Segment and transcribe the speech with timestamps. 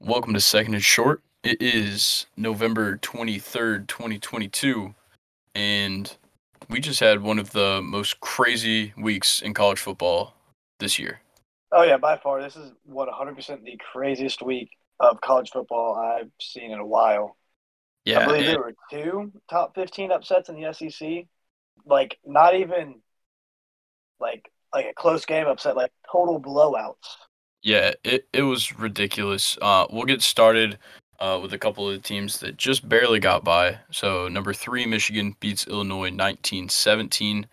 [0.00, 1.22] Welcome to Second and Short.
[1.42, 4.94] It is November 23rd, 2022,
[5.56, 6.16] and
[6.70, 10.34] we just had one of the most crazy weeks in college football
[10.78, 11.20] this year.
[11.72, 16.30] Oh yeah, by far, this is what 100% the craziest week of college football I've
[16.40, 17.36] seen in a while.
[18.04, 21.26] Yeah, I believe and- there were two top 15 upsets in the SEC.
[21.84, 23.00] Like not even
[24.20, 27.16] like like a close game upset, like total blowouts.
[27.62, 29.58] Yeah, it, it was ridiculous.
[29.60, 30.78] Uh, we'll get started
[31.20, 33.78] uh, with a couple of the teams that just barely got by.
[33.90, 37.46] So, number three, Michigan beats Illinois 19 17.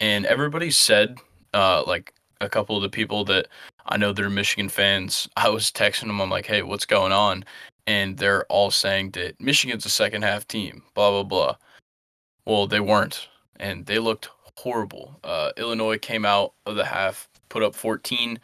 [0.00, 1.18] And everybody said,
[1.54, 3.48] uh, like a couple of the people that
[3.86, 7.12] I know that are Michigan fans, I was texting them, I'm like, hey, what's going
[7.12, 7.44] on?
[7.86, 11.56] And they're all saying that Michigan's a second half team, blah, blah, blah.
[12.44, 13.28] Well, they weren't,
[13.60, 15.18] and they looked horrible.
[15.24, 18.38] Uh, Illinois came out of the half, put up 14,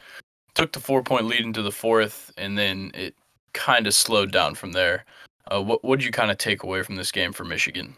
[0.55, 3.15] took the four point lead into the fourth, and then it
[3.53, 5.05] kind of slowed down from there.
[5.51, 7.95] Uh, what what did you kind of take away from this game for Michigan?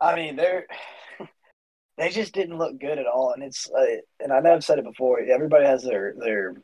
[0.00, 0.66] I mean, they're
[1.96, 4.78] they just didn't look good at all, and it's uh, and I know I've said
[4.78, 5.20] it before.
[5.20, 6.54] Everybody has their their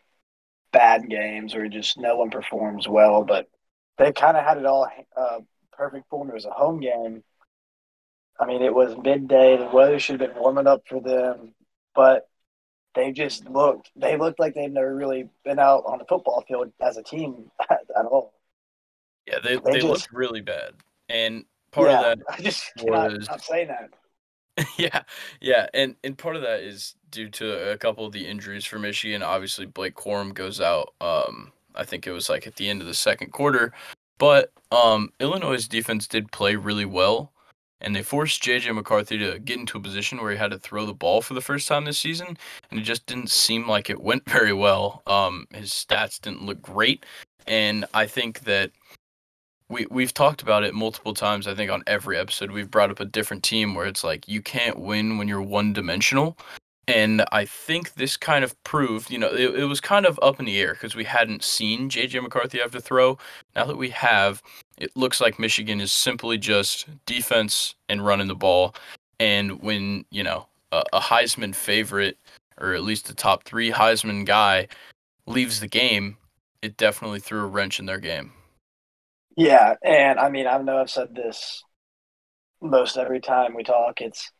[0.73, 3.49] bad games where just no one performs well, but
[3.99, 5.39] they kind of had it all uh,
[5.73, 6.31] perfect for them.
[6.31, 7.23] It was a home game.
[8.39, 9.56] I mean, it was midday.
[9.56, 11.55] The weather should have been warming up for them,
[11.95, 12.28] but
[12.97, 13.93] they just looked.
[13.95, 17.51] They looked like they'd never really been out on the football field as a team
[17.71, 18.33] at, at all.
[19.29, 20.73] Yeah, they They they, just- looked really bad,
[21.09, 23.91] and part yeah, of that I just cannot was- stop saying that.
[24.79, 25.03] yeah,
[25.41, 28.79] yeah, and and part of that is due to a couple of the injuries for
[28.79, 29.23] Michigan.
[29.23, 30.95] Obviously, Blake Corum goes out.
[31.01, 33.75] Um, I think it was like at the end of the second quarter,
[34.17, 37.33] but um, Illinois' defense did play really well,
[37.81, 40.87] and they forced JJ McCarthy to get into a position where he had to throw
[40.87, 42.37] the ball for the first time this season,
[42.71, 45.03] and it just didn't seem like it went very well.
[45.07, 47.05] Um, his stats didn't look great,
[47.47, 48.71] and I think that
[49.69, 51.47] we we've talked about it multiple times.
[51.47, 54.43] I think on every episode we've brought up a different team where it's like you
[54.43, 56.39] can't win when you're one dimensional.
[56.89, 60.39] And I think this kind of proved, you know, it, it was kind of up
[60.39, 63.19] in the air because we hadn't seen JJ McCarthy have to throw.
[63.57, 64.41] Now that we have,
[64.79, 68.75] it looks like Michigan is simply just defense and running the ball.
[69.19, 72.19] And when, you know, a, a Heisman favorite,
[72.59, 74.69] or at least a top three Heisman guy,
[75.27, 76.17] leaves the game,
[76.63, 78.33] it definitely threw a wrench in their game.
[79.37, 81.63] Yeah, and I mean, I know I've said this
[82.63, 84.01] most every time we talk.
[84.01, 84.31] It's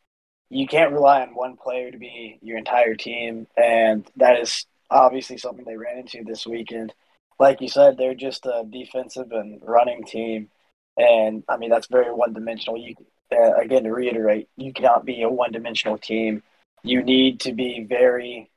[0.49, 5.37] you can't rely on one player to be your entire team, and that is obviously
[5.37, 6.93] something they ran into this weekend.
[7.39, 10.49] Like you said, they're just a defensive and running team,
[10.97, 12.77] and I mean that's very one-dimensional.
[12.77, 12.95] You
[13.31, 16.43] uh, again to reiterate, you cannot be a one-dimensional team.
[16.83, 18.49] You need to be very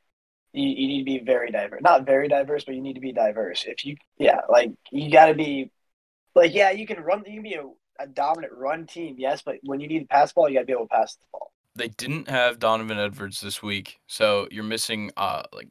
[0.52, 1.80] you, you need to be very diverse.
[1.82, 3.64] Not very diverse, but you need to be diverse.
[3.66, 5.70] If you, yeah, like you got to be,
[6.34, 7.24] like, yeah, you can run.
[7.26, 7.64] You can be a,
[7.98, 10.66] a dominant run team, yes, but when you need to pass ball, you got to
[10.66, 11.52] be able to pass the ball.
[11.80, 15.68] They didn't have Donovan Edwards this week, so you're missing uh like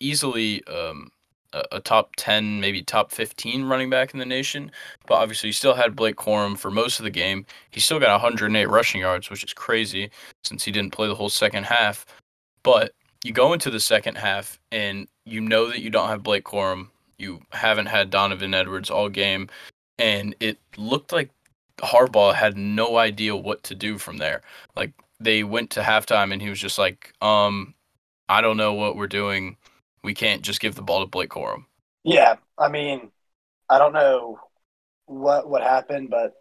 [0.00, 1.10] easily um
[1.52, 4.70] a, a top 10, maybe top 15 running back in the nation.
[5.06, 7.46] But obviously, you still had Blake Corum for most of the game.
[7.70, 10.10] He still got 108 rushing yards, which is crazy
[10.44, 12.06] since he didn't play the whole second half.
[12.62, 12.92] But
[13.24, 16.88] you go into the second half and you know that you don't have Blake Corum.
[17.18, 19.48] You haven't had Donovan Edwards all game,
[19.98, 21.30] and it looked like
[21.78, 24.42] Harbaugh had no idea what to do from there.
[24.76, 24.92] Like
[25.22, 27.74] they went to halftime and he was just like, um,
[28.28, 29.56] I don't know what we're doing.
[30.02, 31.66] We can't just give the ball to Blake Corum.
[32.04, 33.10] Yeah, I mean,
[33.68, 34.40] I don't know
[35.06, 36.32] what what happened, but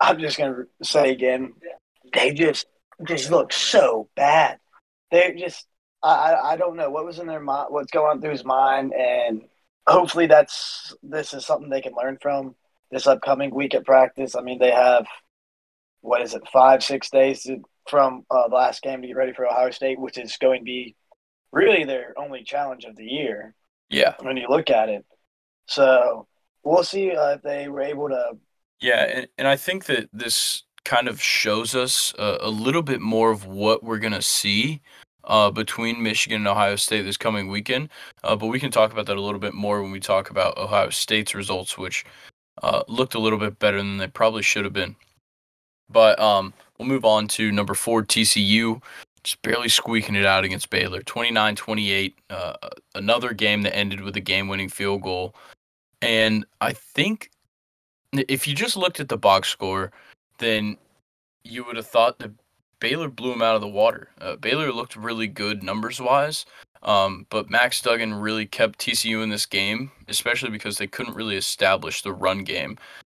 [0.00, 1.54] I'm just gonna say again,
[2.12, 2.66] they just
[3.06, 4.58] just look so bad.
[5.10, 5.66] They just,
[6.02, 9.42] I, I don't know what was in their mind, what's going through his mind, and
[9.86, 12.54] hopefully that's this is something they can learn from
[12.90, 14.34] this upcoming week at practice.
[14.34, 15.06] I mean, they have
[16.00, 19.32] what is it, five six days to, from uh, the last game to get ready
[19.32, 20.96] for Ohio State, which is going to be
[21.52, 23.54] really their only challenge of the year
[23.88, 25.04] Yeah, when you look at it.
[25.66, 26.26] So
[26.62, 28.32] we'll see uh, if they were able to.
[28.80, 33.00] yeah, and, and I think that this kind of shows us a, a little bit
[33.00, 34.82] more of what we're gonna see
[35.24, 37.88] uh, between Michigan and Ohio State this coming weekend.
[38.22, 40.58] Uh, but we can talk about that a little bit more when we talk about
[40.58, 42.04] Ohio State's results, which
[42.62, 44.96] uh, looked a little bit better than they probably should have been.
[45.88, 48.82] But um, we'll move on to number four, TCU.
[49.22, 51.02] Just barely squeaking it out against Baylor.
[51.02, 52.18] 29 28.
[52.28, 52.54] Uh,
[52.94, 55.34] another game that ended with a game winning field goal.
[56.02, 57.30] And I think
[58.12, 59.92] if you just looked at the box score,
[60.38, 60.76] then
[61.44, 62.32] you would have thought that
[62.80, 64.08] Baylor blew him out of the water.
[64.20, 66.44] Uh, Baylor looked really good numbers wise.
[66.84, 71.36] Um, but Max Duggan really kept TCU in this game, especially because they couldn't really
[71.36, 72.76] establish the run game,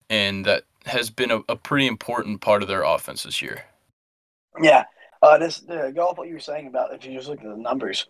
[0.09, 3.65] and that has been a, a pretty important part of their offense this year.
[4.61, 4.85] Yeah,
[5.23, 7.49] uh, this uh, go off what you were saying about if you just look at
[7.49, 8.06] the numbers.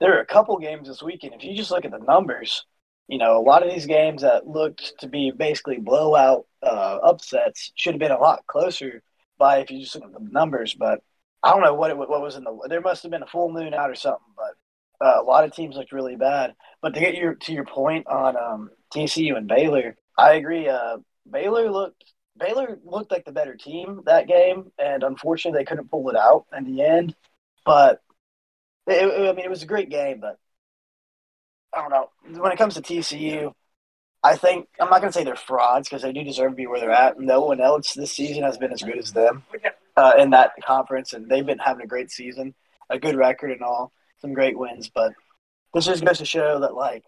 [0.00, 1.34] There are a couple games this weekend.
[1.34, 2.64] If you just look at the numbers,
[3.08, 7.72] you know a lot of these games that looked to be basically blowout uh, upsets
[7.74, 9.02] should have been a lot closer
[9.38, 10.74] by if you just look at the numbers.
[10.74, 11.00] But
[11.42, 12.56] I don't know what it, what was in the.
[12.68, 14.20] There must have been a full moon out or something.
[14.36, 16.54] But uh, a lot of teams looked really bad.
[16.82, 20.68] But to get your to your point on um, TCU and Baylor, I agree.
[20.68, 20.98] Uh,
[21.30, 22.04] Baylor looked
[22.38, 26.46] Baylor looked like the better team that game, and unfortunately, they couldn't pull it out
[26.56, 27.14] in the end.
[27.64, 28.00] But
[28.86, 30.20] it, it, I mean, it was a great game.
[30.20, 30.38] But
[31.74, 33.52] I don't know when it comes to TCU.
[34.22, 36.66] I think I'm not going to say they're frauds because they do deserve to be
[36.66, 37.20] where they're at.
[37.20, 39.44] No one else this season has been as good as them
[39.96, 42.54] uh, in that conference, and they've been having a great season,
[42.90, 44.90] a good record, and all, some great wins.
[44.92, 45.12] But
[45.72, 47.04] this just goes to show that like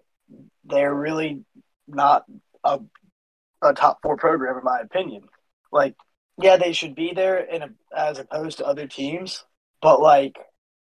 [0.65, 1.45] they're really
[1.89, 2.25] not
[2.63, 2.81] a
[3.63, 5.23] a top four program in my opinion.
[5.73, 5.95] Like,
[6.39, 9.45] yeah, they should be there in a, as opposed to other teams,
[9.83, 10.37] but like,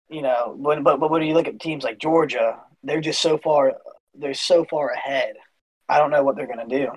[0.08, 3.38] you know, when but, but when you look at teams like Georgia, they're just so
[3.38, 3.74] far
[4.14, 5.34] they're so far ahead.
[5.88, 6.88] I don't know what they're gonna do.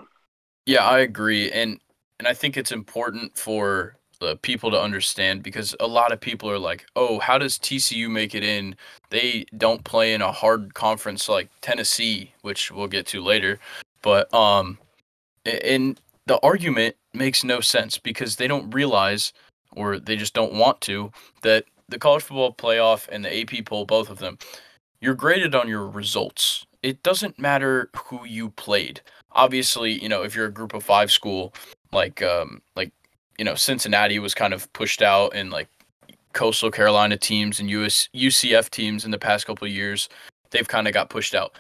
[0.65, 1.79] Yeah, I agree, and
[2.19, 6.49] and I think it's important for the people to understand because a lot of people
[6.49, 8.75] are like, "Oh, how does TCU make it in?
[9.09, 13.59] They don't play in a hard conference like Tennessee, which we'll get to later."
[14.01, 14.77] But um
[15.45, 19.33] and the argument makes no sense because they don't realize
[19.75, 23.85] or they just don't want to that the college football playoff and the AP poll
[23.85, 24.37] both of them
[25.01, 26.65] you're graded on your results.
[26.83, 29.01] It doesn't matter who you played.
[29.31, 31.53] Obviously you know if you're a group of 5 school
[31.91, 32.91] like um like
[33.37, 35.67] you know Cincinnati was kind of pushed out and like
[36.33, 40.09] coastal Carolina teams and US UCF teams in the past couple of years
[40.51, 41.53] they've kind of got pushed out.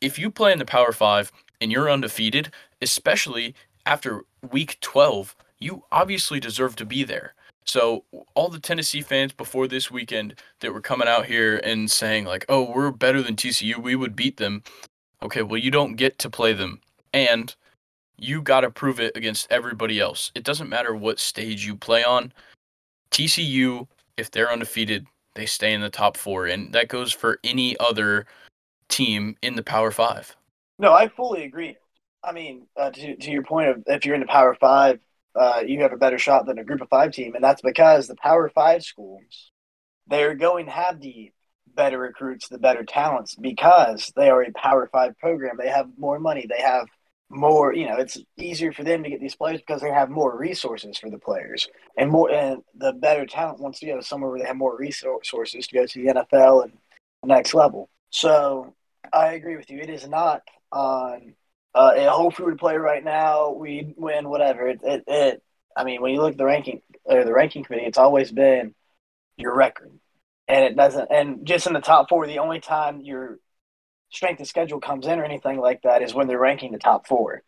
[0.00, 2.52] If you play in the Power 5 and you're undefeated,
[2.82, 3.54] especially
[3.86, 7.34] after week 12, you obviously deserve to be there.
[7.64, 12.24] So all the Tennessee fans before this weekend that were coming out here and saying
[12.24, 14.62] like, "Oh, we're better than TCU, we would beat them."
[15.22, 16.80] Okay, well you don't get to play them
[17.12, 17.54] and
[18.16, 20.32] you got to prove it against everybody else.
[20.34, 22.32] It doesn't matter what stage you play on.
[23.10, 27.78] TCU, if they're undefeated, they stay in the top 4 and that goes for any
[27.80, 28.26] other
[28.88, 30.36] team in the Power 5.
[30.78, 31.76] No, I fully agree.
[32.22, 35.00] I mean, uh, to to your point of if you're in the Power Five,
[35.34, 38.06] uh, you have a better shot than a Group of Five team, and that's because
[38.06, 39.52] the Power Five schools
[40.08, 41.32] they're going to have the
[41.74, 45.56] better recruits, the better talents, because they are a Power Five program.
[45.58, 46.46] They have more money.
[46.48, 46.86] They have
[47.28, 47.74] more.
[47.74, 50.98] You know, it's easier for them to get these players because they have more resources
[50.98, 52.30] for the players, and more.
[52.30, 55.86] And the better talent wants to go somewhere where they have more resources to go
[55.86, 56.72] to the NFL and
[57.22, 57.88] the next level.
[58.10, 58.74] So
[59.12, 59.78] I agree with you.
[59.78, 60.42] It is not
[60.72, 61.34] on
[61.74, 64.68] uh, a whole food play right now, we win whatever.
[64.68, 65.42] It, it, it,
[65.76, 68.74] I mean, when you look at the ranking or the ranking committee, it's always been
[69.36, 69.92] your record,
[70.48, 71.08] and it doesn't.
[71.10, 73.38] And just in the top four, the only time your
[74.10, 77.06] strength of schedule comes in or anything like that is when they're ranking the top
[77.06, 77.42] four.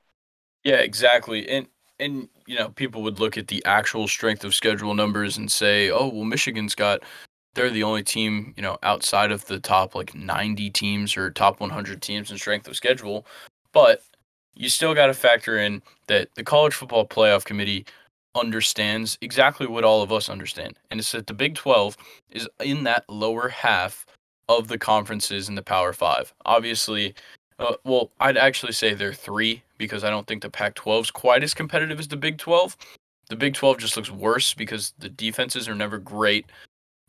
[0.63, 1.49] Yeah, exactly.
[1.49, 1.67] And
[1.99, 5.91] and you know, people would look at the actual strength of schedule numbers and say,
[5.91, 7.03] "Oh, well, Michigan's got
[7.55, 11.61] they're the only team, you know, outside of the top like 90 teams or top
[11.61, 13.27] 100 teams in strength of schedule.
[13.73, 14.03] But
[14.55, 17.87] you still got to factor in that the college football playoff committee
[18.35, 20.79] understands exactly what all of us understand.
[20.91, 21.97] And it's that the Big 12
[22.31, 24.07] is in that lower half
[24.49, 26.33] of the conferences in the Power 5.
[26.45, 27.15] Obviously,
[27.59, 31.11] uh, well, I'd actually say they're 3 because I don't think the Pac 12 is
[31.11, 32.77] quite as competitive as the Big 12.
[33.29, 36.47] The Big 12 just looks worse because the defenses are never great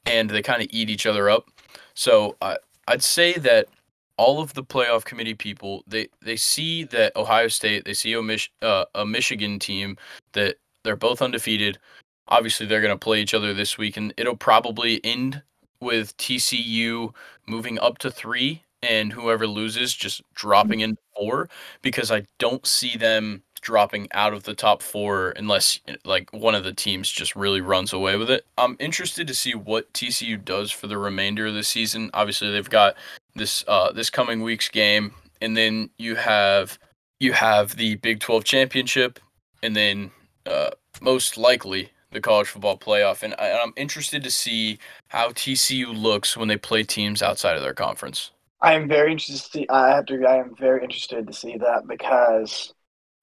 [0.05, 1.49] and they kind of eat each other up.
[1.93, 2.55] So uh,
[2.87, 3.67] I'd say that
[4.17, 8.21] all of the playoff committee people they they see that Ohio State, they see a,
[8.21, 9.97] Mich- uh, a Michigan team
[10.33, 11.79] that they're both undefeated.
[12.27, 15.41] Obviously, they're going to play each other this week, and it'll probably end
[15.79, 17.13] with TCU
[17.47, 21.49] moving up to three, and whoever loses just dropping in four
[21.81, 26.63] because I don't see them dropping out of the top four unless like one of
[26.63, 28.45] the teams just really runs away with it.
[28.57, 32.09] I'm interested to see what TCU does for the remainder of the season.
[32.13, 32.95] Obviously, they've got
[33.35, 36.77] this uh, this coming week's game, and then you have
[37.19, 39.19] you have the Big 12 championship,
[39.61, 40.11] and then
[40.45, 43.23] uh, most likely the college football playoff.
[43.23, 47.61] And I, I'm interested to see how TCU looks when they play teams outside of
[47.61, 48.31] their conference.
[48.61, 49.67] I am very interested to see.
[49.69, 50.25] I have to.
[50.25, 52.73] I am very interested to see that because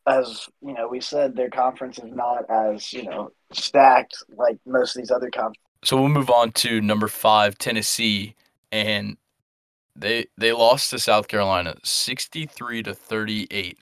[0.09, 4.97] as you know, we said their conference is not as you know stacked like most
[4.97, 5.63] of these other conferences.
[5.85, 8.35] So we'll move on to number five, Tennessee,
[8.73, 9.17] and
[9.95, 13.79] they they lost to South Carolina 63 to 38.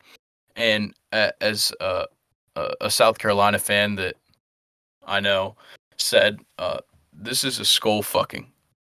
[0.56, 2.06] And uh, as a,
[2.80, 4.16] a South Carolina fan that
[5.06, 5.56] I know
[5.96, 6.78] said, uh,
[7.12, 8.46] this is a skull fucking.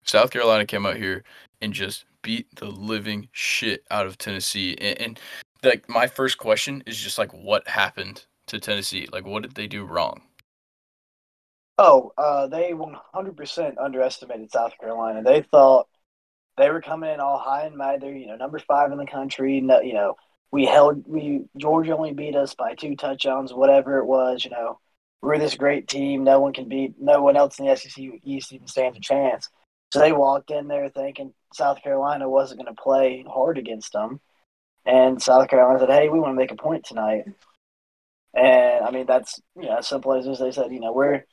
[0.05, 1.23] South Carolina came out here
[1.61, 4.77] and just beat the living shit out of Tennessee.
[4.81, 5.21] And, and
[5.65, 9.09] like my first question is just like, what happened to Tennessee?
[9.13, 10.23] Like, what did they do wrong?
[11.79, 15.23] Oh, uh, they 100% underestimated South Carolina.
[15.23, 15.89] They thought
[16.59, 19.61] they were coming in all high and mighty, you know, number five in the country.
[19.61, 20.17] No, you know,
[20.53, 24.45] we held we Georgia only beat us by two touchdowns, whatever it was.
[24.45, 24.79] You know,
[25.23, 26.25] we're this great team.
[26.25, 26.95] No one can beat.
[27.01, 29.49] No one else in the SEC East even stands a chance.
[29.93, 34.21] So they walked in there thinking South Carolina wasn't going to play hard against them,
[34.85, 37.25] and South Carolina said, "Hey, we want to make a point tonight."
[38.35, 41.25] And I mean, that's you know, simple as they said, you know, we're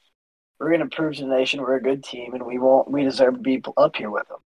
[0.60, 3.04] we're going to prove to the nation we're a good team, and we won't we
[3.04, 4.40] deserve to be up here with them.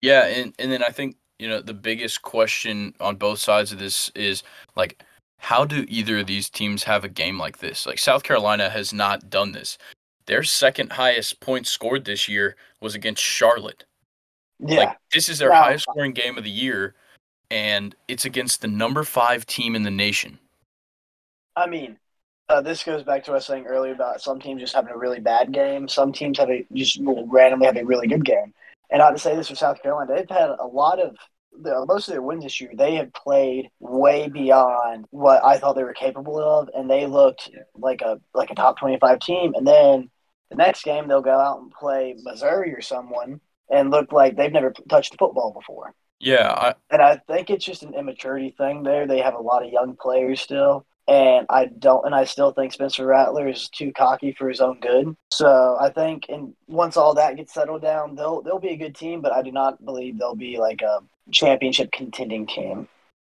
[0.00, 3.78] Yeah, and and then I think you know the biggest question on both sides of
[3.78, 4.42] this is
[4.76, 5.02] like
[5.38, 7.84] how do either of these teams have a game like this?
[7.84, 9.76] Like South Carolina has not done this.
[10.26, 13.84] Their second highest point scored this year was against Charlotte.
[14.60, 14.76] Yeah.
[14.76, 15.64] Like this is their wow.
[15.64, 16.94] highest scoring game of the year
[17.52, 20.38] and it's against the number 5 team in the nation.
[21.54, 21.98] I mean,
[22.48, 24.90] uh, this goes back to what I was saying earlier about some teams just having
[24.90, 25.86] a really bad game.
[25.86, 28.54] Some teams have a just will randomly have a really good game.
[28.90, 31.14] And I not to say this for South Carolina, they've had a lot of
[31.52, 32.70] the, most of their wins this year.
[32.74, 37.50] They have played way beyond what I thought they were capable of, and they looked
[37.74, 39.52] like a like a top twenty five team.
[39.54, 40.10] And then
[40.48, 44.50] the next game, they'll go out and play Missouri or someone, and look like they've
[44.50, 45.94] never touched the football before.
[46.22, 49.08] Yeah, I, and I think it's just an immaturity thing there.
[49.08, 52.72] They have a lot of young players still, and I don't, and I still think
[52.72, 55.16] Spencer Rattler is too cocky for his own good.
[55.32, 58.94] So I think, and once all that gets settled down, they'll they'll be a good
[58.94, 59.20] team.
[59.20, 61.00] But I do not believe they'll be like a
[61.32, 62.86] championship contending team.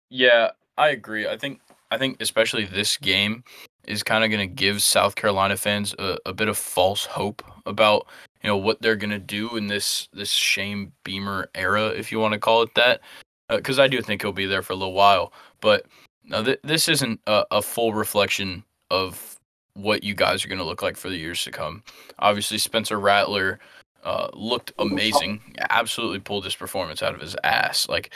[0.10, 1.28] Yeah, I agree.
[1.28, 1.60] I think
[1.92, 3.44] I think especially this game
[3.88, 7.44] is kind of going to give South Carolina fans a, a bit of false hope
[7.66, 8.08] about
[8.46, 12.34] you know what they're to do in this this Shane Beamer era, if you want
[12.34, 13.02] to call it that.
[13.50, 15.88] Because uh, I do think he'll be there for a little while, but
[16.24, 19.40] no, th- this isn't a, a full reflection of
[19.74, 21.82] what you guys are to look like for the years to come.
[22.20, 23.58] Obviously, Spencer Rattler
[24.04, 25.42] uh, looked amazing.
[25.72, 27.90] Absolutely pulled this performance out of his ass.
[27.90, 28.14] Like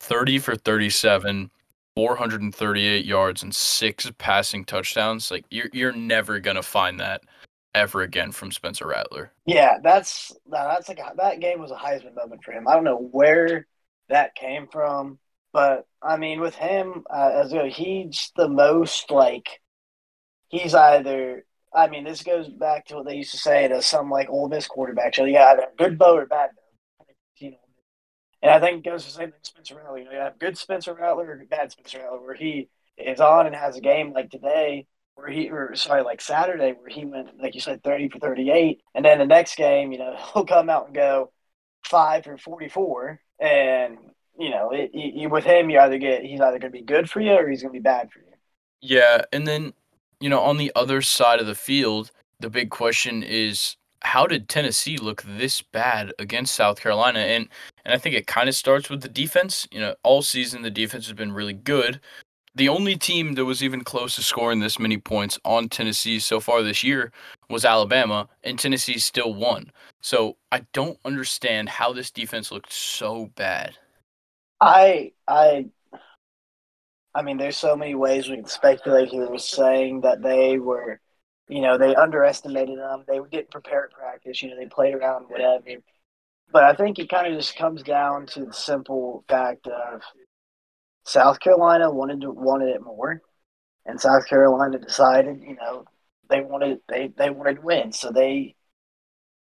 [0.00, 1.50] 30 for 37,
[1.94, 5.30] 438 yards, and six passing touchdowns.
[5.30, 7.24] Like you're you're never gonna find that
[7.76, 9.32] ever again from Spencer Rattler.
[9.44, 12.66] Yeah, that's that's like a, that game was a Heisman moment for him.
[12.66, 13.66] I don't know where
[14.08, 15.18] that came from.
[15.56, 19.60] But I mean, with him, uh, as know, he's the most like
[20.48, 21.46] he's either.
[21.74, 24.50] I mean, this goes back to what they used to say to some like Ole
[24.50, 25.14] Miss quarterbacks.
[25.14, 27.06] So you either good Bo or bad Bo.
[27.38, 27.56] You know,
[28.42, 29.98] and I think it goes the same thing Spencer Rattler.
[29.98, 32.68] You know, you have good Spencer Rattler or bad Spencer Rattler, where he
[32.98, 36.88] is on and has a game like today, where he or sorry, like Saturday, where
[36.88, 40.16] he went like you said, thirty for thirty-eight, and then the next game, you know,
[40.32, 41.32] he'll come out and go
[41.84, 43.98] five for forty-four, and
[44.38, 44.90] you know, it,
[45.30, 47.62] with him, you either get he's either going to be good for you or he's
[47.62, 48.26] going to be bad for you.
[48.80, 49.72] Yeah, and then
[50.20, 54.48] you know, on the other side of the field, the big question is how did
[54.48, 57.20] Tennessee look this bad against South Carolina?
[57.20, 57.48] And
[57.84, 59.66] and I think it kind of starts with the defense.
[59.70, 62.00] You know, all season the defense has been really good.
[62.56, 66.40] The only team that was even close to scoring this many points on Tennessee so
[66.40, 67.12] far this year
[67.50, 69.70] was Alabama, and Tennessee still won.
[70.00, 73.76] So I don't understand how this defense looked so bad.
[74.58, 75.66] I I
[77.14, 79.10] I mean, there's so many ways we can speculate.
[79.10, 80.98] He was saying that they were,
[81.48, 83.04] you know, they underestimated them.
[83.06, 84.42] They didn't prepare at practice.
[84.42, 85.62] You know, they played around, whatever.
[86.52, 90.00] But I think it kind of just comes down to the simple fact of
[91.06, 93.22] South Carolina wanted to wanted it more,
[93.86, 95.84] and South Carolina decided, you know,
[96.28, 98.56] they wanted they they wanted to win, so they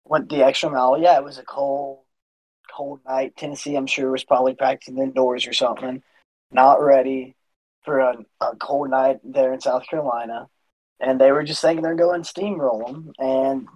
[0.05, 0.99] went the extra mile.
[0.99, 2.03] Yeah, it was a cold
[2.71, 3.35] cold night.
[3.37, 6.03] Tennessee, I'm sure, was probably practicing indoors or something,
[6.51, 7.35] not ready
[7.83, 10.47] for a, a cold night there in South Carolina.
[10.99, 13.67] And they were just thinking they're going steamroll them and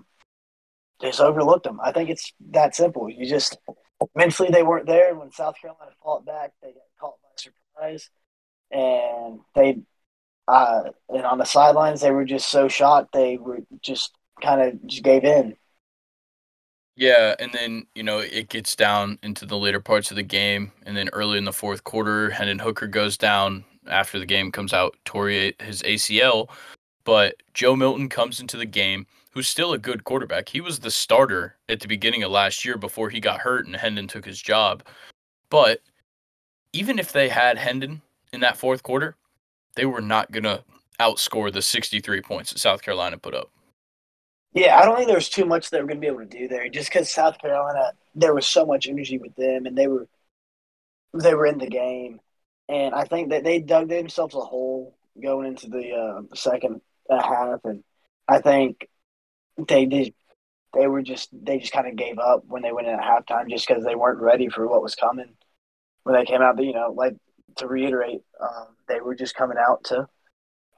[1.01, 1.79] just overlooked them.
[1.83, 3.09] I think it's that simple.
[3.09, 3.57] You just
[4.15, 5.09] mentally they weren't there.
[5.09, 7.20] And when South Carolina fought back, they got caught
[7.81, 8.09] surprise.
[8.71, 9.79] And they,
[10.47, 14.87] uh, and on the sidelines, they were just so shot They were just kind of
[14.87, 15.55] just gave in.
[16.95, 20.71] Yeah, and then you know it gets down into the later parts of the game,
[20.85, 24.73] and then early in the fourth quarter, Hendon Hooker goes down after the game comes
[24.73, 26.49] out, tore his ACL.
[27.03, 30.49] But Joe Milton comes into the game, who's still a good quarterback.
[30.49, 33.75] He was the starter at the beginning of last year before he got hurt and
[33.75, 34.83] Hendon took his job.
[35.49, 35.81] But
[36.73, 38.01] even if they had Hendon
[38.31, 39.15] in that fourth quarter,
[39.75, 40.63] they were not going to
[40.99, 43.49] outscore the 63 points that South Carolina put up.
[44.53, 46.25] Yeah, I don't think there was too much they were going to be able to
[46.25, 49.87] do there, just because South Carolina, there was so much energy with them, and they
[49.87, 50.07] were
[51.13, 52.19] they were in the game,
[52.67, 57.61] and I think that they dug themselves a hole going into the uh, second half,
[57.63, 57.83] and
[58.27, 58.89] I think
[59.57, 60.13] they did.
[60.73, 63.49] They were just they just kind of gave up when they went in at halftime,
[63.49, 65.33] just because they weren't ready for what was coming
[66.03, 66.61] when they came out.
[66.61, 67.15] You know, like
[67.57, 70.07] to reiterate, um, they were just coming out to.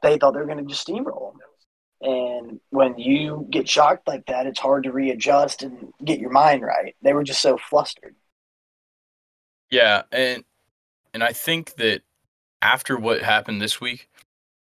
[0.01, 1.39] They thought they were going to just steamroll them.
[2.01, 6.62] And when you get shocked like that, it's hard to readjust and get your mind
[6.62, 6.96] right.
[7.01, 8.15] They were just so flustered.
[9.72, 10.44] Yeah, and
[11.13, 12.01] and I think that
[12.62, 14.10] after what happened this week,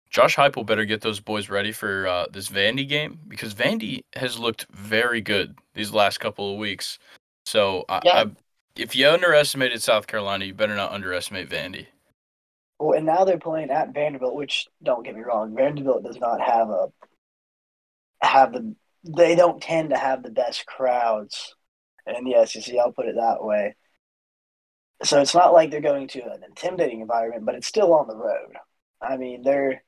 [0.09, 4.37] Josh Heupel better get those boys ready for uh, this Vandy game because Vandy has
[4.37, 6.99] looked very good these last couple of weeks.
[7.45, 8.25] So I, yeah.
[8.79, 11.87] I, if you underestimated South Carolina, you better not underestimate Vandy.
[12.79, 16.41] Well, and now they're playing at Vanderbilt, which don't get me wrong, Vanderbilt does not
[16.41, 16.87] have a
[18.21, 21.55] have the they don't tend to have the best crowds
[22.05, 22.75] in the SEC.
[22.75, 23.75] I'll put it that way.
[25.03, 28.17] So it's not like they're going to an intimidating environment, but it's still on the
[28.17, 28.55] road.
[29.01, 29.83] I mean, they're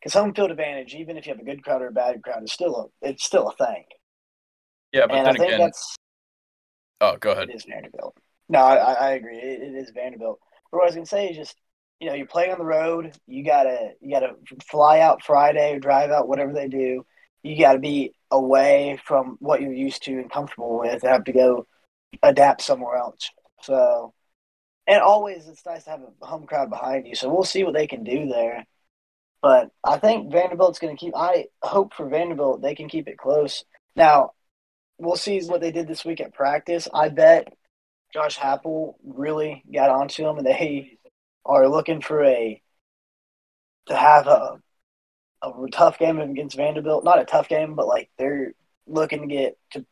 [0.00, 2.42] because home field advantage, even if you have a good crowd or a bad crowd,
[2.42, 3.84] is still a it's still a thing.
[4.92, 5.96] Yeah, but and then again, that's
[7.00, 7.50] oh, go ahead.
[7.50, 8.16] It is Vanderbilt.
[8.48, 9.38] No, I, I agree.
[9.38, 10.40] It, it is Vanderbilt.
[10.70, 11.56] But what I was gonna say is just
[12.00, 13.12] you know you're playing on the road.
[13.26, 14.34] You gotta you gotta
[14.70, 17.04] fly out Friday or drive out, whatever they do
[17.46, 21.24] you got to be away from what you're used to and comfortable with and have
[21.24, 21.66] to go
[22.22, 23.30] adapt somewhere else.
[23.62, 24.12] So,
[24.86, 27.14] and always it's nice to have a home crowd behind you.
[27.14, 28.64] So we'll see what they can do there.
[29.42, 31.14] But I think Vanderbilt's going to keep.
[31.16, 33.64] I hope for Vanderbilt they can keep it close.
[33.94, 34.32] Now,
[34.98, 36.88] we'll see what they did this week at practice.
[36.92, 37.52] I bet
[38.16, 40.96] Josh Heupel really got onto them, and they
[41.44, 42.62] are looking for a
[43.88, 44.58] to have a
[45.42, 47.04] a tough game against Vanderbilt.
[47.04, 48.54] Not a tough game, but like they're
[48.86, 49.84] looking to get to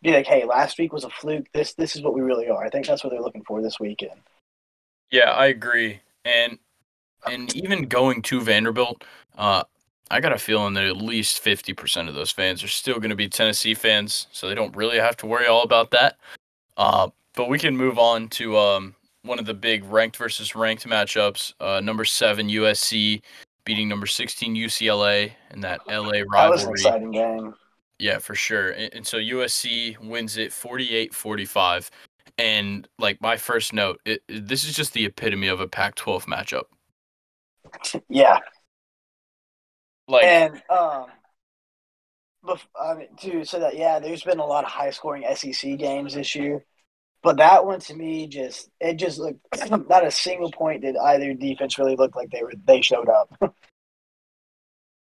[0.00, 1.46] be like, hey, last week was a fluke.
[1.52, 2.64] This this is what we really are.
[2.64, 4.20] I think that's what they're looking for this weekend.
[5.10, 6.02] Yeah, I agree.
[6.24, 6.60] And
[7.26, 9.02] and even going to Vanderbilt,
[9.36, 9.64] uh,
[10.08, 13.10] I got a feeling that at least fifty percent of those fans are still going
[13.10, 16.16] to be Tennessee fans, so they don't really have to worry all about that.
[16.76, 20.86] Uh, but we can move on to um, one of the big ranked versus ranked
[20.86, 21.54] matchups.
[21.60, 23.22] Uh, number seven USC
[23.64, 26.26] beating number 16 UCLA in that LA rivalry.
[26.32, 27.54] That was an exciting game.
[27.98, 28.70] Yeah, for sure.
[28.70, 31.90] And, and so USC wins it 48-45.
[32.38, 36.64] And like my first note, it, this is just the epitome of a Pac-12 matchup.
[38.08, 38.38] Yeah.
[40.08, 41.06] Like and um
[42.78, 46.14] I mean, to say that yeah, there's been a lot of high scoring SEC games
[46.14, 46.64] this year.
[47.22, 49.40] But that one to me just it just looked
[49.88, 53.32] not a single point did either defense really look like they were they showed up.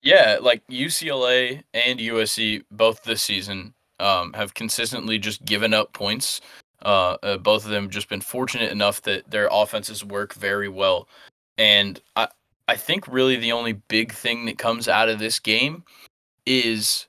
[0.03, 6.41] yeah, like UCLA and USC both this season um, have consistently just given up points.
[6.83, 11.07] Uh, uh, both of them just been fortunate enough that their offenses work very well,
[11.57, 12.27] and I
[12.67, 15.83] I think really the only big thing that comes out of this game
[16.45, 17.07] is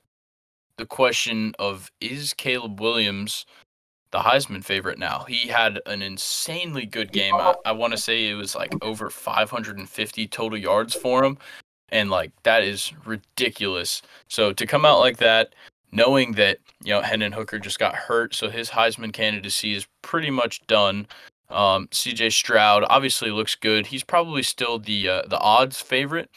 [0.77, 3.45] the question of is Caleb Williams
[4.13, 5.25] the Heisman favorite now.
[5.27, 7.33] He had an insanely good game.
[7.33, 11.39] I, I want to say it was like over 550 total yards for him.
[11.89, 14.03] And like that is ridiculous.
[14.27, 15.55] So to come out like that,
[15.91, 20.29] knowing that, you know, Hendon Hooker just got hurt, so his Heisman candidacy is pretty
[20.29, 21.07] much done.
[21.49, 23.87] Um, CJ Stroud obviously looks good.
[23.87, 26.29] He's probably still the uh, the odds favorite.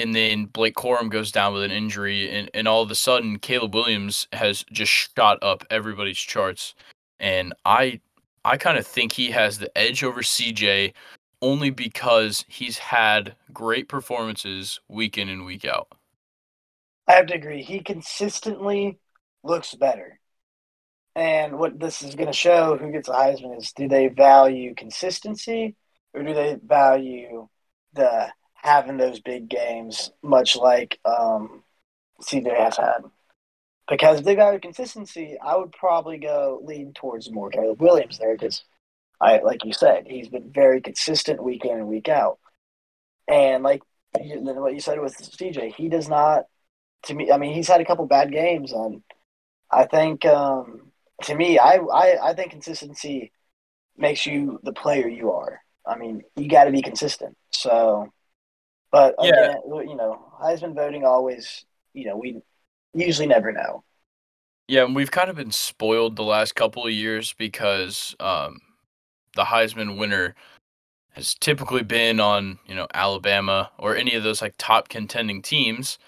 [0.00, 3.38] And then Blake Corum goes down with an injury, and, and all of a sudden,
[3.38, 6.74] Caleb Williams has just shot up everybody's charts
[7.20, 8.00] and I
[8.44, 10.94] I kind of think he has the edge over CJ
[11.42, 15.88] only because he's had great performances week in and week out.
[17.06, 17.62] I have to agree.
[17.62, 18.98] He consistently
[19.42, 20.18] looks better.
[21.14, 24.74] And what this is going to show who gets a Heisman is do they value
[24.74, 25.76] consistency
[26.14, 27.48] or do they value
[27.92, 31.62] the having those big games, much like um,
[32.22, 33.02] CJ has had?
[33.88, 38.36] Because if they value consistency, I would probably go lean towards more Caleb Williams there
[38.36, 38.62] because,
[39.20, 42.38] I like you said, he's been very consistent week in and week out.
[43.28, 46.44] And like what you said with CJ, he does not.
[47.04, 49.02] To me, I mean, he's had a couple bad games, and
[49.70, 50.92] I think um,
[51.22, 53.32] to me, I, I I think consistency
[53.96, 55.62] makes you the player you are.
[55.86, 57.36] I mean, you got to be consistent.
[57.52, 58.12] So,
[58.90, 59.28] but yeah.
[59.28, 62.40] again, you know, Heisman voting always, you know, we
[62.94, 63.84] usually never know.
[64.68, 68.60] Yeah, we've kind of been spoiled the last couple of years because um,
[69.34, 70.34] the Heisman winner
[71.10, 75.98] has typically been on, you know, Alabama or any of those like top contending teams.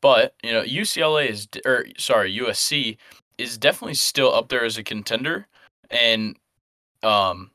[0.00, 2.96] But, you know, UCLA is or sorry, USC
[3.36, 5.46] is definitely still up there as a contender
[5.90, 6.36] and
[7.02, 7.50] um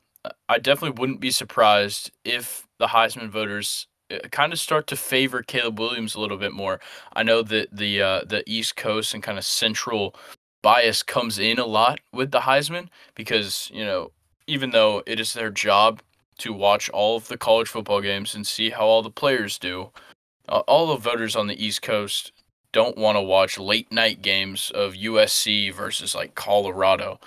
[0.48, 3.88] I definitely wouldn't be surprised if the Heisman voters
[4.32, 6.80] kind of start to favor Caleb Williams a little bit more.
[7.14, 10.16] I know that the uh, the East Coast and kind of central
[10.62, 14.12] bias comes in a lot with the Heisman because, you know,
[14.48, 16.02] even though it is their job
[16.40, 19.92] to watch all of the college football games and see how all the players do.
[20.50, 22.34] Uh, all the voters on the East Coast
[22.72, 27.20] don't want to watch late night games of USC versus like Colorado.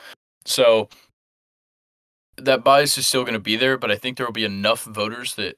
[0.44, 0.88] So
[2.36, 4.84] that bias is still going to be there, but I think there will be enough
[4.84, 5.56] voters that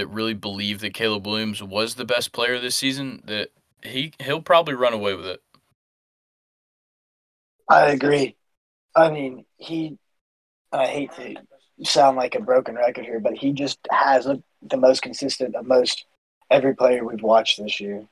[0.00, 3.50] that really believe that Caleb Williams was the best player this season that
[3.82, 5.42] he he'll probably run away with it.
[7.68, 8.34] I agree.
[8.96, 9.98] I mean, he
[10.72, 11.36] I hate to
[11.84, 15.66] sound like a broken record here, but he just has a, the most consistent of
[15.66, 16.06] most
[16.50, 18.06] every player we've watched this year.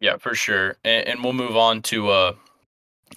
[0.00, 0.76] Yeah, for sure.
[0.84, 2.32] And, and we'll move on to uh,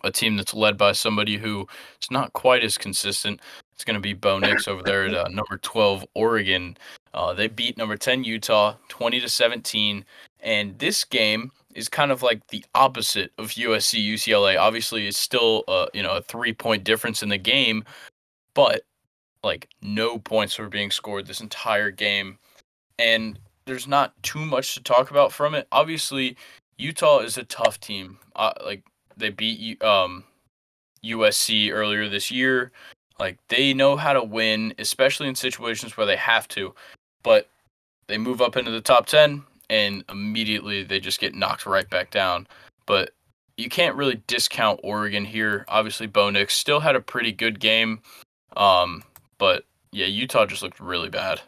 [0.04, 1.68] a team that's led by somebody who
[2.02, 3.40] is not quite as consistent.
[3.82, 6.78] It's going to be Bo Nix over there at uh, number 12, Oregon.
[7.16, 10.06] Uh, they beat number 10, Utah, 20 to 17.
[10.42, 14.60] And this game is kind of like the opposite of USC UCLA.
[14.60, 17.84] Obviously, it's still uh, you know a three point difference in the game,
[18.54, 18.84] but
[19.44, 22.38] like no points were being scored this entire game.
[23.00, 25.68] And there's not too much to talk about from it.
[25.72, 26.38] Obviously,
[26.78, 28.20] Utah is a tough team.
[28.36, 28.84] Uh, like
[29.18, 30.24] they beat um,
[31.04, 32.72] USC earlier this year.
[33.22, 36.74] Like they know how to win, especially in situations where they have to.
[37.22, 37.48] But
[38.08, 42.10] they move up into the top 10 and immediately they just get knocked right back
[42.10, 42.48] down.
[42.88, 43.12] But
[43.58, 45.66] you can't really discount Oregon here.
[45.68, 48.02] Obviously, Bo Nix still had a pretty good game.
[48.58, 49.04] Um,
[49.38, 51.42] but yeah, Utah just looked really bad.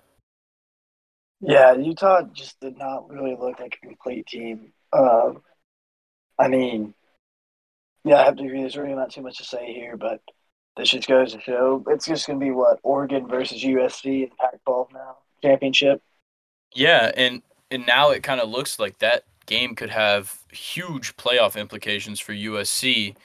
[1.41, 4.73] Yeah, Utah just did not really look like a complete team.
[4.91, 5.31] Uh,
[6.37, 6.93] I mean,
[8.05, 8.61] yeah, I have to agree.
[8.61, 10.21] There's really not too much to say here, but
[10.77, 14.29] this just goes to show it's just going to be what Oregon versus USC in
[14.29, 16.01] the Pac-12 now championship.
[16.73, 21.59] Yeah, and and now it kind of looks like that game could have huge playoff
[21.59, 23.15] implications for USC.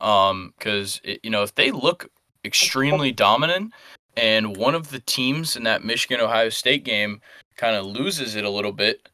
[0.00, 2.10] Um, because you know if they look
[2.44, 3.72] extremely dominant,
[4.16, 7.20] and one of the teams in that Michigan Ohio State game
[7.56, 9.08] kind of loses it a little bit,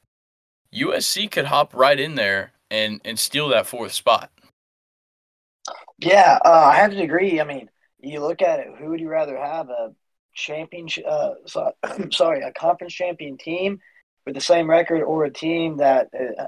[0.75, 4.31] USC could hop right in there and and steal that fourth spot.
[5.99, 7.41] Yeah, uh, I have to agree.
[7.41, 7.69] I mean,
[8.01, 8.69] you look at it.
[8.79, 9.93] Who would you rather have a
[10.35, 11.05] championship?
[11.09, 11.35] Uh,
[12.11, 13.81] sorry, a conference champion team
[14.25, 16.45] with the same record, or a team that uh,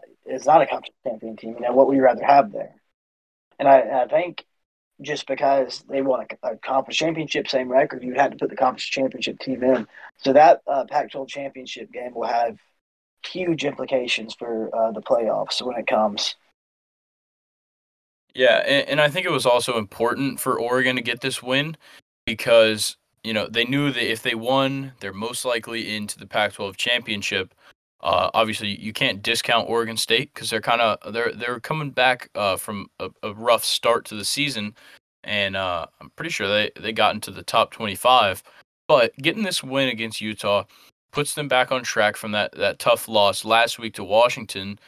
[0.47, 1.55] not a conference champion team?
[1.55, 2.75] You know, what would you rather have there?
[3.59, 4.45] And I, I think
[5.03, 8.57] just because they won a, a, conference championship, same record, you had to put the
[8.57, 9.87] conference championship team in.
[10.19, 12.59] So that uh, Pac-12 championship game will have
[13.27, 16.35] huge implications for uh, the playoffs when it comes.
[18.35, 21.77] Yeah, and, and I think it was also important for Oregon to get this win
[22.27, 26.77] because you know they knew that if they won, they're most likely into the Pac-12
[26.77, 27.55] championship.
[28.03, 32.31] Uh, obviously, you can't discount Oregon State because they're kind of they're they're coming back
[32.35, 34.75] uh, from a, a, rough start to the season,
[35.25, 38.43] and uh, I'm pretty sure they they got into the top 25.
[38.89, 40.65] But getting this win against Utah
[41.13, 44.79] puts them back on track from that that tough loss last week to Washington,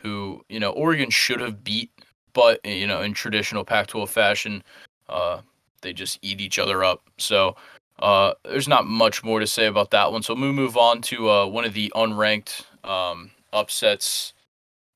[0.00, 1.90] who you know Oregon should have beat,
[2.34, 4.62] but you know in traditional Pac-12 fashion,
[5.08, 5.40] uh,
[5.82, 7.02] they just eat each other up.
[7.18, 7.56] So
[7.98, 10.22] uh, there's not much more to say about that one.
[10.22, 14.34] So we move on to uh, one of the unranked um, upsets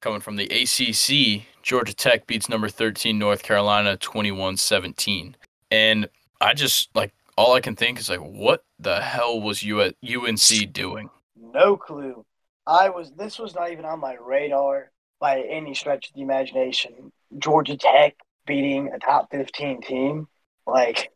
[0.00, 1.46] coming from the ACC.
[1.62, 5.34] Georgia Tech beats number 13 North Carolina 21-17.
[5.70, 6.08] And
[6.40, 9.94] I just like all I can think is like what the hell was you at
[10.04, 11.10] UNC doing?
[11.36, 12.24] No clue.
[12.66, 17.12] I was this was not even on my radar by any stretch of the imagination.
[17.38, 18.14] Georgia Tech
[18.46, 20.28] beating a top 15 team.
[20.66, 21.10] Like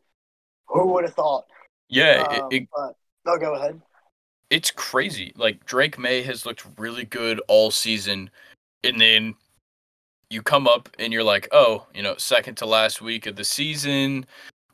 [0.68, 1.44] who would have thought?
[1.88, 2.94] Yeah, um, it, it, but,
[3.26, 3.80] no, go ahead.
[4.48, 5.32] It's crazy.
[5.36, 8.30] Like Drake Maye has looked really good all season,
[8.84, 9.34] and then
[10.30, 13.44] you come up and you're like, oh, you know, second to last week of the
[13.44, 14.24] season,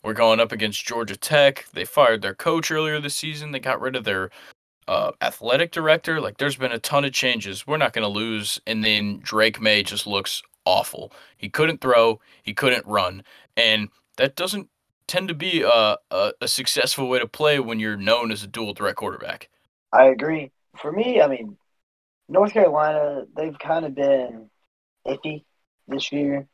[0.03, 1.67] we're going up against Georgia Tech.
[1.73, 3.53] They fired their coach earlier this season.
[3.53, 4.31] They got rid of their
[4.89, 6.21] uh, athletic director.
[6.21, 7.67] Like, there's been a ton of changes.
[7.67, 8.61] We're not going to lose.
[8.67, 11.13] And then Drake Maye just looks awful.
[11.37, 12.21] He couldn't throw.
[12.43, 13.23] He couldn't run,
[13.57, 14.69] and that doesn't
[15.07, 18.47] tend to be a, a, a successful way to play when you're known as a
[18.49, 19.49] dual threat quarterback.
[19.93, 20.53] I agree.
[20.81, 21.57] For me, I mean,
[22.29, 24.51] North Carolina, they've kind of been
[25.07, 25.45] iffy
[25.89, 26.49] this year.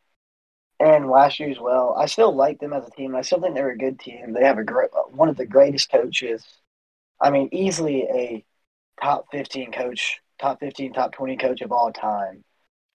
[0.80, 1.94] and last year as well.
[1.98, 3.14] I still like them as a team.
[3.16, 4.32] I still think they're a good team.
[4.32, 6.44] They have a great one of the greatest coaches.
[7.22, 8.44] I mean, easily a
[9.02, 12.44] top fifteen coach, top fifteen, top twenty coach of all time.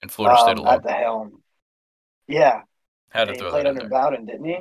[0.03, 0.73] In Florida State um, alone.
[0.75, 1.41] at the helm.
[2.27, 2.61] Yeah,
[3.09, 3.89] Had to he throw played that under there.
[3.89, 4.57] Bowden, didn't he?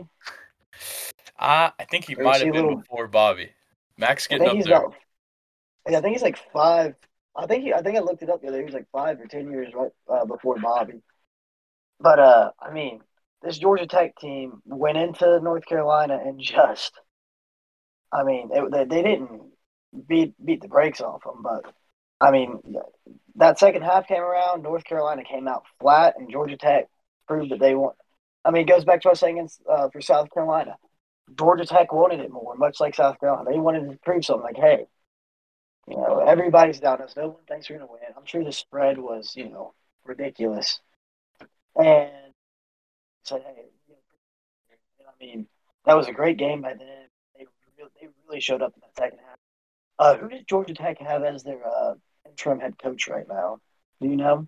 [1.38, 3.50] Uh, I think he Or might have been little- before Bobby.
[3.98, 4.76] Max I getting up there.
[4.76, 4.94] about.
[5.88, 6.94] Yeah, I think he's like five.
[7.34, 7.72] I think he.
[7.74, 8.56] I think I looked it up the other.
[8.58, 8.62] day.
[8.62, 11.02] He was like five or ten years right uh, before Bobby.
[12.00, 13.00] But uh, I mean,
[13.42, 16.92] this Georgia Tech team went into North Carolina and just.
[18.12, 19.42] I mean, it, they they didn't
[20.08, 21.72] beat beat the brakes off them, but
[22.20, 22.60] I mean,
[23.36, 24.62] that second half came around.
[24.62, 26.86] North Carolina came out flat, and Georgia Tech
[27.28, 27.96] proved that they want.
[28.44, 30.76] I mean, it goes back to was saying uh, for South Carolina.
[31.36, 33.50] Georgia Tech wanted it more, much like South Carolina.
[33.50, 34.86] They wanted to prove something like, hey,
[35.88, 37.14] you know, everybody's down us.
[37.16, 38.02] No one thinks we're going to win.
[38.16, 40.80] I'm sure the spread was, you know, ridiculous.
[41.74, 42.10] And
[43.24, 43.64] said, hey,
[45.00, 45.48] I mean,
[45.84, 47.08] that was a great game by them.
[47.36, 47.46] They
[47.76, 49.25] really, they really showed up in that second half.
[49.98, 51.94] Uh, who does Georgia Tech have as their uh,
[52.28, 53.58] interim head coach right now?
[54.00, 54.46] Do you know?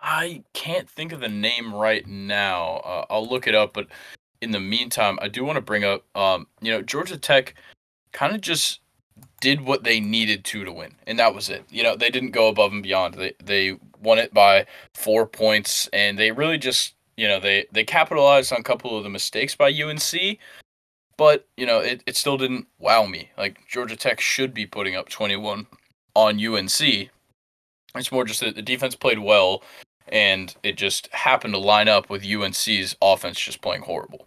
[0.00, 2.76] I can't think of the name right now.
[2.84, 3.88] Uh, I'll look it up, but
[4.40, 7.54] in the meantime, I do want to bring up, um, you know, Georgia Tech
[8.12, 8.80] kind of just
[9.40, 11.64] did what they needed to to win, and that was it.
[11.70, 13.14] You know, they didn't go above and beyond.
[13.14, 17.84] They they won it by four points, and they really just, you know, they they
[17.84, 20.38] capitalized on a couple of the mistakes by UNC,
[21.16, 23.30] but you know, it, it still didn't wow me.
[23.36, 25.66] Like Georgia Tech should be putting up 21
[26.14, 27.10] on UNC.
[27.94, 29.62] It's more just that the defense played well,
[30.08, 34.26] and it just happened to line up with UNC's offense just playing horrible.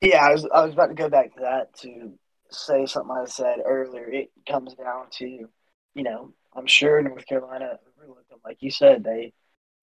[0.00, 2.12] Yeah, I was I was about to go back to that to
[2.50, 4.08] say something I said earlier.
[4.08, 8.40] It comes down to, you know, I'm sure North Carolina overlooked them.
[8.44, 9.32] Like you said, they,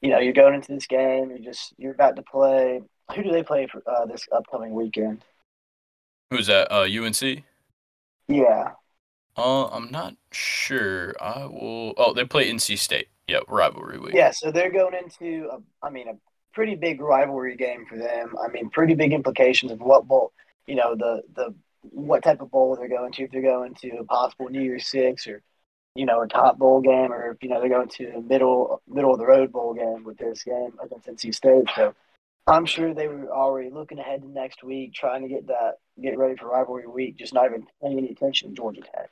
[0.01, 1.29] you know, you're going into this game.
[1.29, 2.81] You're just you're about to play.
[3.15, 5.23] Who do they play for uh, this upcoming weekend?
[6.31, 6.71] Who's that?
[6.71, 7.43] Uh, UNC.
[8.27, 8.73] Yeah,
[9.37, 11.13] Uh, I'm not sure.
[11.21, 11.93] I will.
[11.97, 13.07] Oh, they play NC State.
[13.27, 14.15] Yeah, rivalry week.
[14.15, 14.31] yeah.
[14.31, 16.13] So they're going into, a, I mean, a
[16.53, 18.35] pretty big rivalry game for them.
[18.43, 20.33] I mean, pretty big implications of what bowl,
[20.67, 23.23] you know, the the what type of bowl they're going to.
[23.23, 25.41] If they're going to a possible New Year's Six or
[25.95, 28.81] you know, a top bowl game, or if you know they're going to a middle
[28.87, 31.65] middle of the road bowl game with this game against NC State.
[31.75, 31.93] So
[32.47, 36.17] I'm sure they were already looking ahead to next week, trying to get that get
[36.17, 39.09] ready for rivalry week, just not even paying any attention to Georgia Tech.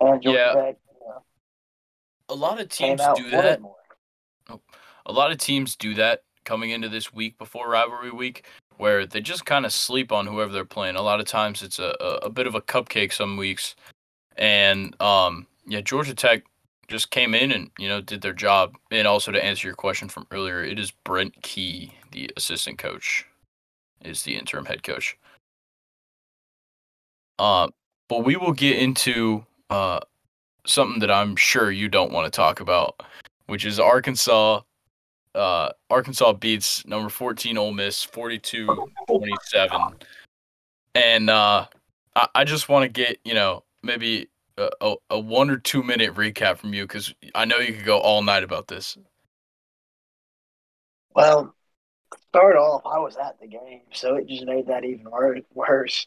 [0.00, 0.62] And Georgia Yeah.
[0.62, 1.22] Tech you know,
[2.28, 3.60] A lot of teams do that.
[3.60, 3.76] more.
[5.06, 8.44] A lot of teams do that coming into this week before rivalry week,
[8.76, 10.96] where they just kind of sleep on whoever they're playing.
[10.96, 13.74] A lot of times it's a, a, a bit of a cupcake some weeks,
[14.36, 16.44] and um, yeah, Georgia Tech
[16.88, 18.76] just came in and you know did their job.
[18.90, 23.26] And also to answer your question from earlier, it is Brent Key, the assistant coach,
[24.04, 25.16] is the interim head coach.
[27.38, 27.68] Uh,
[28.08, 30.00] but we will get into uh,
[30.66, 33.02] something that I'm sure you don't want to talk about,
[33.46, 34.60] which is Arkansas.
[35.34, 40.02] Uh, Arkansas beats number 14 Ole Miss 42-27.
[40.94, 41.66] And uh,
[42.16, 45.82] I, I just want to get, you know, maybe a, a, a one or two
[45.82, 48.96] minute recap from you because I know you could go all night about this.
[51.14, 51.54] Well,
[52.28, 56.06] start off, I was at the game, so it just made that even wor- worse.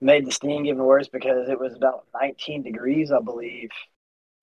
[0.00, 3.70] Made the steam even worse because it was about 19 degrees, I believe.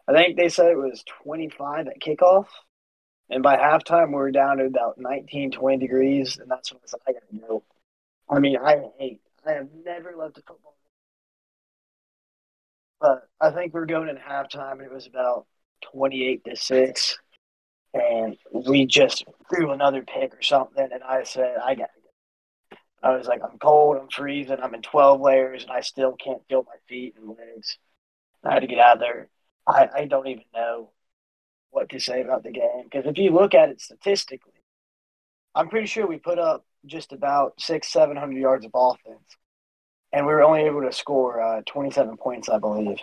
[0.08, 2.48] I think they said it was 25 at kickoff.
[3.30, 6.38] And by halftime, we were down to about 19, 20 degrees.
[6.38, 7.64] And that's when I like, I got to go.
[8.30, 10.88] I mean, I hate, I have never loved a football game.
[13.00, 15.46] But I think we were going in halftime, and it was about
[15.94, 17.18] 28 to 6
[17.94, 22.01] and we just threw another pick or something, and I said, I got to go.
[23.04, 26.42] I was like, I'm cold, I'm freezing, I'm in 12 layers, and I still can't
[26.48, 27.78] feel my feet and legs.
[28.44, 29.30] I had to get out of there.
[29.68, 30.92] I, I don't even know
[31.72, 34.54] what to say about the game because if you look at it statistically,
[35.56, 39.38] I'm pretty sure we put up just about six, seven hundred yards of offense,
[40.12, 42.98] and we were only able to score uh, 27 points, I believe.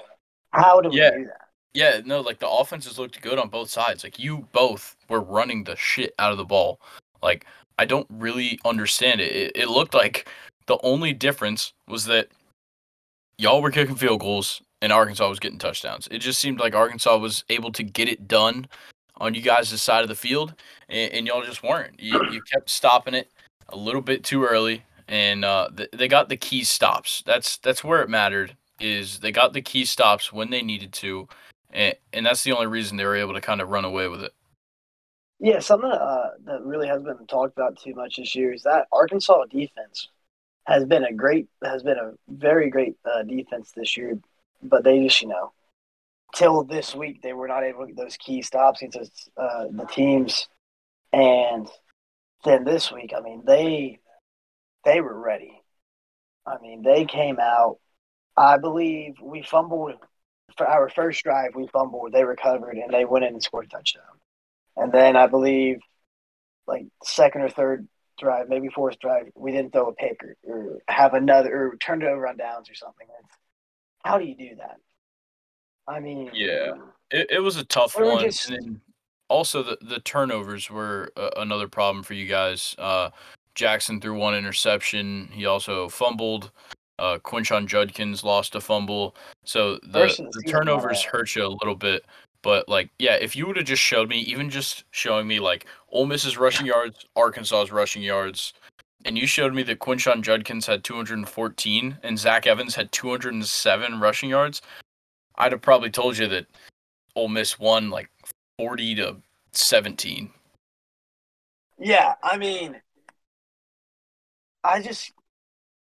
[0.50, 1.10] How did we Yeah.
[1.10, 1.40] do that?
[1.74, 4.02] Yeah, no, like the offenses looked good on both sides.
[4.02, 6.80] Like you both were running the shit out of the ball.
[7.22, 7.46] Like
[7.78, 9.34] I don't really understand it.
[9.34, 10.28] It, it looked like
[10.66, 12.28] the only difference was that
[13.38, 16.08] y'all were kicking field goals and Arkansas was getting touchdowns.
[16.10, 18.66] It just seemed like Arkansas was able to get it done
[19.16, 20.54] on you guys' side of the field,
[20.88, 21.98] and, and y'all just weren't.
[22.00, 23.30] You, you kept stopping it
[23.70, 27.22] a little bit too early, and uh, th- they got the key stops.
[27.26, 28.56] That's that's where it mattered.
[28.80, 31.26] Is they got the key stops when they needed to,
[31.70, 34.22] and, and that's the only reason they were able to kind of run away with
[34.22, 34.32] it.
[35.40, 38.88] Yeah, something uh, that really has been talked about too much this year is that
[38.92, 40.08] Arkansas defense
[40.66, 44.18] has been a great, has been a very great uh, defense this year,
[44.62, 45.52] but they just, you know,
[46.34, 49.86] till this week they were not able to get those key stops against uh, the
[49.86, 50.48] teams,
[51.12, 51.68] and
[52.44, 54.00] then this week, I mean, they
[54.84, 55.62] they were ready.
[56.46, 57.78] I mean, they came out.
[58.36, 59.94] I believe we fumbled
[60.56, 61.54] for our first drive.
[61.56, 62.12] We fumbled.
[62.12, 64.17] They recovered and they went in and scored a touchdown.
[64.78, 65.80] And then I believe,
[66.66, 67.88] like second or third
[68.18, 72.02] drive, maybe fourth drive, we didn't throw a pick or, or have another or turned
[72.02, 73.06] it over on downs or something.
[74.04, 74.76] how do you do that?
[75.86, 76.74] I mean, yeah,
[77.10, 78.22] it, it was a tough one.
[78.22, 78.80] Just, and then
[79.28, 82.74] also the the turnovers were uh, another problem for you guys.
[82.78, 83.10] Uh,
[83.54, 85.28] Jackson threw one interception.
[85.32, 86.52] He also fumbled.
[86.98, 89.14] Uh, Quinshon Judkins lost a fumble.
[89.44, 92.04] So the, the turnovers hurt you a little bit.
[92.48, 95.66] But like, yeah, if you would have just showed me, even just showing me like
[95.90, 98.54] Ole Miss's rushing yards, Arkansas's rushing yards,
[99.04, 104.30] and you showed me that Quinshon Judkins had 214 and Zach Evans had 207 rushing
[104.30, 104.62] yards,
[105.36, 106.46] I'd have probably told you that
[107.14, 108.08] Ole Miss won like
[108.56, 109.16] 40 to
[109.52, 110.30] 17.
[111.78, 112.80] Yeah, I mean,
[114.64, 115.12] I just,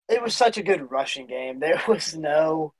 [0.10, 1.62] it was such a good rushing game.
[1.62, 2.74] There was no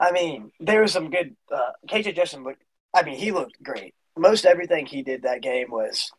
[0.00, 1.36] I mean, there was some good.
[1.54, 2.62] Uh, KJ Jefferson looked.
[2.94, 3.94] I mean, he looked great.
[4.16, 6.10] Most everything he did that game was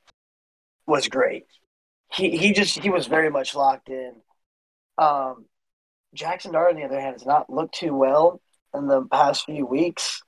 [0.86, 1.46] was great.
[2.14, 4.14] He he just he was very much locked in.
[4.98, 5.46] Um,
[6.14, 8.40] Jackson Dart, on the other hand, has not looked too well
[8.74, 10.22] in the past few weeks,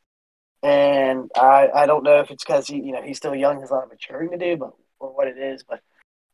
[0.64, 3.70] and I I don't know if it's because he you know he's still young, has
[3.70, 5.64] a lot of maturing to do, but or what it is.
[5.64, 5.82] But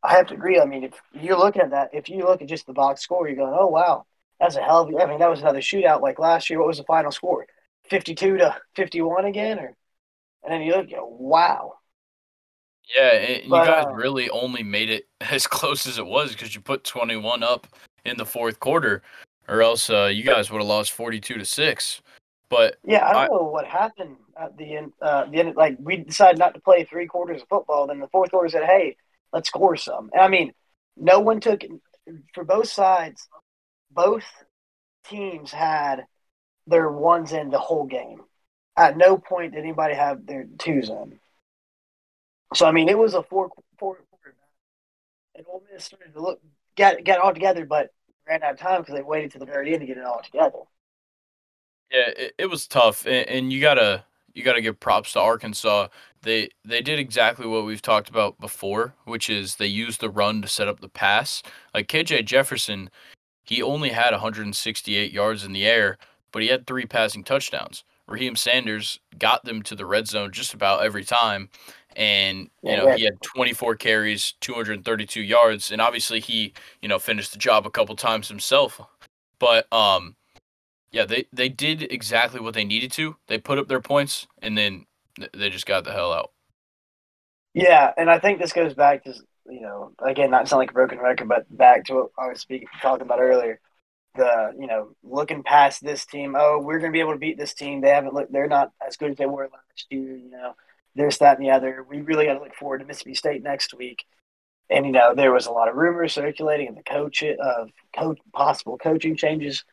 [0.03, 0.59] I have to agree.
[0.59, 3.27] I mean, if you're looking at that, if you look at just the box score,
[3.27, 4.05] you're going, oh wow,
[4.39, 4.95] that's a hell of.
[4.95, 6.59] I mean, that was another shootout like last year.
[6.59, 7.45] What was the final score?
[7.89, 9.75] Fifty-two to fifty-one again, or
[10.43, 11.73] and then you look, you know, wow.
[12.95, 16.55] Yeah, it, you guys uh, really only made it as close as it was because
[16.55, 17.67] you put twenty-one up
[18.05, 19.01] in the fourth quarter,
[19.47, 22.01] or else uh, you guys would have lost forty-two to six.
[22.49, 24.93] But yeah, I don't I, know what happened at the end.
[25.01, 27.87] Uh, the end, like we decided not to play three quarters of football.
[27.87, 28.95] Then the fourth quarter said, "Hey,
[29.33, 30.53] let's score some." And I mean,
[30.97, 31.61] no one took
[32.33, 33.27] for both sides
[33.91, 34.25] both
[35.05, 36.05] teams had
[36.67, 38.21] their ones in the whole game.
[38.77, 41.19] At no point did anybody have their twos in.
[42.53, 44.35] So I mean, it was a four four quarter,
[45.35, 46.39] and Ole Miss started to look
[46.75, 47.89] get get all together, but
[48.27, 50.21] ran out of time because they waited to the very end to get it all
[50.23, 50.59] together.
[51.91, 55.87] Yeah, it, it was tough, and, and you gotta you gotta give props to Arkansas.
[56.21, 60.41] They they did exactly what we've talked about before, which is they used the run
[60.41, 61.43] to set up the pass.
[61.73, 62.89] Like KJ Jefferson,
[63.49, 65.97] he only had 168 yards in the air,
[66.31, 67.83] but he had three passing touchdowns.
[68.07, 71.49] Raheim Sanders got them to the red zone just about every time.
[71.95, 75.71] And, you know, he had 24 carries, 232 yards.
[75.71, 78.79] And obviously he, you know, finished the job a couple times himself.
[79.39, 80.15] But, um,
[80.91, 83.15] yeah, they, they did exactly what they needed to.
[83.25, 84.85] They put up their points and then
[85.33, 86.33] they just got the hell out.
[87.55, 87.93] Yeah.
[87.97, 89.15] And I think this goes back to
[89.49, 92.41] you know, again, not sound like a broken record, but back to what I was
[92.41, 93.59] speaking talking about earlier.
[94.15, 97.37] The you know, looking past this team, oh, we're going to be able to beat
[97.37, 97.81] this team.
[97.81, 100.17] They haven't looked; they're not as good as they were last year.
[100.17, 100.55] You know,
[100.95, 101.85] this, that, and the other.
[101.87, 104.05] We really got to look forward to Mississippi State next week.
[104.69, 107.71] And you know, there was a lot of rumors circulating of the coach of
[108.33, 109.63] possible coaching changes,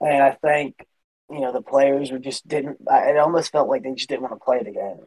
[0.00, 0.86] and I think
[1.30, 2.78] you know the players were just didn't.
[2.80, 5.06] It almost felt like they just didn't want to play the game.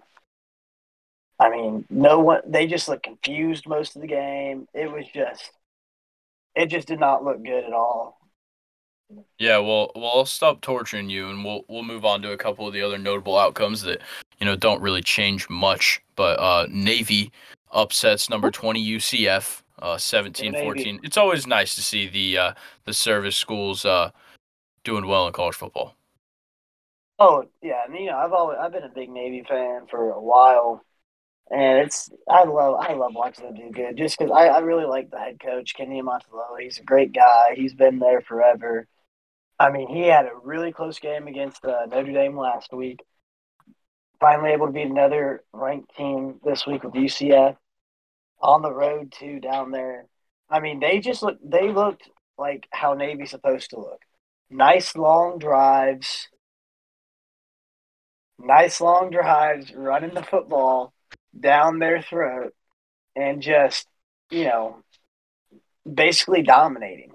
[1.43, 2.39] I mean, no one.
[2.47, 4.65] They just looked confused most of the game.
[4.73, 5.51] It was just,
[6.56, 8.17] it just did not look good at all.
[9.38, 12.65] Yeah, well, well, I'll stop torturing you, and we'll we'll move on to a couple
[12.65, 14.01] of the other notable outcomes that
[14.39, 16.01] you know don't really change much.
[16.15, 17.29] But uh, Navy
[17.73, 21.01] upsets number twenty UCF, uh, 17-14.
[21.03, 22.53] It's always nice to see the uh,
[22.86, 24.12] the service schools uh,
[24.86, 25.97] doing well in college football.
[27.19, 30.12] Oh yeah, I mean, you know, I've always I've been a big Navy fan for
[30.12, 30.86] a while
[31.51, 34.86] and it's I love I love watching them do good just because I, I really
[34.86, 36.60] like the head coach Kenny Niumatalolo.
[36.60, 37.53] He's a great guy.
[37.56, 38.87] He's been there forever.
[39.60, 43.02] I mean, he had a really close game against uh, Notre Dame last week.
[44.19, 47.58] Finally able to beat another ranked team this week with UCF
[48.41, 50.06] on the road too down there.
[50.50, 54.00] I mean, they just look they looked like how Navy's supposed to look.
[54.50, 56.29] Nice long drives,
[58.39, 60.92] nice long drives, running the football
[61.38, 62.54] down their throat
[63.15, 63.88] and just,
[64.29, 64.77] you know,
[65.92, 67.12] basically dominating.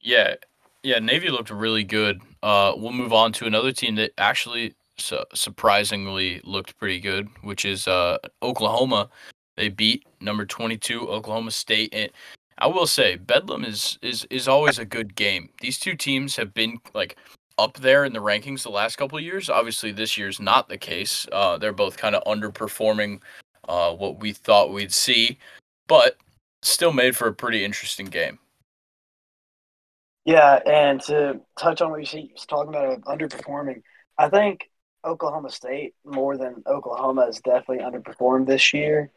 [0.00, 0.34] Yeah.
[0.82, 2.20] Yeah, Navy looked really good.
[2.42, 7.64] Uh, we'll move on to another team that actually su- surprisingly looked pretty good, which
[7.64, 9.08] is uh, Oklahoma.
[9.56, 12.10] They beat number 22 Oklahoma State, and
[12.58, 15.48] I will say Bedlam is is is always a good game.
[15.60, 17.16] These two teams have been like
[17.58, 19.48] up there in the rankings the last couple years.
[19.48, 21.26] Obviously, this year's not the case.
[21.32, 23.20] Uh, they're both kind of underperforming
[23.68, 25.38] uh, what we thought we'd see,
[25.86, 26.16] but
[26.62, 28.38] still made for a pretty interesting game.
[30.24, 33.82] Yeah, and to touch on what you see, talking about underperforming,
[34.18, 34.68] I think
[35.04, 39.12] Oklahoma State more than Oklahoma has definitely underperformed this year.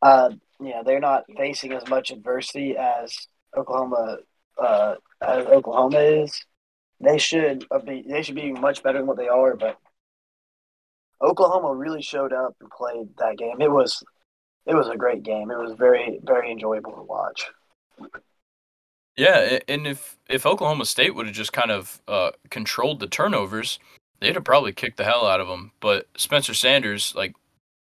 [0.00, 4.18] Uh, yeah, they're not facing as much adversity as Oklahoma
[4.56, 6.40] uh, as Oklahoma is.
[7.00, 9.78] They should be they should be much better than what they are, but
[11.22, 13.60] Oklahoma really showed up and played that game.
[13.60, 14.02] It was
[14.66, 15.50] it was a great game.
[15.50, 17.50] It was very very enjoyable to watch.
[19.16, 23.78] Yeah, and if if Oklahoma State would have just kind of uh, controlled the turnovers,
[24.20, 25.72] they'd have probably kicked the hell out of them.
[25.80, 27.34] But Spencer Sanders, like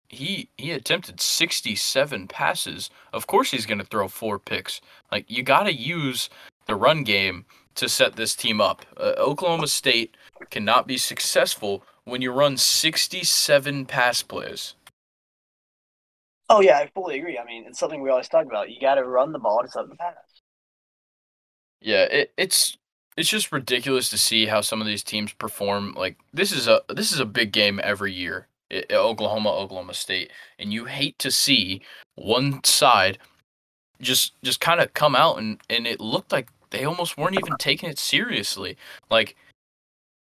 [0.09, 2.91] he he attempted 67 passes.
[3.13, 4.81] Of course he's going to throw four picks.
[5.13, 6.31] Like you got to use
[6.67, 7.45] the run game
[7.75, 8.85] to set this team up.
[8.97, 10.17] Uh, Oklahoma State
[10.51, 14.75] cannot be successful when you run 67 pass plays.
[16.51, 17.39] Oh yeah, I fully agree.
[17.39, 18.71] I mean, it's something we always talk about.
[18.71, 20.15] You got to run the ball to set the pass.
[21.81, 22.77] Yeah, it, it's
[23.17, 25.95] it's just ridiculous to see how some of these teams perform.
[25.95, 28.49] Like this is a this is a big game every year.
[28.71, 31.83] It, Oklahoma, Oklahoma State, and you hate to see
[32.15, 33.19] one side
[34.01, 37.57] just just kind of come out and and it looked like they almost weren't even
[37.59, 38.77] taking it seriously.
[39.11, 39.37] Like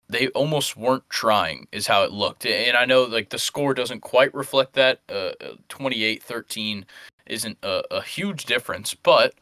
[0.09, 2.47] they almost weren't trying is how it looked.
[2.47, 5.01] And I know like the score doesn't quite reflect that.
[5.09, 5.33] Uh
[5.69, 6.85] 28-13
[7.27, 9.35] isn't a, a huge difference, but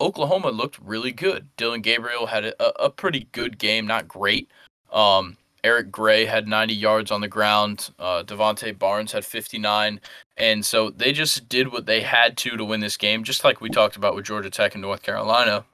[0.00, 1.48] Oklahoma looked really good.
[1.56, 4.50] Dillon Gabriel had a, a pretty good game, not great.
[4.92, 7.90] Um, Eric Gray had 90 yards on the ground.
[7.98, 10.00] Uh, Devontae Barnes had 59.
[10.38, 13.60] And so they just did what they had to to win this game, just like
[13.60, 15.64] we talked about with Georgia Tech and North Carolina.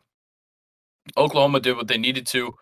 [1.16, 2.54] Oklahoma did what they needed to,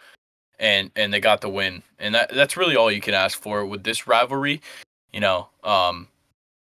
[0.58, 1.82] and and they got the win.
[1.98, 4.60] And that that's really all you can ask for with this rivalry.
[5.12, 6.08] You know, um,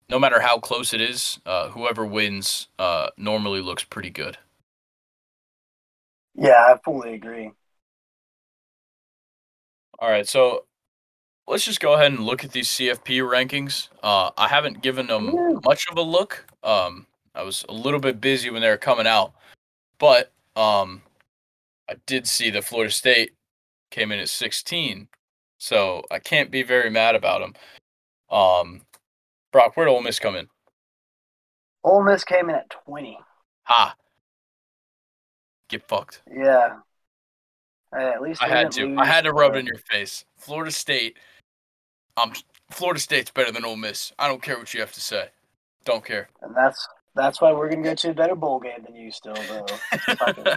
[0.10, 4.38] no matter how close it is, uh, whoever wins uh, normally looks pretty good.
[6.36, 7.52] Yeah, I fully agree.
[10.00, 10.64] All right, so
[11.48, 13.90] let's just go ahead and look at these CFP rankings.
[14.02, 16.46] Uh, I haven't given them much of a look.
[16.64, 17.06] Um,
[17.36, 19.34] I was a little bit busy when they were coming out,
[19.98, 21.02] but um,
[21.90, 23.32] I did see that Florida State
[23.90, 25.08] came in at 16,
[25.58, 27.54] so I can't be very mad about them.
[28.30, 28.82] Um,
[29.52, 30.48] Brock, where did Ole Miss come in?
[31.84, 33.18] Ole Miss came in at 20.
[33.64, 33.96] Ha!
[35.68, 36.22] Get fucked.
[36.32, 36.78] Yeah.
[37.96, 38.96] Hey, at least I had to.
[38.98, 40.26] I had to rub it in your face.
[40.38, 41.18] Florida State.
[42.18, 42.34] Um,
[42.70, 44.12] Florida State's better than Ole Miss.
[44.20, 45.30] I don't care what you have to say.
[45.86, 46.30] Don't care.
[46.42, 49.34] And that's that's why we're gonna go to a better bowl game than you still
[49.34, 49.66] though.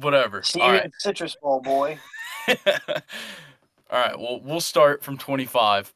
[0.00, 0.42] Whatever.
[0.42, 0.92] See All you right.
[0.98, 1.98] Citrus Bowl, boy.
[2.48, 2.54] All
[3.90, 4.18] right.
[4.18, 5.92] Well, we'll start from 25,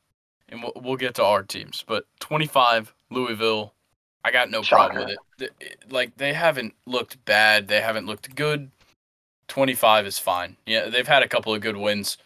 [0.49, 1.85] and we'll we'll get to our teams.
[1.87, 3.75] But 25, Louisville.
[4.23, 4.93] I got no Shocker.
[4.93, 5.77] problem with it.
[5.91, 7.69] Like they haven't looked bad.
[7.69, 8.71] They haven't looked good.
[9.49, 10.57] 25 is fine.
[10.67, 12.19] Yeah, they've had a couple of good wins.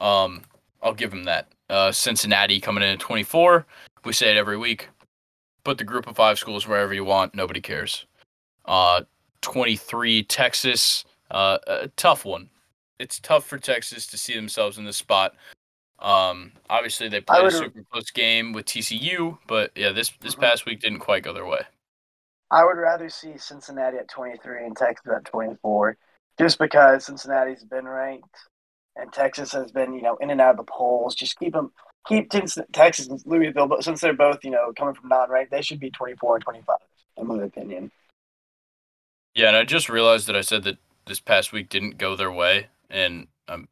[0.00, 0.42] Um,
[0.82, 1.48] I'll give them that.
[1.68, 3.66] Uh, Cincinnati coming in at 24.
[4.04, 4.88] We say it every week.
[5.62, 7.34] Put the group of five schools wherever you want.
[7.34, 8.06] Nobody cares.
[8.64, 9.02] Uh,
[9.42, 11.04] 23, Texas.
[11.30, 12.50] Uh, a tough one.
[12.98, 15.34] It's tough for Texas to see themselves in this spot.
[15.98, 20.42] Um, obviously they played a super close game with TCU, but yeah, this this mm-hmm.
[20.42, 21.60] past week didn't quite go their way.
[22.50, 25.96] I would rather see Cincinnati at 23 and Texas at 24
[26.38, 28.34] just because Cincinnati's been ranked
[28.96, 31.14] and Texas has been, you know, in and out of the polls.
[31.14, 31.70] Just keep them,
[32.08, 35.78] keep Texas and Louisville, but since they're both, you know, coming from non-ranked, they should
[35.78, 36.76] be 24 and 25,
[37.18, 37.92] in my opinion.
[39.34, 42.32] Yeah, and I just realized that I said that this past week didn't go their
[42.32, 43.68] way, and I'm,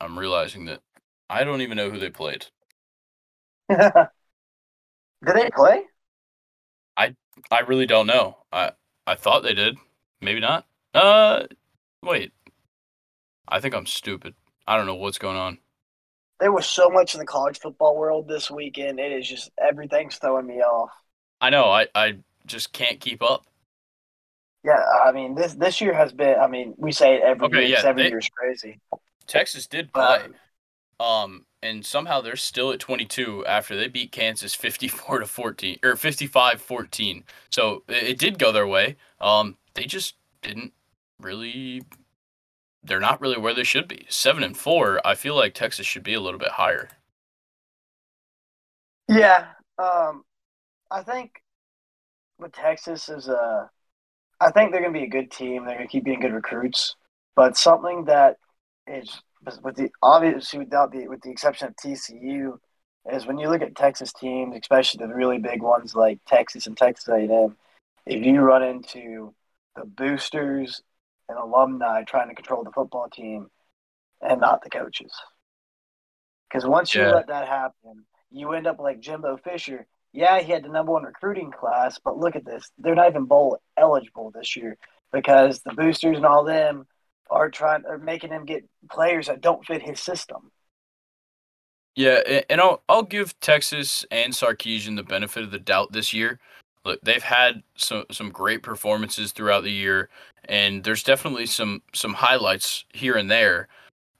[0.00, 0.80] I'm realizing that
[1.28, 2.46] I don't even know who they played.
[3.68, 5.82] Did they play?
[6.96, 7.14] I
[7.50, 8.38] I really don't know.
[8.52, 8.72] I
[9.06, 9.78] I thought they did.
[10.20, 10.66] Maybe not.
[10.94, 11.44] Uh,
[12.02, 12.32] Wait.
[13.48, 14.34] I think I'm stupid.
[14.66, 15.58] I don't know what's going on.
[16.40, 18.98] There was so much in the college football world this weekend.
[18.98, 20.90] It is just everything's throwing me off.
[21.40, 21.70] I know.
[21.70, 23.46] I, I just can't keep up.
[24.64, 26.38] Yeah, I mean this this year has been.
[26.38, 27.78] I mean, we say it every okay, year.
[27.78, 28.80] Yeah, every they, year's crazy.
[29.26, 30.26] Texas did play,
[31.00, 35.94] um, and somehow they're still at 22 after they beat Kansas 54 to 14 or
[35.94, 37.22] 55-14.
[37.50, 38.96] So it, it did go their way.
[39.20, 40.72] Um, they just didn't
[41.20, 41.82] really
[42.84, 44.06] they're not really where they should be.
[44.08, 46.88] Seven and four, I feel like Texas should be a little bit higher.
[49.08, 49.46] Yeah,
[49.78, 50.24] um,
[50.90, 51.42] I think
[52.38, 53.70] with Texas is a,
[54.42, 55.64] I think they're going to be a good team.
[55.64, 56.96] They're going to keep being good recruits,
[57.36, 58.38] but something that
[58.86, 59.22] is
[59.62, 62.58] with the obviously without the with the exception of TCU
[63.12, 66.76] is when you look at Texas teams, especially the really big ones like Texas and
[66.76, 67.56] Texas A&M,
[68.06, 69.34] if you run into
[69.76, 70.82] the boosters
[71.28, 73.48] and alumni trying to control the football team
[74.20, 75.12] and not the coaches.
[76.48, 79.86] Because once you let that happen, you end up like Jimbo Fisher.
[80.12, 82.70] Yeah, he had the number one recruiting class, but look at this.
[82.78, 84.76] They're not even bowl eligible this year
[85.12, 86.86] because the boosters and all them
[87.30, 90.50] are trying are making him get players that don't fit his system.
[91.94, 96.38] Yeah, and I'll I'll give Texas and Sarkisian the benefit of the doubt this year.
[96.84, 100.08] Look, they've had some some great performances throughout the year,
[100.46, 103.68] and there's definitely some some highlights here and there.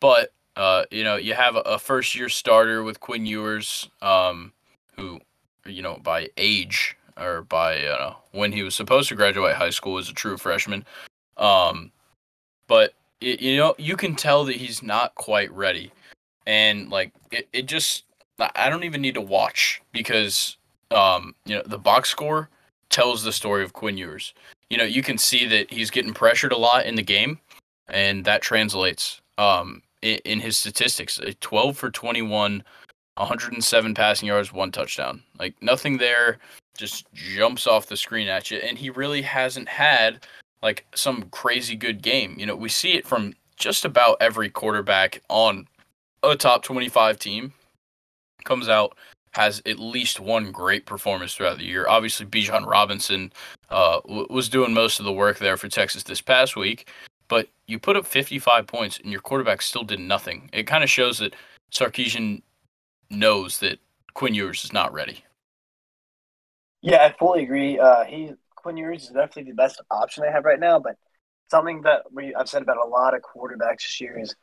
[0.00, 4.52] But uh, you know, you have a, a first year starter with Quinn Ewers, um,
[4.96, 5.18] who,
[5.66, 9.98] you know, by age or by uh, when he was supposed to graduate high school
[9.98, 10.84] as a true freshman.
[11.36, 11.92] Um,
[12.66, 15.92] but it, you know, you can tell that he's not quite ready
[16.46, 18.04] and like it, it just
[18.56, 20.56] I don't even need to watch because
[20.90, 22.48] um you know the box score
[22.90, 24.34] tells the story of Quinn Ewers.
[24.70, 27.38] You know, you can see that he's getting pressured a lot in the game,
[27.88, 31.20] and that translates um in, in his statistics.
[31.40, 32.62] 12 for 21,
[33.16, 35.22] 107 passing yards, one touchdown.
[35.38, 36.38] Like nothing there
[36.76, 40.26] just jumps off the screen at you, and he really hasn't had
[40.62, 42.36] like some crazy good game.
[42.38, 45.66] You know, we see it from just about every quarterback on
[46.22, 47.52] a top 25 team
[48.44, 48.96] comes out
[49.32, 51.88] has at least one great performance throughout the year.
[51.88, 53.32] Obviously, Bijan Robinson
[53.70, 56.88] uh, w- was doing most of the work there for Texas this past week,
[57.28, 60.50] but you put up 55 points and your quarterback still did nothing.
[60.52, 61.34] It kind of shows that
[61.72, 62.42] Sarkisian
[63.12, 63.78] knows that
[64.14, 65.24] Quinn Ewers is not ready.
[66.80, 67.78] Yeah, I fully agree.
[67.78, 70.96] Uh, he Quinn Ewers is definitely the best option they have right now, but
[71.50, 74.34] something that we I've said about a lot of quarterbacks this year is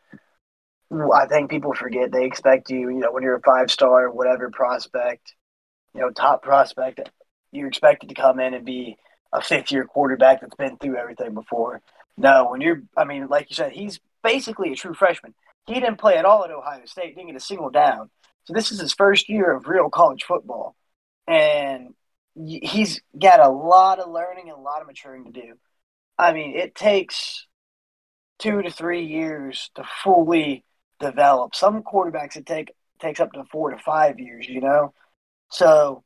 [0.91, 4.49] I think people forget they expect you, you know, when you're a five star, whatever
[4.49, 5.35] prospect,
[5.93, 6.99] you know, top prospect,
[7.51, 8.97] you're expected to come in and be
[9.31, 11.81] a fifth year quarterback that's been through everything before.
[12.17, 15.33] No, when you're, I mean, like you said, he's basically a true freshman.
[15.67, 18.09] He didn't play at all at Ohio State, didn't get a single down.
[18.49, 20.75] So this is his first year of real college football.
[21.27, 21.93] And
[22.33, 25.53] he's got a lot of learning and a lot of maturing to do.
[26.17, 27.45] I mean, it takes
[28.39, 30.65] two to three years to fully
[30.99, 31.53] develop.
[31.53, 34.95] Some quarterbacks it take takes up to four to five years, you know.
[35.51, 36.03] So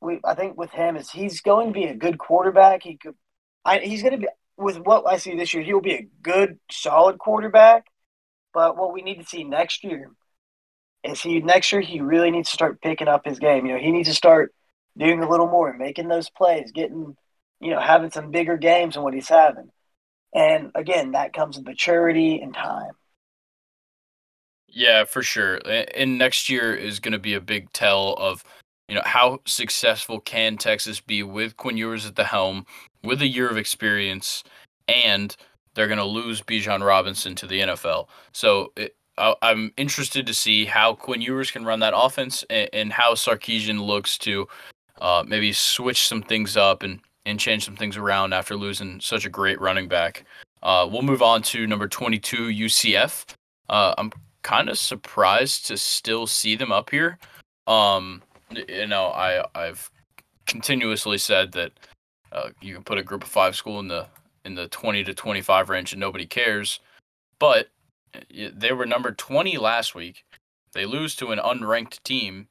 [0.00, 2.82] we I think with him is he's going to be a good quarterback.
[2.82, 3.14] He could
[3.62, 5.62] I, he's going to be with what I see this year.
[5.62, 7.88] He will be a good, solid quarterback.
[8.54, 10.12] But what we need to see next year
[11.06, 13.66] is he next year he really needs to start picking up his game.
[13.66, 14.52] You know, he needs to start
[14.96, 17.16] doing a little more, making those plays, getting
[17.60, 19.70] you know having some bigger games than what he's having.
[20.34, 22.92] And again, that comes with maturity and time.
[24.68, 25.60] Yeah, for sure.
[25.94, 28.44] And next year is going to be a big tell of,
[28.88, 32.66] you know, how successful can Texas be with Quinn Ewers at the helm,
[33.02, 34.44] with a year of experience,
[34.86, 35.34] and
[35.74, 38.08] they're going to lose Bijan Robinson to the NFL.
[38.32, 42.68] So it, I, am interested to see how Quinn Ewers can run that offense and,
[42.72, 44.46] and how Sarkisian looks to
[45.00, 49.24] uh, maybe switch some things up and, and change some things around after losing such
[49.24, 50.24] a great running back.
[50.62, 53.24] Uh, we'll move on to number 22, UCF.
[53.68, 54.12] Uh, I'm
[54.42, 57.18] kind of surprised to still see them up here.
[57.66, 58.22] Um,
[58.68, 59.90] you know, I I've
[60.46, 61.72] continuously said that
[62.32, 64.06] uh, you can put a group of five school in the
[64.44, 66.78] in the 20 to 25 range and nobody cares.
[67.40, 67.68] But
[68.54, 70.24] they were number 20 last week.
[70.72, 72.48] They lose to an unranked team,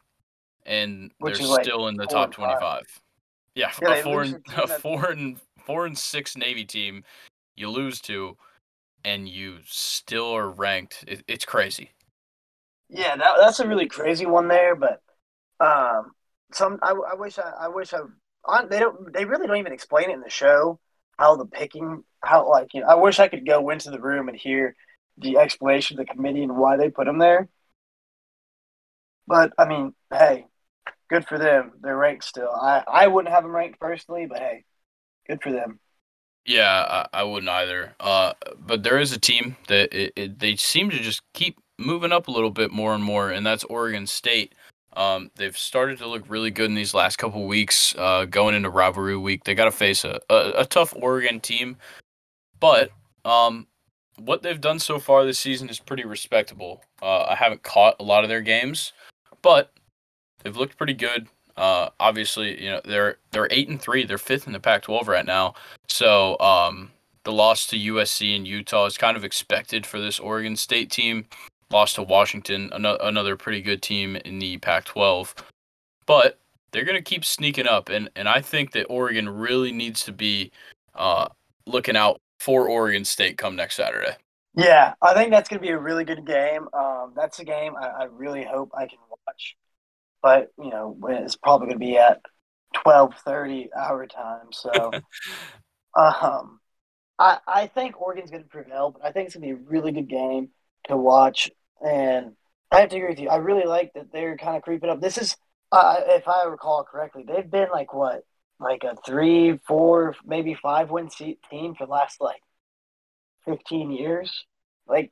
[0.66, 2.84] and Which they're still like in the top 25.
[3.54, 7.04] Yeah, yeah a four and a four and four and six Navy team,
[7.56, 8.38] you lose to
[9.06, 11.06] and you still are ranked.
[11.08, 11.92] It, it's crazy.
[12.90, 15.02] Yeah, that, that's a really crazy one there, but
[15.60, 16.12] um,
[16.52, 18.00] some I, I wish I, I wish I
[18.44, 20.80] on they don't they really don't even explain it in the show
[21.18, 24.28] how the picking how like you know I wish I could go into the room
[24.28, 24.76] and hear
[25.18, 27.48] the explanation of the committee and why they put them there.
[29.28, 30.46] But I mean, hey,
[31.10, 31.72] good for them.
[31.82, 32.52] They're ranked still.
[32.52, 34.66] I I wouldn't have them ranked personally, but hey,
[35.28, 35.80] good for them.
[36.46, 37.96] Yeah, I, I wouldn't either.
[38.00, 42.12] Uh, but there is a team that it, it, they seem to just keep moving
[42.12, 44.54] up a little bit more and more, and that's Oregon State.
[44.96, 47.96] Um, they've started to look really good in these last couple weeks.
[47.98, 51.76] Uh, going into rivalry week, they got to face a, a, a, tough Oregon team,
[52.62, 52.92] but
[53.26, 53.68] um,
[54.18, 56.82] what they've done so far this season is pretty respectable.
[57.02, 58.94] Uh, I haven't caught a lot of their games,
[59.42, 59.74] but
[60.44, 61.28] they've looked pretty good.
[61.58, 64.06] Uh, obviously, you know they're they're eight and three.
[64.06, 65.56] They're fifth in the Pac-12 right now.
[65.88, 66.92] So um,
[67.24, 71.26] the loss to USC and Utah is kind of expected for this Oregon State team.
[71.72, 75.34] Lost to Washington, another pretty good team in the Pac-12,
[76.06, 76.40] but
[76.72, 80.52] they're gonna keep sneaking up, and and I think that Oregon really needs to be
[80.94, 81.28] uh,
[81.66, 84.16] looking out for Oregon State come next Saturday.
[84.56, 86.68] Yeah, I think that's going to be a really good game.
[86.74, 89.58] Um, that's a game I, I, really hope I can watch,
[90.24, 92.22] but you know it's probably going to be at
[92.74, 94.52] twelve thirty our time.
[94.52, 94.72] So,
[95.98, 96.60] um,
[97.20, 99.70] I I think Oregon's going to prevail, but I think it's going to be a
[99.70, 100.50] really good game
[100.88, 101.52] to watch.
[101.86, 102.34] And
[102.72, 103.30] I have to agree with you.
[103.30, 105.02] I really like that they're kind of creeping up.
[105.02, 105.36] This is,
[105.72, 108.24] uh, if I recall correctly, they've been like what,
[108.60, 112.42] like a three, four, maybe five win seat team for the last like
[113.46, 114.46] 15 years.
[114.88, 115.12] Like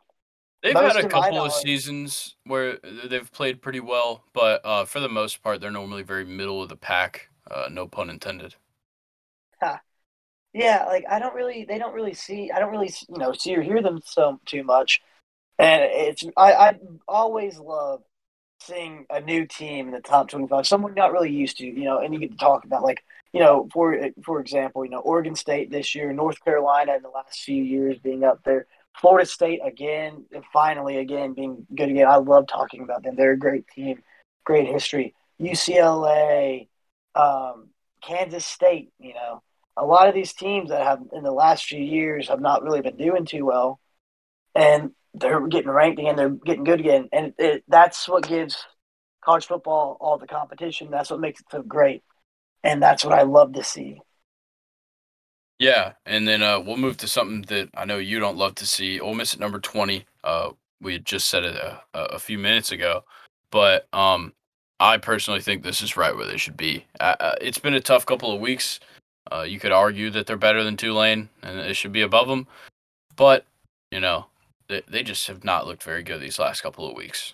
[0.62, 5.10] they've had a couple of seasons where they've played pretty well, but uh, for the
[5.10, 7.30] most part, they're normally very middle of the pack.
[7.50, 8.56] Uh, no pun intended.
[9.62, 9.78] Huh.
[10.54, 13.56] Yeah, like I don't really, they don't really see, I don't really, you know, see
[13.56, 15.02] or hear them so too much,
[15.58, 18.04] and it's I I always love
[18.60, 22.00] seeing a new team in the top twenty-five, someone not really used to, you know,
[22.00, 23.04] and you get to talk about like
[23.34, 27.10] you know, for for example, you know, Oregon State this year, North Carolina in the
[27.10, 28.68] last few years being up there,
[29.02, 32.08] Florida State again, and finally again being good again.
[32.08, 33.16] I love talking about them.
[33.16, 34.04] They're a great team,
[34.46, 35.16] great history.
[35.42, 36.68] UCLA,
[37.16, 37.70] um,
[38.04, 39.42] Kansas State, you know,
[39.76, 42.82] a lot of these teams that have in the last few years have not really
[42.82, 43.80] been doing too well,
[44.54, 46.16] and they're getting ranked again.
[46.16, 48.64] They're getting good again, and it, that's what gives
[49.26, 50.92] college football all the competition.
[50.92, 52.04] That's what makes it so great
[52.64, 54.00] and that's what I love to see.
[55.60, 58.66] Yeah, and then uh, we'll move to something that I know you don't love to
[58.66, 59.00] see.
[59.00, 60.06] Ole Miss at number twenty.
[60.24, 60.52] Uh,
[60.82, 63.04] we had just said it a, a few minutes ago,
[63.52, 64.34] but um,
[64.80, 66.86] I personally think this is right where they should be.
[67.00, 68.80] Uh, uh, it's been a tough couple of weeks.
[69.32, 72.46] Uh, you could argue that they're better than Tulane and it should be above them,
[73.16, 73.46] but
[73.92, 74.26] you know
[74.68, 77.34] they they just have not looked very good these last couple of weeks.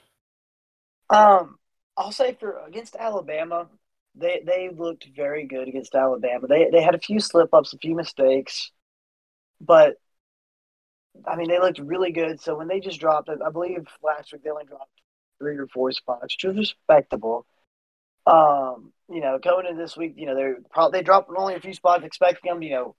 [1.10, 1.58] Um,
[1.98, 3.68] I'll say for against Alabama,
[4.16, 6.48] they they looked very good against Alabama.
[6.48, 8.72] They they had a few slip ups, a few mistakes,
[9.62, 9.96] but
[11.26, 12.42] I mean they looked really good.
[12.42, 14.92] So when they just dropped, I believe last week they only dropped
[15.40, 17.46] three or four spots, which was respectable.
[18.28, 21.62] Um, you know, coming into this week, you know they're probably they dropped only a
[21.62, 22.96] few spots, expecting them, you know,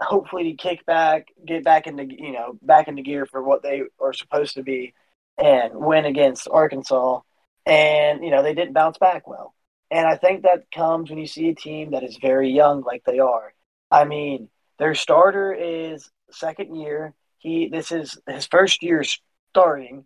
[0.00, 3.82] hopefully to kick back, get back into you know back into gear for what they
[4.00, 4.94] are supposed to be,
[5.38, 7.20] and win against Arkansas.
[7.66, 9.54] And you know they didn't bounce back well.
[9.90, 13.04] And I think that comes when you see a team that is very young, like
[13.04, 13.54] they are.
[13.90, 17.14] I mean, their starter is second year.
[17.38, 19.04] He this is his first year
[19.52, 20.04] starting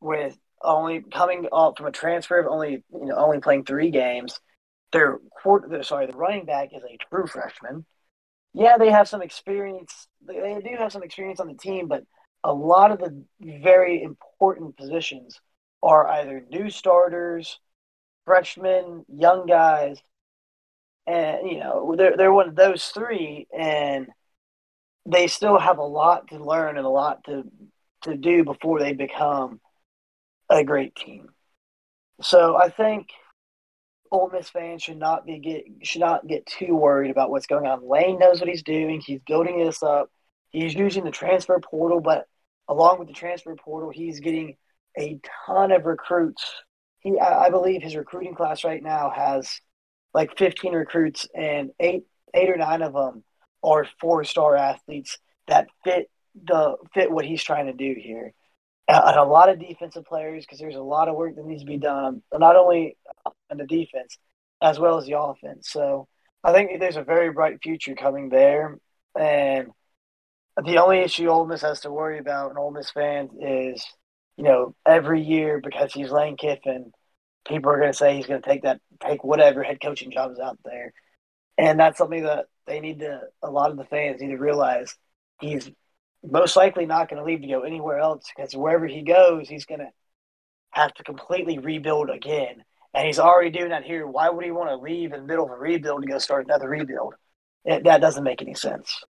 [0.00, 4.38] with only coming up from a transfer of only you know only playing three games.
[4.92, 7.86] Their quarter, sorry, the running back is a true freshman.
[8.52, 10.08] Yeah, they have some experience.
[10.26, 12.02] They do have some experience on the team, but
[12.42, 15.40] a lot of the very important positions
[15.82, 17.58] are either new starters
[18.24, 19.98] freshmen, young guys,
[21.06, 24.08] and you know they're they're one of those three, and
[25.06, 27.44] they still have a lot to learn and a lot to
[28.02, 29.60] to do before they become
[30.48, 31.28] a great team.
[32.22, 33.08] So I think
[34.10, 37.66] Ole Miss fans should not be get should not get too worried about what's going
[37.66, 37.88] on.
[37.88, 39.00] Lane knows what he's doing.
[39.00, 40.10] He's building this up.
[40.50, 42.26] He's using the transfer portal, but
[42.68, 44.56] along with the transfer portal, he's getting
[44.98, 46.44] a ton of recruits
[47.00, 49.60] he I believe his recruiting class right now has
[50.14, 53.24] like 15 recruits and eight eight or nine of them
[53.62, 56.10] are four star athletes that fit
[56.44, 58.32] the fit what he's trying to do here.
[58.88, 61.66] And a lot of defensive players because there's a lot of work that needs to
[61.66, 64.18] be done not only on the defense
[64.62, 65.70] as well as the offense.
[65.70, 66.08] So
[66.42, 68.78] I think there's a very bright future coming there.
[69.18, 69.68] And
[70.64, 73.84] the only issue Ole Miss has to worry about, and Ole Miss fans, is
[74.40, 76.92] you know, every year because he's Lane Kiffin,
[77.46, 80.40] people are going to say he's going to take that, take whatever head coaching jobs
[80.40, 80.94] out there.
[81.58, 84.96] And that's something that they need to, a lot of the fans need to realize
[85.42, 85.70] he's
[86.24, 89.66] most likely not going to leave to go anywhere else because wherever he goes, he's
[89.66, 89.90] going to
[90.70, 92.64] have to completely rebuild again.
[92.94, 94.06] And he's already doing that here.
[94.06, 96.46] Why would he want to leave in the middle of a rebuild to go start
[96.46, 97.14] another rebuild?
[97.66, 99.04] It, that doesn't make any sense.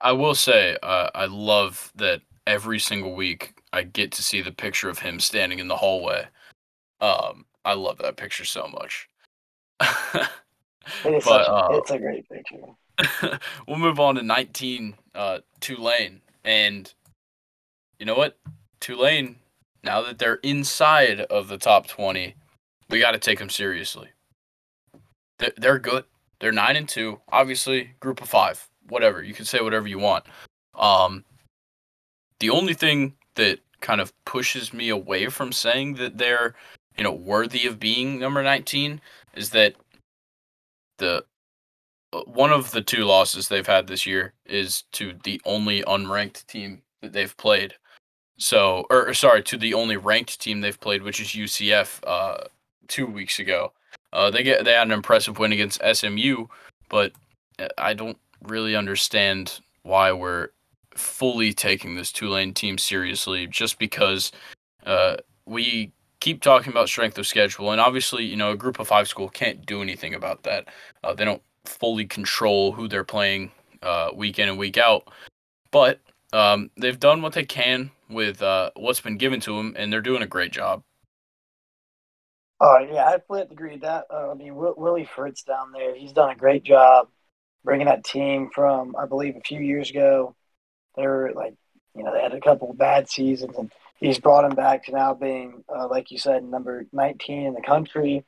[0.00, 4.50] I will say, uh, I love that every single week I get to see the
[4.50, 6.26] picture of him standing in the hallway.
[7.00, 9.08] Um, I love that picture so much.
[9.80, 10.28] it
[11.04, 13.38] is but, such, uh, it's a great picture.
[13.68, 16.20] we'll move on to 19 uh, Tulane.
[16.44, 16.92] And
[18.00, 18.36] you know what?
[18.80, 19.36] Tulane,
[19.84, 22.34] now that they're inside of the top 20,
[22.90, 24.08] we got to take them seriously.
[25.38, 26.04] They're, they're good.
[26.40, 27.20] They're nine and two.
[27.30, 28.68] Obviously, group of five.
[28.88, 30.24] Whatever you can say, whatever you want.
[30.74, 31.24] Um,
[32.40, 36.54] the only thing that kind of pushes me away from saying that they're,
[36.96, 39.00] you know, worthy of being number 19
[39.34, 39.74] is that
[40.98, 41.24] the
[42.12, 46.46] uh, one of the two losses they've had this year is to the only unranked
[46.46, 47.74] team that they've played.
[48.38, 52.44] So, or, or sorry, to the only ranked team they've played, which is UCF, uh,
[52.86, 53.72] two weeks ago.
[54.12, 56.46] Uh, they get they had an impressive win against SMU,
[56.88, 57.12] but
[57.58, 60.48] uh, I don't really understand why we're
[60.98, 63.46] fully taking this Tulane team seriously.
[63.46, 64.32] Just because
[64.84, 68.88] uh, we keep talking about strength of schedule, and obviously, you know, a group of
[68.88, 70.68] five school can't do anything about that.
[71.02, 73.50] Uh, they don't fully control who they're playing
[73.82, 75.08] uh, week in and week out,
[75.70, 76.00] but
[76.32, 80.00] um, they've done what they can with uh, what's been given to them, and they're
[80.00, 80.82] doing a great job.
[82.60, 84.06] Oh yeah, I fully agree with that.
[84.10, 87.08] Uh, I mean, Willie Fritz down there, he's done a great job
[87.64, 90.34] bringing that team from, I believe, a few years ago.
[90.96, 91.54] They were like,
[91.94, 95.14] you know, they had a couple bad seasons, and he's brought them back to now
[95.14, 98.24] being, uh, like you said, number 19 in the country.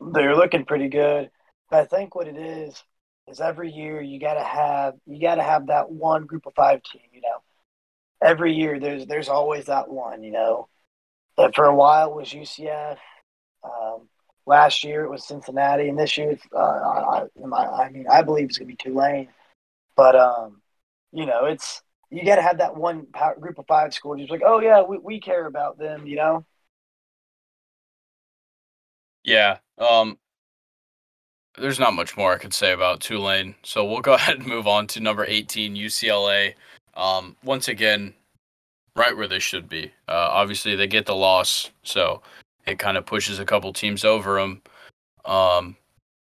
[0.00, 1.30] They're looking pretty good.
[1.70, 2.82] But I think what it is
[3.28, 6.54] is every year you got to have you got to have that one group of
[6.54, 7.02] five team.
[7.12, 7.42] You know,
[8.22, 10.22] every year there's there's always that one.
[10.22, 10.68] You know,
[11.38, 12.98] that for a while it was UCF.
[13.64, 14.08] Um,
[14.46, 18.46] last year it was Cincinnati, and this year it's, uh, I, I, mean, I believe
[18.46, 19.28] it's going to be Tulane.
[19.96, 20.61] But um,
[21.12, 24.16] you know, it's you got to have that one power, group of five school.
[24.16, 26.06] Just like, oh yeah, we, we care about them.
[26.06, 26.44] You know.
[29.24, 29.58] Yeah.
[29.78, 30.18] Um.
[31.58, 34.66] There's not much more I could say about Tulane, so we'll go ahead and move
[34.66, 36.54] on to number 18, UCLA.
[36.94, 38.14] Um, once again,
[38.96, 39.92] right where they should be.
[40.08, 42.22] Uh, obviously, they get the loss, so
[42.66, 44.62] it kind of pushes a couple teams over them.
[45.24, 45.76] Um,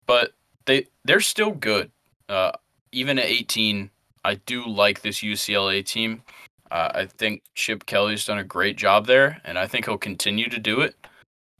[0.06, 0.34] but
[0.66, 1.92] they they're still good.
[2.28, 2.52] Uh,
[2.92, 3.90] even at 18,
[4.24, 6.24] I do like this UCLA team.
[6.72, 10.50] Uh, I think Chip Kelly's done a great job there, and I think he'll continue
[10.50, 10.96] to do it.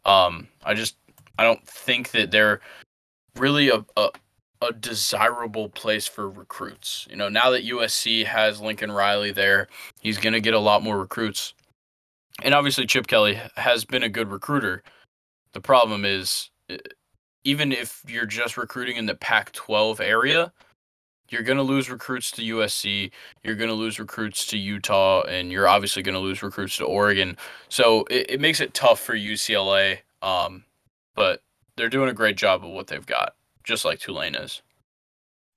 [0.06, 0.98] Um, I just
[1.38, 2.62] I don't think that they're
[3.36, 4.10] really a, a
[4.62, 7.08] a desirable place for recruits.
[7.10, 9.68] You know, now that USC has Lincoln Riley there,
[10.02, 11.54] he's going to get a lot more recruits.
[12.44, 14.84] And obviously, Chip Kelly has been a good recruiter.
[15.54, 16.50] The problem is,
[17.44, 20.52] even if you're just recruiting in the Pac 12 area,
[21.30, 23.12] you're going to lose recruits to USC,
[23.44, 26.86] you're going to lose recruits to Utah, and you're obviously going to lose recruits to
[26.86, 27.38] Oregon.
[27.70, 30.00] So it, it makes it tough for UCLA.
[30.22, 30.64] Um,
[31.16, 31.42] but
[31.76, 34.62] they're doing a great job of what they've got just like Tulane is.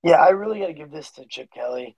[0.03, 1.95] Yeah, I really got to give this to Chip Kelly.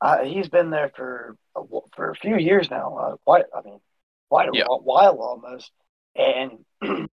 [0.00, 1.62] Uh, he's been there for a,
[1.96, 2.96] for a few years now.
[2.96, 3.80] Uh, quite, I mean,
[4.28, 4.64] quite a yeah.
[4.68, 5.72] while almost.
[6.14, 6.64] And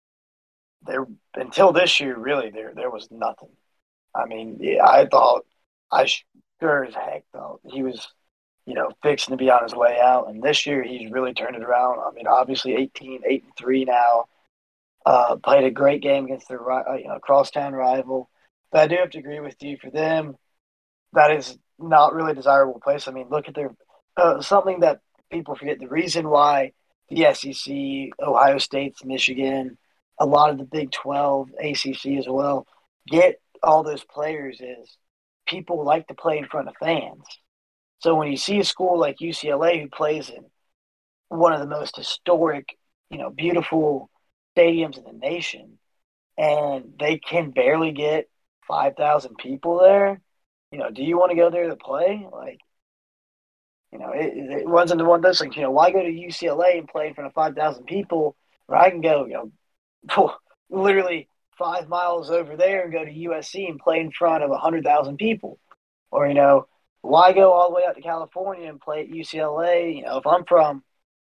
[0.86, 3.50] there until this year, really, there there was nothing.
[4.16, 5.46] I mean, yeah, I thought
[5.94, 6.08] I
[6.62, 8.08] sure as heck thought he was,
[8.66, 10.30] you know, fixing to be on his way out.
[10.30, 12.00] And this year, he's really turned it around.
[12.00, 14.26] I mean, obviously, 18, 8 and three now.
[15.06, 18.30] Uh, played a great game against their uh, you know crosstown rival.
[18.72, 19.78] But I do have to agree with you.
[19.78, 20.38] For them,
[21.12, 23.08] that is not really a desirable place.
[23.08, 23.76] I mean, look at their
[24.16, 25.80] uh, something that people forget.
[25.80, 26.72] The reason why
[27.10, 27.74] the SEC,
[28.26, 29.78] Ohio State's, Michigan,
[30.20, 32.66] a lot of the Big Twelve, ACC as well,
[33.06, 34.98] get all those players is
[35.54, 37.24] people like to play in front of fans.
[38.00, 40.46] So when you see a school like UCLA who plays in
[41.30, 42.78] one of the most historic,
[43.10, 44.10] you know, beautiful
[44.58, 45.78] stadiums in the nation,
[46.38, 48.26] and they can barely get
[48.68, 50.20] five thousand people there.
[50.72, 52.28] You know, do you want to go there to play?
[52.32, 52.60] Like,
[53.92, 55.56] you know, it, it runs into one of those things.
[55.56, 58.36] You know, why go to UCLA and play in front of five thousand people,
[58.66, 59.52] where I can go, you
[60.16, 60.36] know,
[60.70, 64.58] literally five miles over there and go to USC and play in front of a
[64.58, 65.60] hundred thousand people,
[66.12, 66.68] or you know,
[67.02, 69.98] why go all the way out to California and play at UCLA?
[69.98, 70.84] You know, if I'm from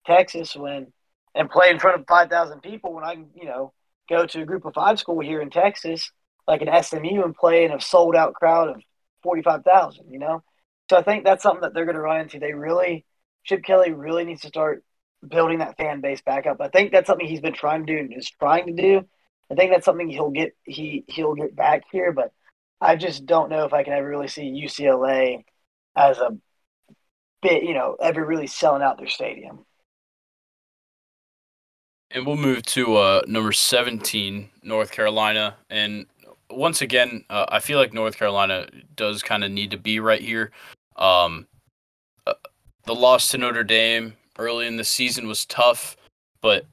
[0.07, 0.93] Texas, when
[1.35, 3.73] and play in front of 5,000 people when I can, you know,
[4.09, 6.11] go to a group of five school here in Texas,
[6.47, 8.83] like an SMU, and play in a sold out crowd of
[9.23, 10.43] 45,000, you know?
[10.91, 12.41] So I think that's something that they're going to run into.
[12.41, 13.05] They really,
[13.45, 14.83] Chip Kelly really needs to start
[15.27, 16.61] building that fan base back up.
[16.61, 19.09] I think that's something he's been trying to do and is trying to do.
[19.51, 22.33] I think that's something he'll get he he'll get back here, but
[22.81, 25.45] I just don't know if I can ever really see UCLA
[25.97, 26.37] as a
[27.43, 29.65] bit, you know, ever really selling out their stadium.
[32.11, 35.57] And we'll move to uh, number 17, North Carolina.
[35.69, 36.07] And
[36.51, 40.21] once again, uh, I feel like North Carolina does kind of need to be right
[40.21, 40.51] here.
[40.97, 41.47] Um,
[42.27, 42.35] uh,
[42.87, 45.97] the loss to Notre Dame early in the season was tough,
[46.41, 46.65] but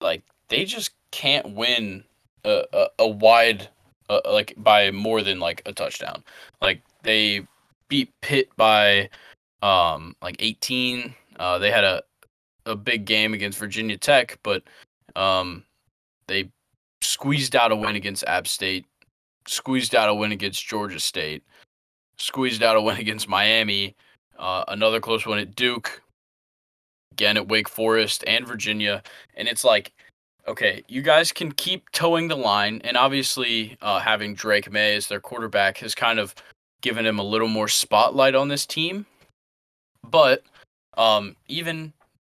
[0.00, 2.04] like they just can't win
[2.44, 3.68] a, a, wide
[4.10, 6.22] uh, like by more than like a touchdown.
[6.60, 7.46] Like they
[7.88, 9.08] beat Pitt by
[9.62, 11.14] um like 18.
[11.38, 12.02] Uh, they had a
[12.66, 14.62] a big game against Virginia Tech, but
[15.16, 15.64] um
[16.26, 16.50] they
[17.02, 18.86] squeezed out a win against App State,
[19.46, 21.42] squeezed out a win against Georgia State,
[22.16, 23.94] squeezed out a win against Miami,
[24.38, 26.02] uh, another close one at Duke,
[27.12, 29.02] again at Wake Forest and Virginia,
[29.34, 29.92] and it's like
[30.46, 35.08] okay, you guys can keep towing the line, and obviously uh, having Drake Maye as
[35.08, 36.34] their quarterback has kind of
[36.80, 39.06] given him a little more spotlight on this team.
[40.02, 40.42] But
[40.96, 41.92] um, even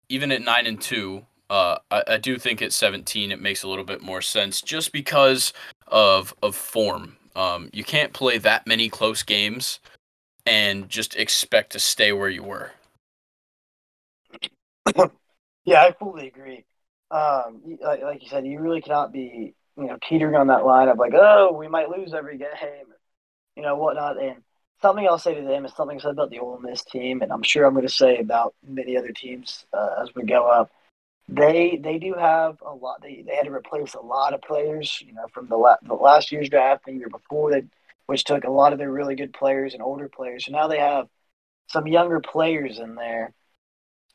[0.09, 3.69] even at nine and two, uh, I, I do think at seventeen it makes a
[3.69, 5.53] little bit more sense just because
[5.89, 7.17] of of form.
[7.37, 9.81] Um, you can't play that many close games
[10.47, 12.71] and just expect to stay where you were.
[15.65, 16.65] yeah, I fully agree
[17.11, 20.89] um, like, like you said, you really cannot be, you know, teetering on that line
[20.89, 22.87] of like, oh, we might lose every game,
[23.57, 24.23] you know, whatnot.
[24.23, 24.37] And
[24.83, 27.33] something I'll say to them is something I said about the Ole Miss team, and
[27.33, 30.71] I'm sure I'm going to say about many other teams uh, as we go up.
[31.27, 33.01] They they do have a lot.
[33.01, 35.95] They, they had to replace a lot of players, you know, from the, la- the
[35.95, 37.65] last year's draft, the year before, that,
[38.07, 40.45] which took a lot of their really good players and older players.
[40.45, 41.09] So now they have
[41.69, 43.33] some younger players in there,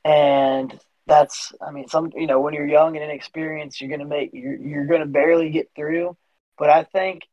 [0.06, 0.80] and
[1.10, 4.55] that's I mean some you know when you're young and inexperienced you're gonna make you're
[4.55, 6.16] you're gonna barely get through.
[6.57, 7.24] But I think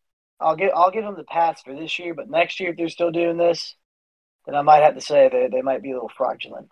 [0.41, 2.14] I'll give I'll give them the pass for this year.
[2.14, 3.77] But next year if they're still doing this,
[4.47, 6.68] then I might have to say they they might be a little fraudulent.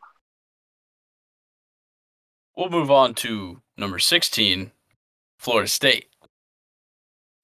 [2.56, 4.72] We'll move on to number sixteen,
[5.38, 6.08] Florida State.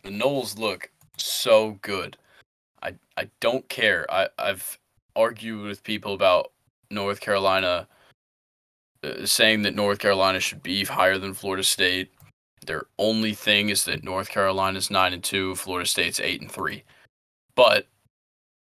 [0.02, 2.16] The Noles look so good.
[2.82, 4.06] I I don't care.
[4.10, 4.78] I I've
[5.14, 6.52] argued with people about
[6.90, 7.88] North Carolina
[9.04, 12.10] uh, saying that North Carolina should be higher than Florida State.
[12.66, 16.84] Their only thing is that North Carolina's nine and two, Florida State's eight and three.
[17.54, 17.86] But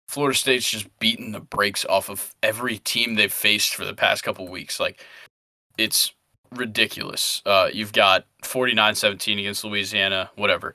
[0.08, 4.24] Florida State's just beaten the brakes off of every team they've faced for the past
[4.24, 4.80] couple weeks.
[4.80, 5.04] Like
[5.78, 6.14] it's
[6.52, 7.42] ridiculous.
[7.46, 10.74] Uh, you've got 49-17 against Louisiana, whatever.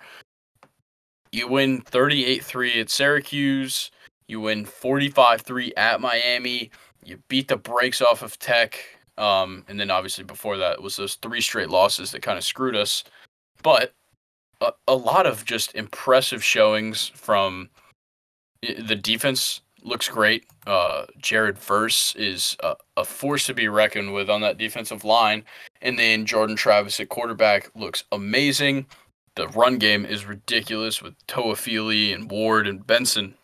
[1.32, 3.90] You win 38-3 at Syracuse.
[4.26, 6.70] You win 45-3 at Miami.
[7.04, 8.78] You beat the brakes off of Tech.
[9.20, 12.74] Um, and then obviously before that was those three straight losses that kind of screwed
[12.74, 13.04] us.
[13.62, 13.92] But
[14.62, 17.68] a, a lot of just impressive showings from
[18.62, 20.46] the defense looks great.
[20.66, 25.44] Uh, Jared Verse is a, a, force to be reckoned with on that defensive line.
[25.82, 28.86] And then Jordan Travis at quarterback looks amazing.
[29.36, 33.34] The run game is ridiculous with Toafili and Ward and Benson.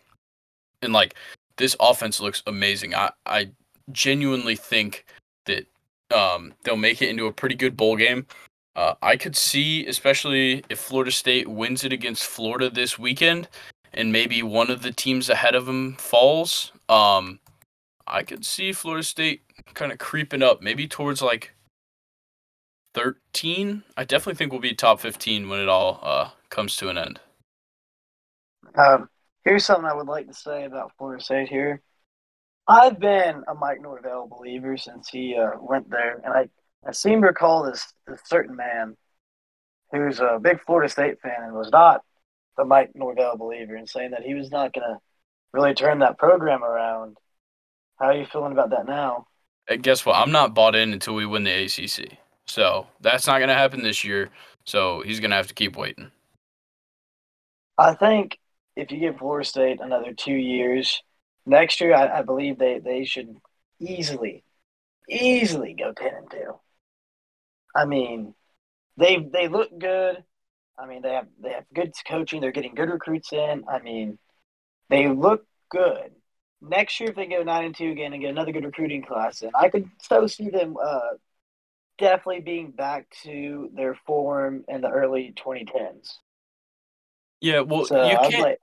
[0.81, 1.15] And like
[1.57, 2.93] this offense looks amazing.
[2.93, 3.49] I, I
[3.91, 5.05] genuinely think
[5.47, 5.67] that
[6.15, 8.25] um, they'll make it into a pretty good bowl game.
[8.75, 13.47] Uh, I could see, especially if Florida State wins it against Florida this weekend,
[13.93, 16.71] and maybe one of the teams ahead of them falls.
[16.87, 17.39] Um,
[18.05, 19.41] I could see Florida State
[19.73, 21.55] kind of creeping up, maybe towards like
[22.93, 23.83] 13.
[23.97, 27.19] I definitely think we'll be top 15 when it all uh, comes to an end.
[28.75, 29.09] Um,
[29.43, 31.81] here's something I would like to say about Florida State here.
[32.67, 36.49] I've been a Mike Norvell believer since he uh, went there, and I,
[36.85, 38.97] I seem to recall this, this certain man
[39.91, 42.01] who's a big Florida State fan and was not
[42.57, 44.97] the Mike Norvell believer, and saying that he was not going to
[45.53, 47.17] really turn that program around.
[47.99, 49.27] How are you feeling about that now?
[49.69, 50.15] And guess what?
[50.15, 52.17] I'm not bought in until we win the ACC.
[52.45, 54.29] So that's not going to happen this year.
[54.65, 56.11] So he's going to have to keep waiting.
[57.77, 58.39] I think
[58.75, 61.01] if you give Florida State another two years,
[61.47, 63.37] next year, I, I believe they, they should
[63.79, 64.43] easily,
[65.09, 66.59] easily go ten and two.
[67.75, 68.33] I mean,
[68.97, 70.23] they they look good.
[70.77, 72.41] I mean, they have they have good coaching.
[72.41, 73.63] They're getting good recruits in.
[73.67, 74.17] I mean,
[74.89, 76.11] they look good.
[76.61, 79.41] Next year, if they go nine and two again and get another good recruiting class
[79.41, 81.17] in, I could so see them uh,
[81.97, 86.13] definitely being back to their form in the early 2010s.
[87.41, 88.43] Yeah, well, so you can't.
[88.43, 88.59] Like,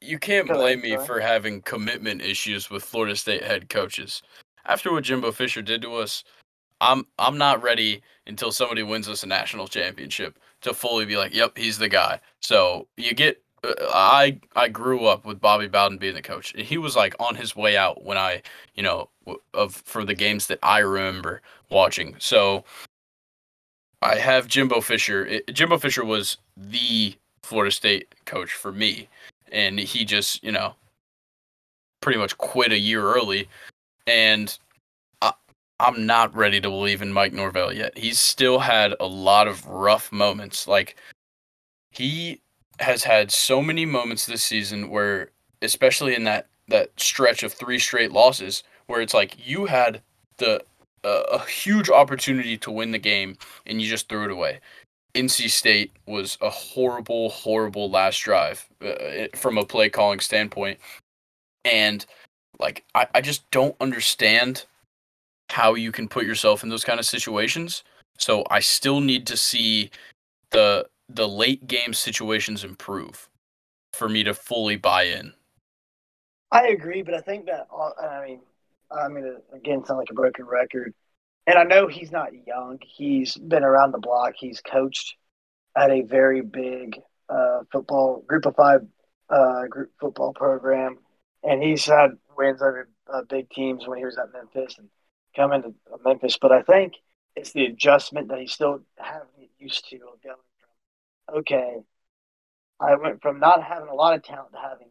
[0.00, 4.22] you can't blame me for having commitment issues with Florida State head coaches.
[4.66, 6.24] After what Jimbo Fisher did to us,
[6.80, 11.34] I'm I'm not ready until somebody wins us a national championship to fully be like,
[11.34, 13.42] "Yep, he's the guy." So you get.
[13.64, 16.52] Uh, I I grew up with Bobby Bowden being the coach.
[16.56, 18.42] He was like on his way out when I,
[18.74, 19.08] you know,
[19.54, 22.16] of for the games that I remember watching.
[22.18, 22.64] So
[24.02, 25.26] I have Jimbo Fisher.
[25.26, 29.08] It, Jimbo Fisher was the Florida State coach for me
[29.52, 30.74] and he just you know
[32.00, 33.48] pretty much quit a year early
[34.06, 34.58] and
[35.22, 35.32] I,
[35.80, 37.96] I'm not ready to believe in Mike Norvell yet.
[37.98, 40.68] He's still had a lot of rough moments.
[40.68, 40.96] Like
[41.90, 42.40] he
[42.78, 45.30] has had so many moments this season where
[45.62, 50.02] especially in that that stretch of three straight losses where it's like you had
[50.38, 50.62] the
[51.04, 53.36] uh, a huge opportunity to win the game
[53.66, 54.60] and you just threw it away.
[55.16, 60.78] NC State was a horrible, horrible last drive uh, from a play calling standpoint.
[61.64, 62.04] And
[62.60, 64.66] like, I, I just don't understand
[65.48, 67.82] how you can put yourself in those kind of situations.
[68.18, 69.90] So I still need to see
[70.50, 73.28] the the late game situations improve
[73.92, 75.32] for me to fully buy in.
[76.50, 78.40] I agree, but I think that I mean,
[78.90, 80.94] I mean, again, sound like a broken record.
[81.46, 82.78] And I know he's not young.
[82.82, 84.34] He's been around the block.
[84.36, 85.16] He's coached
[85.76, 88.80] at a very big uh, football group of five
[89.30, 90.98] uh, group football program,
[91.42, 94.88] and he's had wins over uh, big teams when he was at Memphis and
[95.34, 95.74] coming to
[96.04, 96.38] Memphis.
[96.40, 96.94] But I think
[97.36, 100.36] it's the adjustment that he's still having used to of going
[101.28, 101.76] from okay,
[102.80, 104.88] I went from not having a lot of talent to having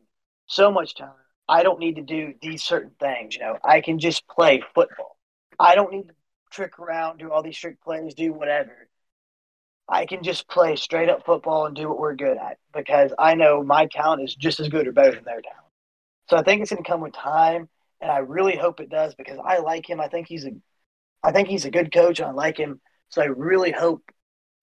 [0.48, 1.16] so much talent.
[1.48, 3.36] I don't need to do these certain things.
[3.36, 5.18] You know, I can just play football.
[5.60, 6.14] I don't need to
[6.56, 8.88] trick around, do all these trick plays, do whatever.
[9.88, 13.36] I can just play straight up football and do what we're good at because I
[13.36, 15.72] know my talent is just as good or better than their talent.
[16.30, 17.70] So I think it's going to come with time,
[18.02, 20.02] and I really hope it does because I like him.
[20.02, 20.52] I think he's a,
[21.22, 22.20] I think he's a good coach.
[22.20, 24.02] And I like him, so I really hope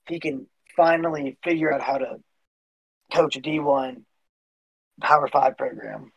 [0.09, 2.17] he can finally figure out how to
[3.15, 4.05] coach a D one
[5.01, 6.11] Power Five program.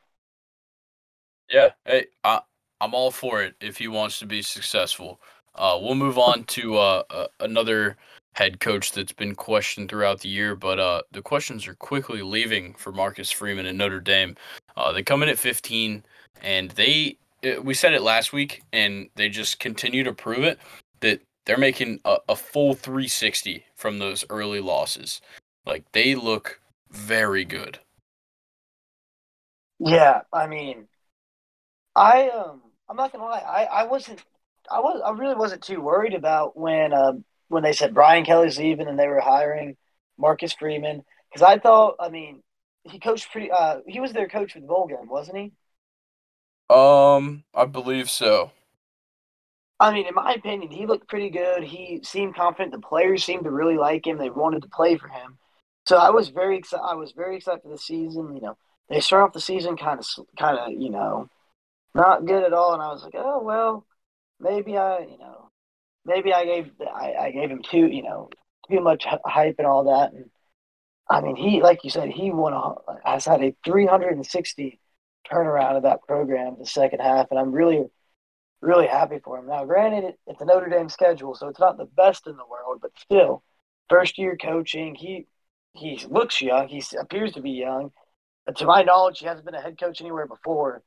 [1.51, 2.41] Yeah, hey, I,
[2.81, 5.21] I'm all for it if he wants to be successful.
[5.55, 7.97] Uh, we'll move on to uh, another
[8.35, 12.73] head coach that's been questioned throughout the year, but uh, the questions are quickly leaving
[12.73, 14.35] for Marcus Freeman and Notre Dame.
[14.75, 16.03] Uh, they come in at 15,
[16.41, 20.59] and they uh, we said it last week, and they just continue to prove it
[20.99, 25.21] that they're making a, a full 360 from those early losses.
[25.65, 26.59] Like they look
[26.91, 27.79] very good.
[29.79, 30.87] Yeah, I mean,
[31.95, 34.23] I um, I'm not gonna lie, I I wasn't
[34.71, 37.13] I was I really wasn't too worried about when uh,
[37.49, 39.77] when they said Brian Kelly's leaving and they were hiring
[40.17, 42.43] Marcus Freeman because I thought I mean
[42.83, 45.51] he coached pretty uh he was their coach for the bowl game wasn't he?
[46.69, 48.51] Um, I believe so.
[49.79, 51.63] I mean, in my opinion, he looked pretty good.
[51.63, 52.71] He seemed confident.
[52.71, 54.17] The players seemed to really like him.
[54.17, 55.37] They wanted to play for him.
[55.85, 56.83] So I was very excited.
[56.83, 58.35] I was very excited for the season.
[58.35, 58.57] You know,
[58.89, 60.05] they start off the season kind of,
[60.39, 61.29] kind of, you know,
[61.95, 62.73] not good at all.
[62.73, 63.85] And I was like, oh well,
[64.39, 65.49] maybe I, you know,
[66.05, 68.29] maybe I gave I, I gave him too, you know,
[68.69, 70.13] too much hype and all that.
[70.13, 70.25] And
[71.09, 72.73] I mean, he, like you said, he won a,
[73.03, 74.79] has had a 360
[75.31, 77.83] turnaround of that program the second half, and I'm really,
[78.61, 79.47] really happy for him.
[79.47, 82.79] Now, granted, it's a Notre Dame schedule, so it's not the best in the world,
[82.81, 83.43] but still,
[83.89, 85.27] first year coaching, he
[85.73, 86.69] he looks young.
[86.69, 87.91] He appears to be young.
[88.45, 90.83] But to my knowledge, he hasn't been a head coach anywhere before.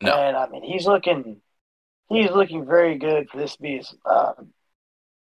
[0.00, 0.14] No.
[0.14, 1.42] And I mean, he's looking
[2.10, 4.32] he's looking very good for this to be his uh,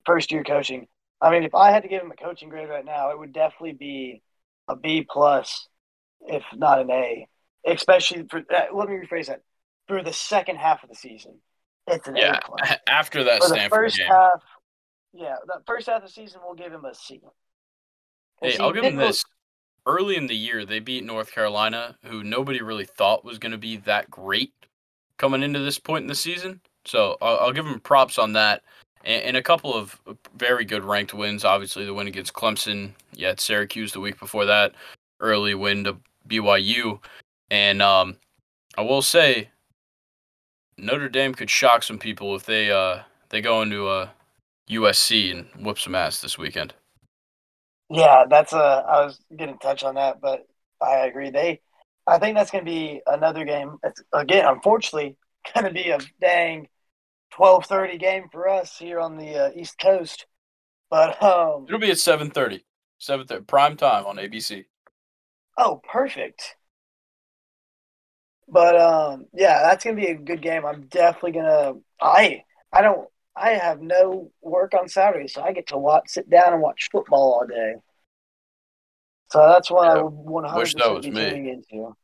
[0.06, 0.88] first year coaching.
[1.22, 3.32] I mean, if I had to give him a coaching grade right now, it would
[3.32, 4.22] definitely be
[4.68, 5.70] a B plus,
[6.28, 7.28] if not an A.
[7.66, 9.42] Especially for uh, let me rephrase that
[9.88, 11.40] for the second half of the season.
[11.88, 12.78] It's an yeah, A plus.
[12.88, 14.08] After that for Stanford the first game.
[14.08, 14.42] half,
[15.14, 17.22] yeah, the first half of the season, we'll give him a C.
[18.42, 19.24] Hey, I'll give him this.
[19.86, 23.58] Early in the year, they beat North Carolina, who nobody really thought was going to
[23.58, 24.63] be that great
[25.18, 26.62] coming into this point in the season.
[26.86, 28.64] So I'll, I'll give him props on that.
[29.06, 30.00] And, and, a couple of
[30.38, 31.44] very good ranked wins.
[31.44, 32.94] Obviously, the win against Clemson.
[33.14, 34.74] Yeah, at Syracuse the week before that.
[35.20, 35.98] Early win to
[36.28, 37.00] BYU.
[37.52, 38.18] And um,
[38.78, 39.50] I will say,
[40.78, 43.00] Notre Dame could shock some people if they uh,
[43.30, 44.10] they go into uh,
[44.70, 46.74] USC and whoop some ass this weekend.
[47.90, 48.86] Yeah, that's a.
[48.88, 50.48] I was getting touch on that, but
[50.82, 51.30] I agree.
[51.30, 51.62] They
[52.06, 53.78] I think that's going to be another game.
[53.84, 55.16] It's, again, unfortunately,
[55.54, 56.68] going to be a dang
[57.32, 60.28] twelve thirty game for us here on the uh, East Coast.
[60.90, 62.66] But um, it'll be at seven thirty,
[63.00, 64.66] seven thirty prime time on ABC.
[65.58, 66.56] Oh, perfect.
[68.48, 70.66] But um, yeah, that's gonna be a good game.
[70.66, 71.74] I'm definitely gonna.
[72.02, 73.08] I I don't.
[73.36, 76.90] I have no work on Saturday, so I get to watch, sit down and watch
[76.92, 77.76] football all day.
[79.34, 81.30] So that's what yeah, I would 100 percent be me.
[81.32, 81.96] tuning into.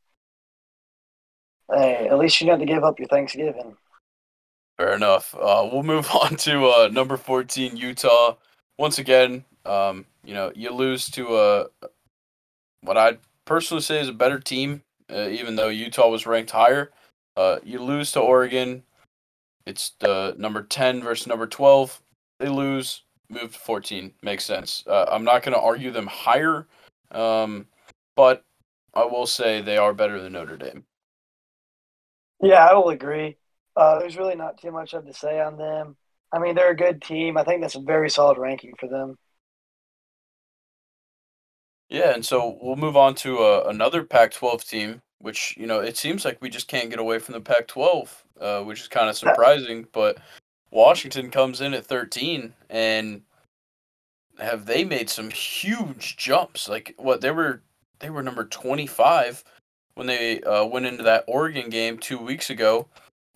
[1.72, 3.78] Hey, at least you got to give up your Thanksgiving.
[4.80, 5.36] Fair enough.
[5.36, 8.36] Uh, we'll move on to uh, number 14, Utah.
[8.80, 11.66] Once again, um, you know, you lose to a
[12.82, 14.82] what I'd personally say is a better team,
[15.14, 16.90] uh, even though Utah was ranked higher.
[17.38, 18.82] Uh, you lose to Oregon.
[19.68, 22.02] it's the number 10 versus number 12.
[22.40, 24.14] They lose, move to 14.
[24.24, 24.84] Makes sense.
[24.88, 26.66] Uh, I'm not going to argue them higher,
[27.12, 27.68] um,
[28.16, 28.43] but
[28.93, 30.86] I will say they are better than Notre Dame.
[32.41, 33.38] Yeah, I will agree.
[33.76, 35.95] Uh, there's really not too much I have to say on them.
[36.32, 37.38] I mean, they're a good team.
[37.38, 39.18] I think that's a very solid ranking for them.
[41.89, 45.97] Yeah, and so we'll move on to uh, another Pac-12 team, which you know it
[45.97, 49.18] seems like we just can't get away from the Pac-12, uh, which is kind of
[49.18, 49.88] surprising.
[49.91, 50.20] But
[50.72, 53.24] Washington comes in at 13, and
[54.40, 56.68] have they made some huge jumps?
[56.70, 57.62] Like what they were
[58.00, 59.44] they were number 25
[59.96, 62.88] when they uh, went into that Oregon game two weeks ago,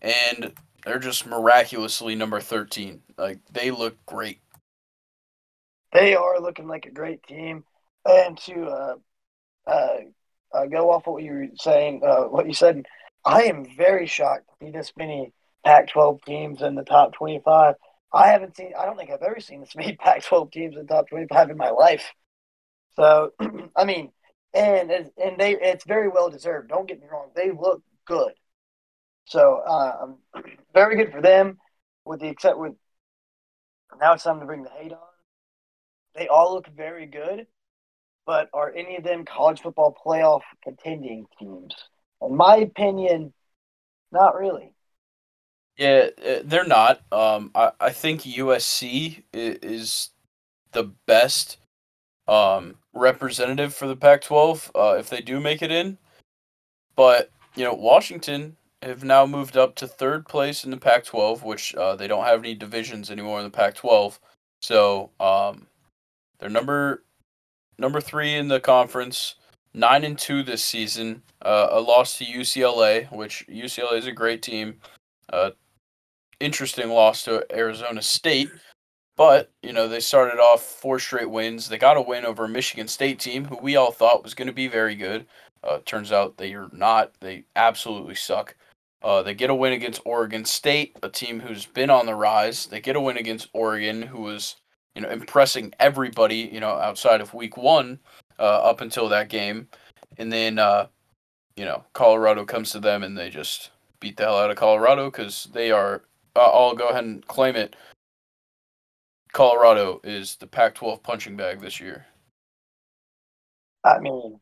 [0.01, 0.53] and
[0.85, 3.01] they're just miraculously number 13.
[3.17, 4.39] Like they look great.
[5.91, 7.63] They are looking like a great team
[8.05, 8.95] and to uh,
[9.67, 9.97] uh,
[10.53, 12.85] uh, go off what you were saying, uh, what you said,
[13.25, 15.31] I am very shocked to see this many
[15.65, 17.75] Pac-12 teams in the top 25.
[18.13, 18.73] I haven't seen.
[18.77, 21.69] I don't think I've ever seen this many Pac-12 teams in top 25 in my
[21.71, 22.11] life.
[22.95, 23.31] So,
[23.75, 24.11] I mean,
[24.53, 26.69] and and they it's very well deserved.
[26.69, 28.33] Don't get me wrong; they look good.
[29.25, 30.43] So, um,
[30.73, 31.57] very good for them.
[32.05, 32.73] With the except with
[33.99, 34.99] now it's time to bring the hate on.
[36.15, 37.47] They all look very good
[38.25, 41.75] but are any of them college football playoff contending teams?
[42.21, 43.33] In my opinion,
[44.11, 44.73] not really.
[45.77, 47.01] Yeah, uh, they're not.
[47.11, 50.09] Um, I, I think USC is
[50.71, 51.57] the best
[52.27, 55.97] um, representative for the Pac-12 uh, if they do make it in.
[56.95, 61.73] But you know, Washington have now moved up to third place in the Pac-12, which
[61.75, 64.19] uh, they don't have any divisions anymore in the Pac-12.
[64.61, 65.67] So um,
[66.39, 67.03] they're number
[67.77, 69.35] number three in the conference,
[69.73, 71.23] nine and two this season.
[71.41, 74.75] Uh, a loss to UCLA, which UCLA is a great team.
[75.31, 75.51] Uh,
[76.39, 78.49] interesting loss to Arizona State,
[79.15, 81.69] but you know they started off four straight wins.
[81.69, 84.47] They got a win over a Michigan State team who we all thought was going
[84.47, 85.25] to be very good.
[85.63, 87.13] Uh, turns out they are not.
[87.19, 88.55] They absolutely suck.
[89.01, 92.65] Uh, they get a win against Oregon State, a team who's been on the rise.
[92.65, 94.55] They get a win against Oregon, who was
[94.95, 97.99] you know, impressing everybody, you know, outside of week one
[98.39, 99.67] uh, up until that game.
[100.17, 100.87] And then, uh,
[101.55, 105.09] you know, Colorado comes to them and they just beat the hell out of Colorado
[105.09, 106.03] because they are,
[106.35, 107.75] uh, I'll go ahead and claim it.
[109.31, 112.05] Colorado is the Pac 12 punching bag this year.
[113.83, 114.39] I mean,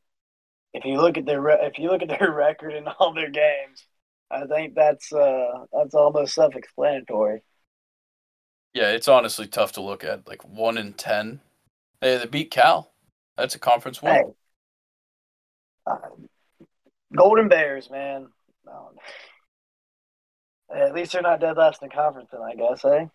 [0.73, 3.29] if you look at their re- if you look at their record in all their
[3.29, 3.85] games,
[4.29, 7.41] I think that's uh that's almost self-explanatory.
[8.73, 10.27] Yeah, it's honestly tough to look at.
[10.27, 11.41] Like one in ten.
[11.99, 12.91] Hey, they beat Cal.
[13.37, 14.13] That's a conference win.
[14.13, 14.23] Hey.
[15.87, 15.97] Uh,
[17.15, 18.27] Golden Bears, man.
[18.67, 18.95] Um,
[20.73, 23.05] at least they're not dead last in the conference, then I guess, eh?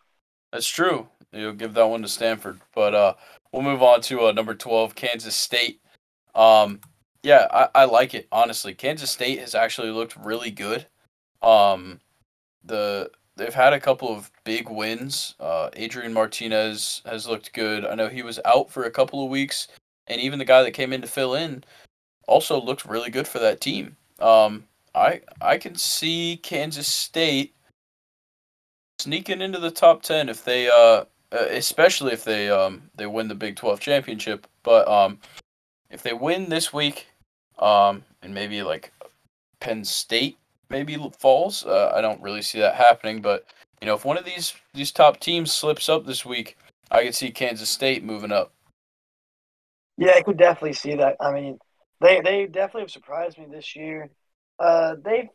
[0.53, 1.09] That's true.
[1.33, 3.15] You'll give that one to Stanford, but uh,
[3.53, 5.81] we'll move on to uh, number twelve, Kansas State.
[6.35, 6.81] Um,
[7.23, 8.73] yeah, I, I like it honestly.
[8.73, 10.87] Kansas State has actually looked really good.
[11.43, 12.01] Um,
[12.65, 15.35] the they've had a couple of big wins.
[15.39, 17.85] Uh, Adrian Martinez has looked good.
[17.85, 19.69] I know he was out for a couple of weeks,
[20.07, 21.65] and even the guy that came in to fill in
[22.29, 23.97] also looked really good for that team.
[24.21, 24.65] Um,
[24.97, 27.55] I I can see Kansas State
[28.99, 33.29] sneaking into the top ten if they uh, uh especially if they um they win
[33.29, 34.47] the Big Twelve championship.
[34.63, 35.19] But um,
[35.91, 37.07] if they win this week,
[37.59, 38.93] um, and maybe like
[39.61, 40.39] Penn State
[40.71, 41.65] maybe falls.
[41.65, 43.47] Uh, I don't really see that happening, but
[43.81, 46.57] you know, if one of these these top teams slips up this week,
[46.91, 48.53] I could see Kansas State moving up.
[49.99, 51.17] Yeah, I could definitely see that.
[51.21, 51.59] I mean,
[52.01, 54.11] they they definitely have surprised me this year.
[54.59, 55.29] Uh, they've,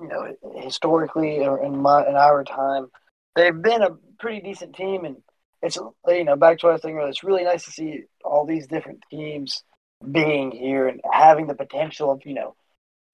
[0.00, 2.88] you know, historically or in my in our time,
[3.36, 5.16] they've been a pretty decent team, and
[5.62, 5.78] it's
[6.08, 7.10] you know back to what I was saying earlier.
[7.10, 9.62] It's really nice to see all these different teams
[10.10, 12.54] being here and having the potential of you know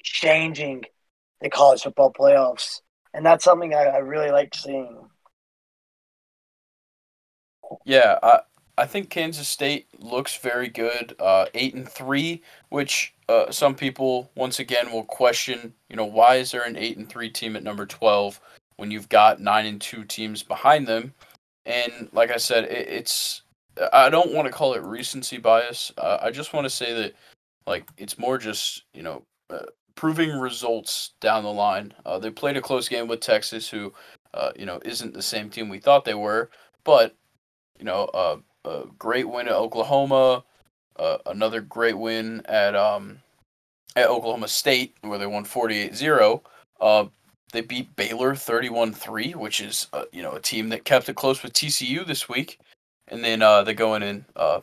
[0.03, 0.85] changing
[1.41, 2.81] the college football playoffs,
[3.15, 5.09] and that's something I, I really like seeing.
[7.85, 8.41] Yeah, I
[8.81, 11.15] I think Kansas State looks very good.
[11.21, 15.75] Uh, eight and three, which uh, some people once again will question.
[15.91, 18.41] You know, why is there an eight and three team at number twelve
[18.77, 21.13] when you've got nine and two teams behind them?
[21.67, 23.43] And like I said, it, it's
[23.93, 25.93] I don't want to call it recency bias.
[25.99, 27.13] Uh, I just want to say that
[27.67, 31.93] like it's more just you know uh, proving results down the line.
[32.07, 33.93] Uh, they played a close game with Texas, who,
[34.33, 36.49] uh, you know, isn't the same team we thought they were,
[36.85, 37.15] but,
[37.79, 38.05] you know,
[38.65, 40.45] a great win at Oklahoma,
[40.99, 43.21] uh, another great win at um,
[43.97, 46.43] at Oklahoma State, where they won 48 0.
[46.81, 47.07] Uh,
[47.53, 51.43] they beat Baylor 31-3, which is uh, you know a team that kept it close
[51.43, 52.59] with TCU this week,
[53.09, 54.61] and then uh, they go in and uh,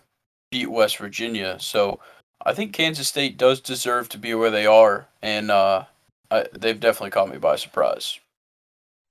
[0.51, 1.57] beat West Virginia.
[1.59, 1.99] So
[2.45, 5.85] I think Kansas State does deserve to be where they are, and uh,
[6.31, 8.19] I, they've definitely caught me by surprise.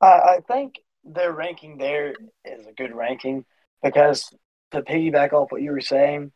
[0.00, 2.14] I, I think their ranking there
[2.44, 3.44] is a good ranking
[3.82, 4.32] because
[4.76, 6.32] to piggyback off what you were saying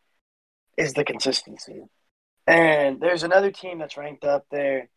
[0.76, 1.82] is the consistency.
[2.46, 4.88] And there's another team that's ranked up there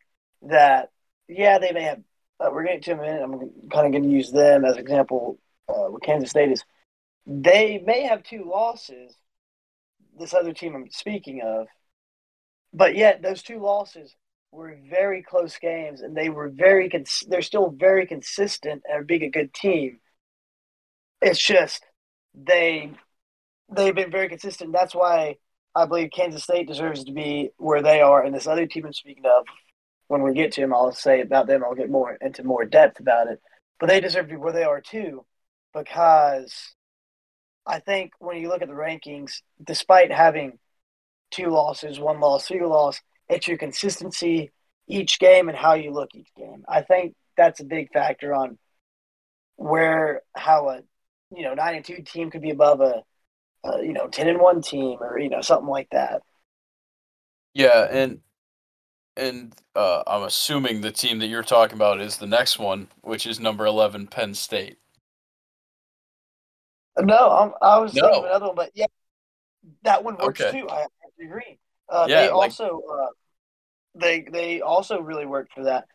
[0.42, 0.90] that,
[1.28, 2.00] yeah, they may have.
[2.40, 3.22] Uh, we're getting to a minute.
[3.22, 3.38] I'm
[3.70, 5.38] kind of going to use them as an example.
[5.68, 6.64] Uh, Kansas State is
[7.26, 9.14] they may have two losses.
[10.18, 11.68] This other team I'm speaking of,
[12.72, 14.14] but yet those two losses
[14.52, 16.88] were very close games, and they were very.
[16.88, 20.00] Cons- they're still very consistent and being a good team.
[21.22, 21.84] It's just
[22.34, 22.90] they
[23.70, 24.72] they've been very consistent.
[24.72, 25.36] That's why
[25.74, 28.22] I believe Kansas State deserves to be where they are.
[28.22, 29.44] And this other team I'm speaking of,
[30.08, 31.64] when we get to them, I'll say about them.
[31.64, 33.40] I'll get more into more depth about it.
[33.80, 35.24] But they deserve to be where they are too,
[35.72, 36.74] because
[37.66, 40.58] I think when you look at the rankings, despite having
[41.30, 44.52] two losses, one loss, three loss, it's your consistency
[44.86, 46.64] each game and how you look each game.
[46.68, 48.58] I think that's a big factor on
[49.56, 50.80] where how a
[51.34, 53.02] you know nine and two team could be above a,
[53.64, 56.22] a you know ten and one team or you know something like that.
[57.54, 58.20] Yeah, and
[59.16, 63.26] and uh, I'm assuming the team that you're talking about is the next one, which
[63.26, 64.78] is number eleven, Penn State.
[66.98, 68.02] No, I'm, i was no.
[68.02, 68.86] thinking another one, but yeah,
[69.82, 70.60] that one works okay.
[70.60, 70.68] too.
[70.68, 70.86] I,
[71.22, 71.58] agree.
[71.88, 73.06] Uh, yeah, they like, also uh,
[73.94, 75.86] they they also really worked for that.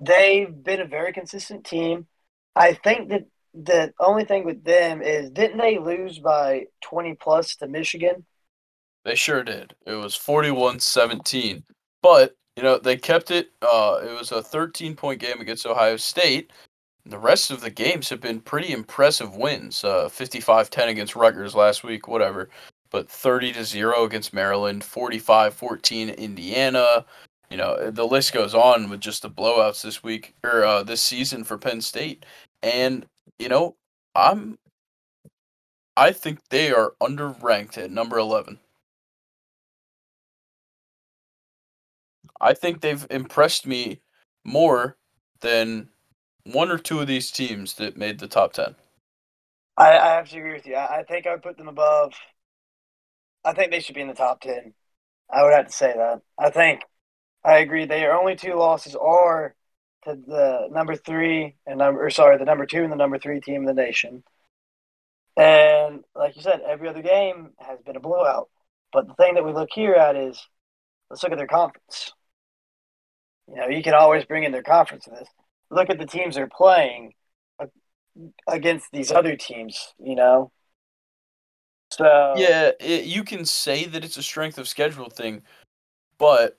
[0.00, 2.06] They've been a very consistent team.
[2.54, 7.56] I think that the only thing with them is didn't they lose by 20 plus
[7.56, 8.24] to Michigan?
[9.04, 9.74] They sure did.
[9.86, 11.64] It was 41-17.
[12.02, 15.96] But, you know, they kept it uh it was a 13 point game against Ohio
[15.96, 16.52] State.
[17.04, 19.84] The rest of the games have been pretty impressive wins.
[19.84, 22.48] Uh 55-10 against Rutgers last week, whatever
[22.92, 27.04] but 30 to 0 against Maryland, 45-14 Indiana.
[27.50, 31.02] You know, the list goes on with just the blowouts this week or uh, this
[31.02, 32.24] season for Penn State.
[32.62, 33.06] And,
[33.38, 33.76] you know,
[34.14, 34.58] I'm
[35.96, 38.58] I think they are underranked at number 11.
[42.40, 44.00] I think they've impressed me
[44.44, 44.96] more
[45.40, 45.88] than
[46.44, 48.74] one or two of these teams that made the top 10.
[49.76, 50.74] I, I have to agree with you.
[50.74, 52.14] I, I think I would put them above
[53.44, 54.74] I think they should be in the top ten.
[55.30, 56.22] I would have to say that.
[56.38, 56.82] I think
[57.44, 57.86] I agree.
[57.86, 59.54] Their only two losses are
[60.04, 63.40] to the number three and number, or sorry, the number two and the number three
[63.40, 64.22] team in the nation.
[65.36, 68.48] And like you said, every other game has been a blowout.
[68.92, 70.46] But the thing that we look here at is
[71.08, 72.12] let's look at their conference.
[73.48, 75.28] You know, you can always bring in their conference in this.
[75.70, 77.12] Look at the teams they're playing
[78.46, 79.94] against these other teams.
[79.98, 80.52] You know,
[81.92, 85.42] so yeah, it, you can say that it's a strength of schedule thing,
[86.18, 86.58] but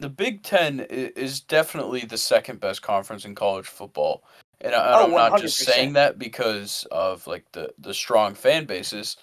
[0.00, 4.24] the Big Ten is definitely the second best conference in college football,
[4.62, 8.64] and I, am oh, not just saying that because of like the the strong fan
[8.64, 9.16] bases,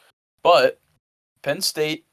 [0.43, 0.79] but
[1.41, 2.05] Penn State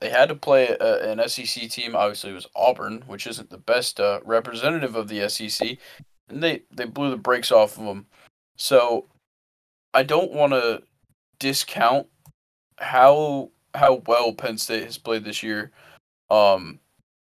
[0.00, 1.94] they had to play a, an SEC team.
[1.94, 5.78] Obviously, it was Auburn, which isn't the best uh, representative of the SEC,
[6.28, 8.06] and they they blew the brakes off of them.
[8.56, 9.06] So
[9.94, 10.82] I don't want to
[11.38, 12.06] discount
[12.78, 15.70] how how well Penn State has played this year,
[16.30, 16.80] um,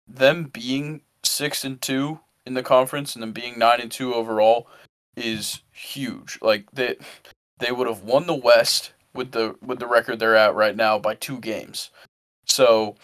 [0.08, 4.68] them being six and two in the conference and them being nine and two overall
[5.16, 6.38] is huge.
[6.40, 6.96] Like they
[7.58, 10.98] they would have won the West with the with the record they're at right now
[10.98, 11.90] by two games.
[12.44, 12.96] So,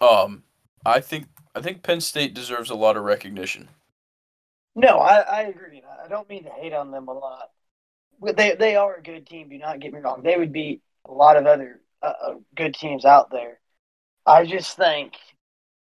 [0.00, 0.42] um,
[0.84, 3.68] I think I think Penn State deserves a lot of recognition.
[4.74, 5.82] No, I, I agree.
[6.04, 7.50] I don't mean to hate on them a lot.
[8.20, 9.48] They they are a good team.
[9.48, 10.22] Do not get me wrong.
[10.22, 13.58] They would be a lot of other uh, uh, good teams out there.
[14.26, 15.14] I just think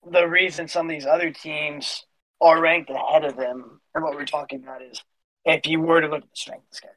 [0.09, 2.05] the reason some of these other teams
[2.41, 5.01] are ranked ahead of them, and what we're talking about is
[5.45, 6.95] if you were to look at the strength of schedule.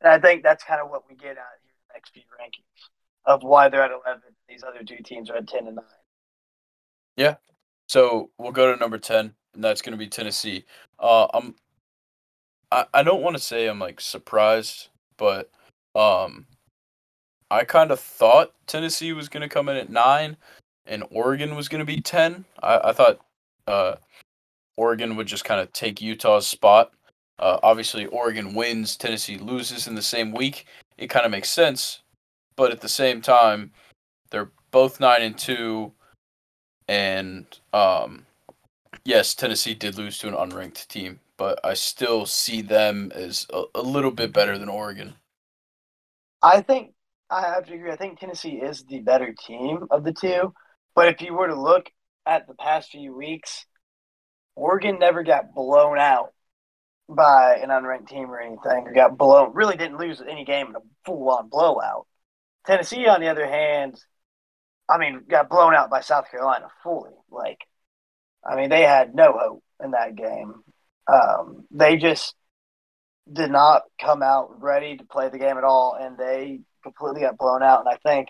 [0.00, 2.22] And I think that's kind of what we get out here in the next few
[2.40, 2.88] rankings
[3.24, 4.22] of why they're at 11.
[4.48, 5.84] These other two teams are at 10 and 9.
[7.16, 7.36] Yeah.
[7.88, 10.64] So we'll go to number 10, and that's going to be Tennessee.
[10.98, 11.54] Uh, I'm,
[12.70, 15.50] I, I don't want to say I'm like surprised, but
[15.94, 16.46] um,
[17.50, 20.36] I kind of thought Tennessee was going to come in at nine,
[20.86, 22.44] and Oregon was going to be ten.
[22.62, 23.20] I, I thought
[23.66, 23.96] uh,
[24.76, 26.92] Oregon would just kind of take Utah's spot.
[27.38, 30.66] Uh, obviously, Oregon wins, Tennessee loses in the same week.
[30.98, 32.00] It kind of makes sense,
[32.56, 33.72] but at the same time,
[34.30, 35.92] they're both nine and two,
[36.88, 38.26] and um,
[39.04, 43.64] yes, Tennessee did lose to an unranked team but I still see them as a,
[43.74, 45.14] a little bit better than Oregon.
[46.40, 46.92] I think
[47.30, 47.90] I have to agree.
[47.90, 50.54] I think Tennessee is the better team of the two.
[50.94, 51.90] But if you were to look
[52.26, 53.66] at the past few weeks,
[54.54, 56.32] Oregon never got blown out
[57.08, 59.52] by an unranked team or anything, got blown.
[59.54, 62.06] Really didn't lose any game in a full on blowout.
[62.66, 64.00] Tennessee, on the other hand,
[64.88, 67.12] I mean, got blown out by South Carolina fully.
[67.30, 67.58] Like,
[68.44, 70.62] I mean, they had no hope in that game.
[71.12, 72.34] Um, they just
[73.30, 77.38] did not come out ready to play the game at all, and they completely got
[77.38, 77.80] blown out.
[77.80, 78.28] And I think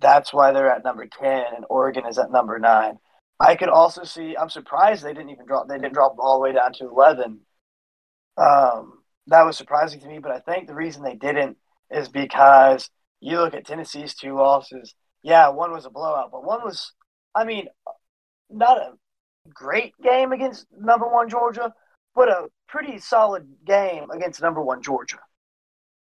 [0.00, 2.98] that's why they're at number ten, and Oregon is at number nine.
[3.38, 4.36] I could also see.
[4.36, 5.68] I'm surprised they didn't even drop.
[5.68, 7.40] They didn't drop all the way down to eleven.
[8.36, 11.56] Um, that was surprising to me, but I think the reason they didn't
[11.90, 12.90] is because
[13.20, 14.94] you look at Tennessee's two losses.
[15.22, 16.92] Yeah, one was a blowout, but one was,
[17.34, 17.66] I mean,
[18.50, 18.92] not a
[19.52, 21.72] great game against number one Georgia,
[22.14, 25.18] but a pretty solid game against number one Georgia.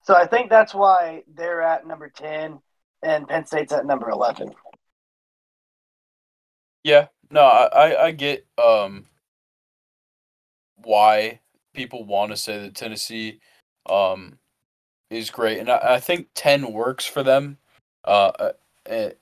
[0.03, 2.59] So I think that's why they're at number 10
[3.03, 4.51] and Penn State's at number 11.
[6.83, 9.05] Yeah, no, I, I get um,
[10.75, 11.39] why
[11.73, 13.39] people want to say that Tennessee
[13.89, 14.37] um,
[15.09, 15.59] is great.
[15.59, 17.57] And I, I think 10 works for them.
[18.05, 18.51] Uh, uh
[18.85, 19.13] and,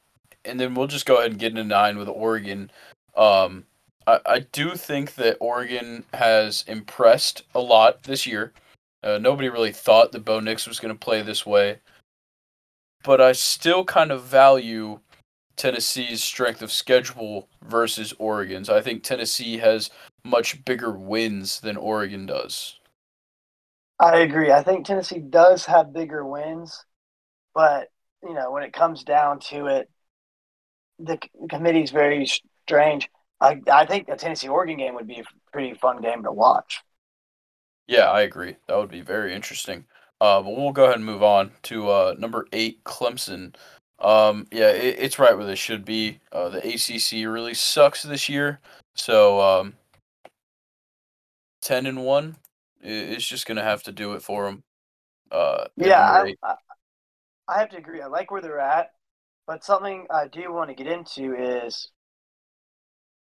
[0.44, 2.72] and then we'll just go ahead and get into nine with Oregon.
[3.16, 3.66] Um,
[4.08, 8.54] I, I do think that Oregon has impressed a lot this year.
[9.04, 11.80] Uh, nobody really thought that Bo Nix was going to play this way.
[13.04, 15.02] But I still kind of value
[15.58, 18.70] Tennessee's strength of schedule versus Oregon's.
[18.70, 19.90] I think Tennessee has
[20.24, 22.80] much bigger wins than Oregon does.
[24.00, 24.52] I agree.
[24.52, 26.86] I think Tennessee does have bigger wins,
[27.56, 27.90] but
[28.24, 29.90] you know when it comes down to it,
[31.00, 31.18] the
[31.50, 32.26] committee is very
[32.66, 33.10] strange.
[33.40, 36.82] I I think a Tennessee Oregon game would be a pretty fun game to watch.
[37.88, 38.56] Yeah, I agree.
[38.68, 39.86] That would be very interesting.
[40.22, 43.56] Uh, but we'll go ahead and move on to uh, number eight, Clemson.
[43.98, 46.20] Um, yeah, it, it's right where they should be.
[46.32, 48.60] Uh, the ACC really sucks this year,
[48.96, 49.74] so um,
[51.64, 52.36] ten and one
[52.84, 54.62] is just gonna have to do it for them.
[55.32, 56.56] Uh, yeah, I, I,
[57.48, 58.02] I have to agree.
[58.02, 58.92] I like where they're at,
[59.48, 61.90] but something I do want to get into is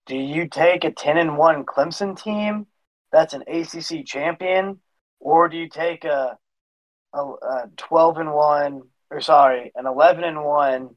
[0.06, 2.66] do you take a 10 and 1 Clemson team
[3.12, 4.80] that's an ACC champion
[5.20, 6.38] or do you take a,
[7.16, 10.90] a, a 12 and 1 or sorry, an 11 and 1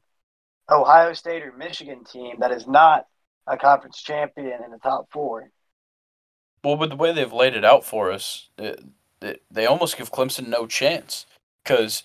[0.70, 3.06] Ohio State or Michigan team that is not
[3.46, 5.50] a conference champion in the top 4?
[6.62, 8.84] Well, with the way they've laid it out for us, it,
[9.22, 11.26] it, they almost give Clemson no chance
[11.64, 12.02] because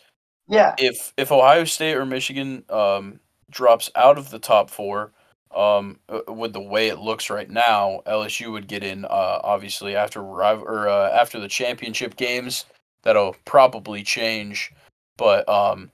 [0.48, 3.20] yeah, if if Ohio State or Michigan um,
[3.50, 5.12] drops out of the top four,
[5.54, 9.06] um, uh, with the way it looks right now, LSU would get in.
[9.06, 12.66] Uh, obviously after or uh, after the championship games,
[13.06, 14.74] that'll probably change.
[15.18, 15.90] But um,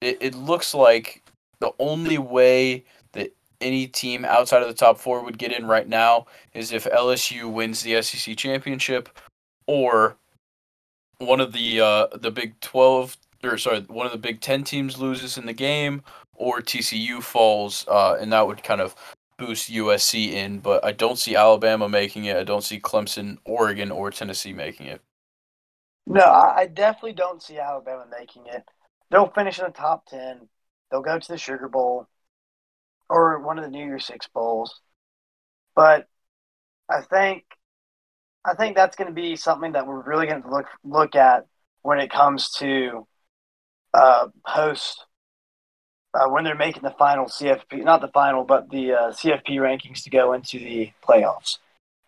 [0.00, 1.22] it it looks like
[1.60, 5.88] the only way that any team outside of the top four would get in right
[5.88, 9.08] now is if LSU wins the SEC championship,
[9.68, 10.16] or
[11.18, 14.98] one of the uh, the Big Twelve or sorry, one of the Big Ten teams
[14.98, 16.02] loses in the game,
[16.34, 18.94] or TCU falls, uh, and that would kind of
[19.38, 20.58] boost USC in.
[20.58, 22.36] But I don't see Alabama making it.
[22.36, 25.00] I don't see Clemson, Oregon, or Tennessee making it.
[26.06, 28.64] No, I definitely don't see Alabama making it.
[29.10, 30.48] They'll finish in the top ten.
[30.90, 32.08] They'll go to the Sugar Bowl
[33.08, 34.80] or one of the New Year's Six bowls.
[35.74, 36.08] But
[36.90, 37.44] I think
[38.44, 41.46] I think that's going to be something that we're really going to look look at
[41.82, 43.06] when it comes to
[43.94, 45.06] uh, post
[46.14, 50.02] uh, when they're making the final CFP, not the final, but the uh, CFP rankings
[50.04, 51.58] to go into the playoffs,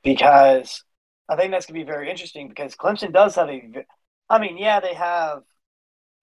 [0.03, 0.85] because
[1.29, 2.49] I think that's going to be very interesting.
[2.49, 3.63] Because Clemson does have a,
[4.29, 5.43] I mean, yeah, they have,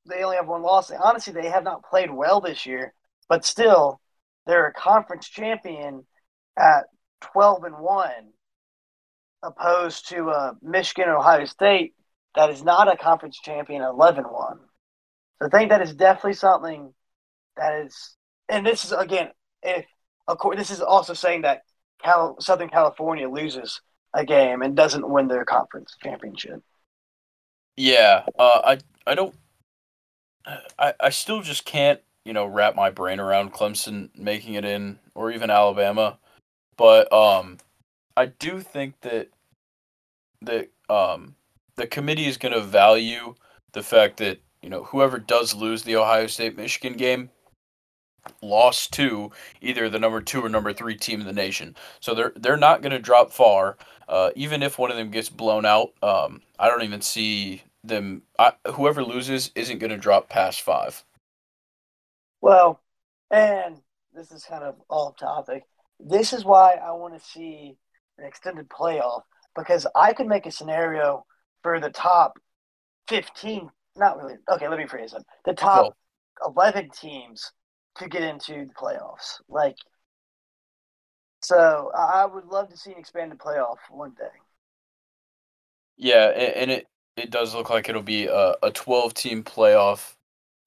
[0.08, 0.92] they only have one loss.
[0.92, 2.94] Honestly, they have not played well this year,
[3.30, 4.00] but still,
[4.46, 6.06] they're a conference champion
[6.58, 6.86] at
[7.22, 8.32] twelve and one,
[9.42, 11.94] opposed to uh, Michigan or Ohio State
[12.36, 14.60] that is not a conference champion 11 1.
[15.40, 16.94] So I think that is definitely something
[17.58, 18.16] that is,
[18.50, 19.30] and this is again,
[19.62, 19.86] if
[20.28, 21.62] of course, this is also saying that
[22.04, 23.82] Cal- Southern California loses
[24.14, 26.61] a game and doesn't win their conference championship.
[27.76, 28.77] Yeah, uh, I
[29.07, 29.35] I don't,
[30.77, 34.99] I I still just can't you know wrap my brain around Clemson making it in
[35.15, 36.19] or even Alabama,
[36.77, 37.57] but um,
[38.15, 39.30] I do think that
[40.41, 41.35] that um
[41.76, 43.34] the committee is going to value
[43.72, 47.30] the fact that you know whoever does lose the Ohio State Michigan game
[48.41, 49.32] lost to
[49.62, 51.76] either the number two or number three team in the nation.
[52.00, 53.78] So they're they're not going to drop far.
[54.08, 58.24] Uh, even if one of them gets blown out, um, I don't even see them.
[58.38, 61.04] I, whoever loses isn't going to drop past five.
[62.41, 62.82] Well,
[63.32, 63.78] and
[64.14, 65.64] this is kind of off topic.
[66.00, 67.78] This is why I want to see
[68.18, 69.22] an extended playoff
[69.56, 71.26] because I could make a scenario
[71.62, 72.34] for the top
[73.08, 74.36] 15, not really.
[74.52, 75.24] Okay, let me phrase it.
[75.45, 75.95] The top
[76.45, 77.52] 11 teams
[77.98, 79.40] to get into the playoffs.
[79.48, 79.76] Like,
[81.41, 84.26] so I would love to see an expanded playoff one day.
[85.98, 90.15] Yeah, and it it does look like it'll be a, a 12 team playoff.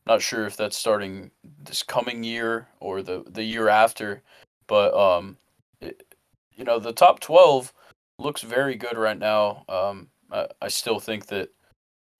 [0.06, 1.32] Not sure if that's starting
[1.64, 4.22] this coming year or the the year after,
[4.66, 5.36] but um,
[5.80, 6.04] it,
[6.52, 7.72] you know the top 12
[8.18, 9.64] looks very good right now.
[9.68, 11.50] Um, I, I still think that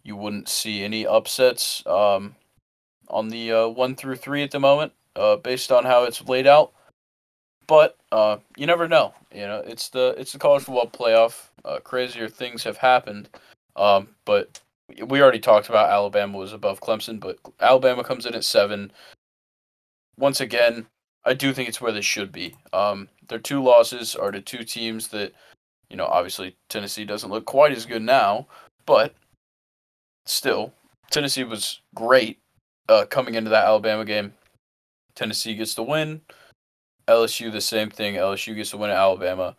[0.03, 2.37] you wouldn't see any upsets um,
[3.09, 6.47] on the uh, one through three at the moment, uh, based on how it's laid
[6.47, 6.73] out.
[7.67, 9.15] But uh, you never know.
[9.35, 11.49] You know, it's the it's the college football playoff.
[11.65, 13.29] Uh, crazier things have happened.
[13.75, 14.61] Um, but
[15.07, 18.93] we already talked about Alabama was above Clemson, but Alabama comes in at seven.
[20.19, 20.87] Once again,
[21.25, 22.55] I do think it's where they should be.
[22.73, 25.33] Um, their two losses are to two teams that,
[25.91, 28.47] you know, obviously Tennessee doesn't look quite as good now,
[28.87, 29.15] but
[30.25, 30.73] still,
[31.11, 32.39] Tennessee was great
[32.89, 34.35] uh, coming into that Alabama game.
[35.15, 36.21] Tennessee gets the win.
[37.09, 38.15] LSU the same thing.
[38.15, 39.57] LSU gets the win at Alabama.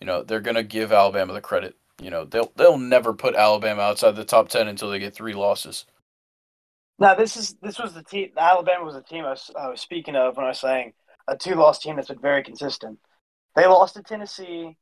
[0.00, 1.76] You know they're gonna give Alabama the credit.
[2.00, 5.34] You know they'll they'll never put Alabama outside the top ten until they get three
[5.34, 5.86] losses.
[6.98, 8.30] Now this is this was the team.
[8.36, 10.92] Alabama was the team I was, I was speaking of when I was saying
[11.26, 12.98] a two-loss team that's been very consistent.
[13.56, 14.76] They lost to Tennessee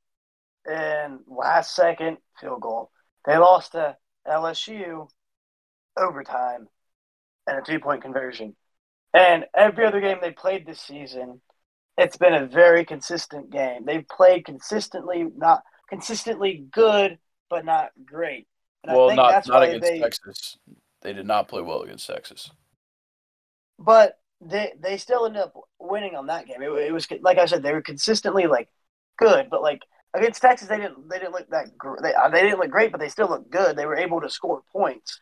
[0.66, 2.90] in last second field goal.
[3.26, 3.96] They lost to
[4.26, 5.08] LSU
[5.96, 6.68] overtime
[7.46, 8.56] and a two point conversion.
[9.14, 11.40] And every other game they played this season,
[11.98, 13.84] it's been a very consistent game.
[13.84, 17.18] They've played consistently, not consistently good,
[17.50, 18.46] but not great.
[18.84, 20.56] And well, not, not against they, Texas.
[21.02, 22.50] They did not play well against Texas.
[23.78, 26.62] But they they still ended up winning on that game.
[26.62, 28.68] It, it was like I said, they were consistently like
[29.18, 29.82] good, but like
[30.14, 32.90] against Texas, they didn't they didn't look that gr- they uh, they didn't look great,
[32.90, 33.76] but they still looked good.
[33.76, 35.20] They were able to score points.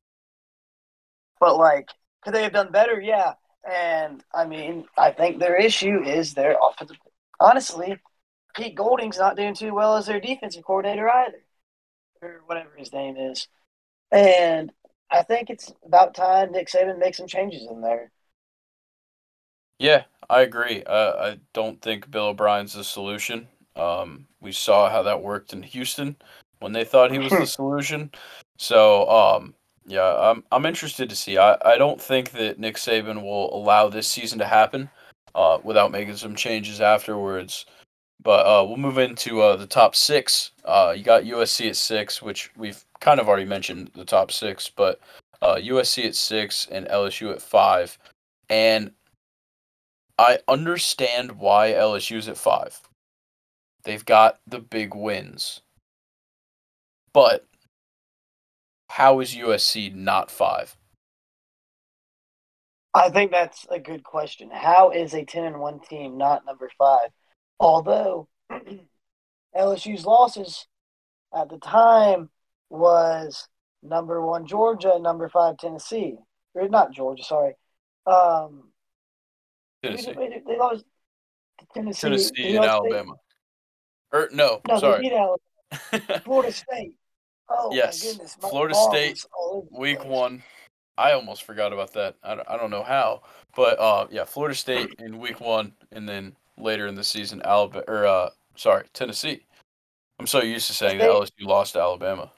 [1.39, 1.89] But like
[2.23, 3.01] could they have done better?
[3.01, 3.35] Yeah.
[3.71, 6.97] And I mean, I think their issue is their offensive.
[7.39, 7.97] Honestly,
[8.55, 11.43] Pete Golding's not doing too well as their defensive coordinator either,
[12.23, 13.49] or whatever his name is.
[14.11, 14.73] And
[15.11, 18.11] I think it's about time Nick Saban makes some changes in there.
[19.79, 20.83] Yeah, I agree.
[20.85, 23.49] Uh, I don't think Bill O'Brien's the solution.
[23.77, 26.17] Um, we saw how that worked in Houston
[26.59, 28.11] when they thought he was the solution.
[28.59, 29.55] So, um,
[29.91, 31.37] yeah, I'm I'm interested to see.
[31.37, 34.89] I, I don't think that Nick Saban will allow this season to happen
[35.35, 37.67] uh, without making some changes afterwards.
[38.23, 40.53] But uh, we'll move into uh, the top six.
[40.65, 44.71] Uh, you got USC at six, which we've kind of already mentioned the top six,
[44.71, 45.01] but
[45.43, 47.99] USC uh, at six and LSU at five.
[48.49, 48.93] And
[50.19, 52.81] I understand why LSU's at five.
[53.83, 55.63] They've got the big wins.
[57.13, 57.47] But
[58.91, 60.77] how is USC not five?
[62.93, 64.51] I think that's a good question.
[64.53, 67.11] How is a 10 and 1 team not number five?
[67.61, 68.27] Although
[69.57, 70.67] LSU's losses
[71.33, 72.31] at the time
[72.69, 73.47] was
[73.81, 76.17] number one Georgia number five Tennessee.
[76.55, 77.55] Or not Georgia, sorry.
[78.07, 78.73] Um,
[79.85, 80.15] Tennessee.
[80.15, 80.85] They, they lost
[81.73, 83.15] Tennessee, Tennessee and Alabama.
[84.13, 85.09] Or no, no sorry.
[86.25, 86.95] Florida State.
[87.51, 88.03] Oh yes.
[88.03, 88.37] goodness.
[88.41, 89.25] Florida State
[89.71, 90.43] week one.
[90.97, 92.17] I almost forgot about that.
[92.23, 93.23] I don't, I don't know how,
[93.57, 97.85] but uh, yeah, Florida State in week one, and then later in the season, Alabama
[97.89, 99.47] or uh, sorry, Tennessee.
[100.19, 102.31] I'm so used to saying that LSU lost to Alabama.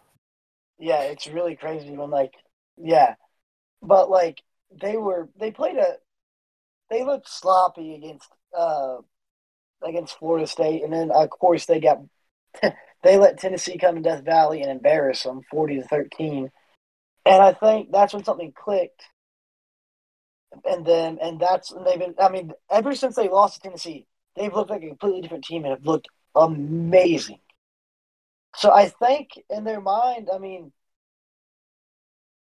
[0.79, 2.33] Yeah, it's really crazy when like,
[2.77, 3.15] yeah,
[3.83, 4.41] but like
[4.81, 5.95] they were they played a
[6.91, 8.99] they looked sloppy against uh
[9.83, 11.99] against Florida State, and then of course they got
[13.03, 16.51] they let Tennessee come to Death Valley and embarrass them, forty to thirteen.
[17.25, 19.03] And I think that's when something clicked.
[20.65, 22.15] And then, and that's and they've been.
[22.19, 24.07] I mean, ever since they lost to Tennessee,
[24.37, 27.39] they've looked like a completely different team and have looked amazing.
[28.55, 30.73] So I think in their mind, I mean,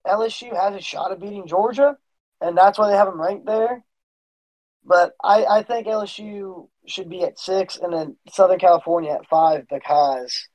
[0.06, 1.98] LSU has a shot of beating Georgia,
[2.42, 3.84] and that's why they have them ranked there.
[4.84, 9.66] But I, I think LSU should be at six, and then Southern California at five
[9.70, 10.48] because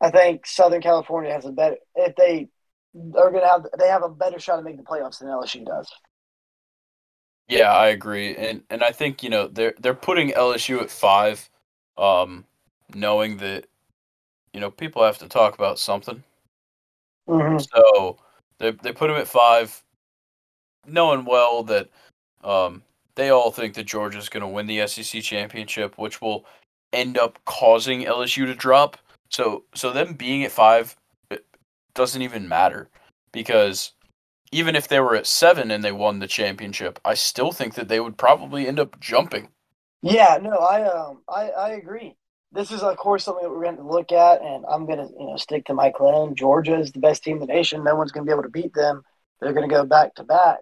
[0.00, 2.48] I think Southern California has a better if they
[2.94, 5.64] are going to have they have a better shot at making the playoffs than LSU
[5.64, 5.90] does.
[7.48, 11.48] Yeah, I agree, and and I think you know they're they're putting LSU at five,
[11.96, 12.44] um,
[12.94, 13.66] knowing that
[14.52, 16.22] you know people have to talk about something.
[17.28, 17.58] Mm-hmm.
[17.58, 18.18] So
[18.58, 19.82] they they put them at five,
[20.86, 21.88] knowing well that
[22.42, 22.82] um,
[23.14, 26.44] they all think that Georgia's going to win the SEC championship, which will
[26.92, 28.98] end up causing LSU to drop.
[29.30, 30.96] So so them being at five
[31.94, 32.88] doesn't even matter
[33.32, 33.92] because
[34.52, 37.88] even if they were at seven and they won the championship, I still think that
[37.88, 39.48] they would probably end up jumping.
[40.02, 42.16] Yeah, no, I um I, I agree.
[42.52, 45.12] This is of course something that we're going to look at, and I'm going to
[45.18, 46.34] you know stick to my claim.
[46.34, 47.82] Georgia is the best team in the nation.
[47.84, 49.02] No one's going to be able to beat them.
[49.40, 50.60] They're going to go back to back.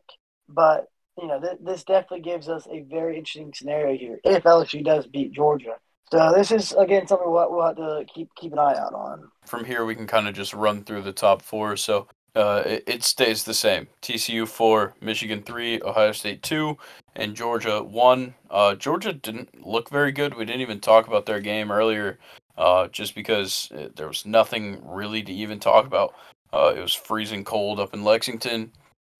[0.48, 0.86] But
[1.20, 5.06] you know th- this definitely gives us a very interesting scenario here if LSU does
[5.06, 5.76] beat Georgia.
[6.14, 9.32] So this is again something we'll, we'll have to keep keep an eye out on.
[9.46, 11.76] From here, we can kind of just run through the top four.
[11.76, 13.88] So uh, it, it, stays the same.
[14.00, 16.78] TCU four, Michigan three, Ohio State two,
[17.16, 18.32] and Georgia one.
[18.48, 20.36] Uh, Georgia didn't look very good.
[20.36, 22.20] We didn't even talk about their game earlier,
[22.56, 26.14] uh, just because uh, there was nothing really to even talk about.
[26.52, 28.70] Uh, it was freezing cold up in Lexington.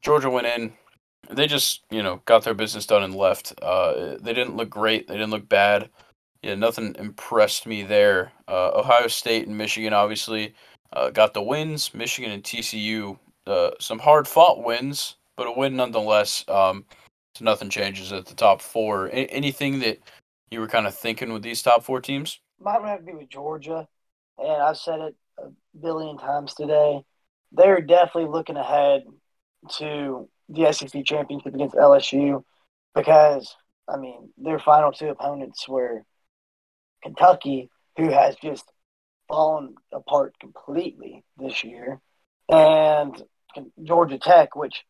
[0.00, 0.72] Georgia went in.
[1.28, 3.52] They just, you know, got their business done and left.
[3.60, 5.08] Uh, they didn't look great.
[5.08, 5.90] They didn't look bad
[6.44, 8.30] yeah, nothing impressed me there.
[8.46, 10.54] Uh, Ohio State and Michigan obviously
[10.92, 11.94] uh, got the wins.
[11.94, 16.44] Michigan and TCU, uh, some hard fought wins, but a win nonetheless.
[16.46, 16.84] Um,
[17.34, 19.06] so nothing changes at the top four.
[19.06, 20.00] A- anything that
[20.50, 22.40] you were kind of thinking with these top four teams?
[22.58, 23.88] Would have to be with Georgia,
[24.36, 25.48] and I've said it a
[25.80, 27.02] billion times today.
[27.52, 29.04] They're definitely looking ahead
[29.78, 32.44] to the SEC championship against LSU
[32.94, 33.56] because
[33.88, 36.04] I mean their final two opponents were
[37.05, 38.64] Kentucky, who has just
[39.28, 42.01] fallen apart completely this year,
[42.48, 43.22] and
[43.82, 44.85] Georgia Tech, which,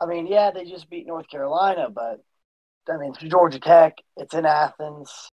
[0.00, 2.20] I mean, yeah, they just beat North Carolina, but
[2.88, 3.96] I mean, Georgia Tech.
[4.16, 5.30] It's in Athens.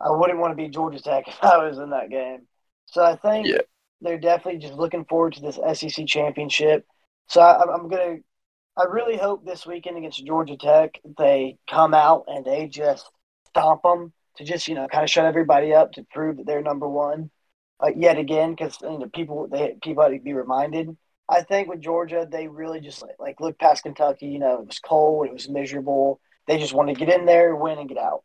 [0.00, 2.46] I wouldn't want to be Georgia Tech if I was in that game.
[2.86, 3.58] So I think yeah.
[4.00, 6.86] they're definitely just looking forward to this SEC championship.
[7.28, 8.16] So I, I'm gonna.
[8.76, 13.08] I really hope this weekend against Georgia Tech they come out and they just
[13.48, 16.62] stomp them to just you know kind of shut everybody up to prove that they're
[16.62, 17.30] number one
[17.80, 20.96] uh, yet again because you know people they people had to be reminded.
[21.28, 24.26] I think with Georgia they really just like, like look past Kentucky.
[24.26, 26.20] You know it was cold, it was miserable.
[26.46, 28.22] They just want to get in there, win, and get out.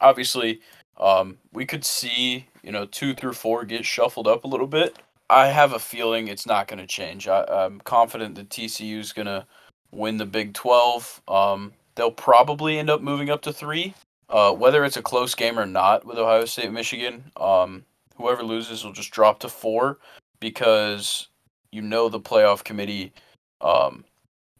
[0.00, 0.60] Obviously,
[0.96, 4.96] um, we could see you know two through four get shuffled up a little bit.
[5.30, 7.28] I have a feeling it's not going to change.
[7.28, 9.46] I, am confident that TCU is going to
[9.90, 11.22] win the Big 12.
[11.28, 13.94] Um, they'll probably end up moving up to three.
[14.30, 17.84] Uh, whether it's a close game or not with Ohio State Michigan, um,
[18.16, 19.98] whoever loses will just drop to four
[20.40, 21.28] because
[21.72, 23.12] you know the playoff committee
[23.60, 24.04] um,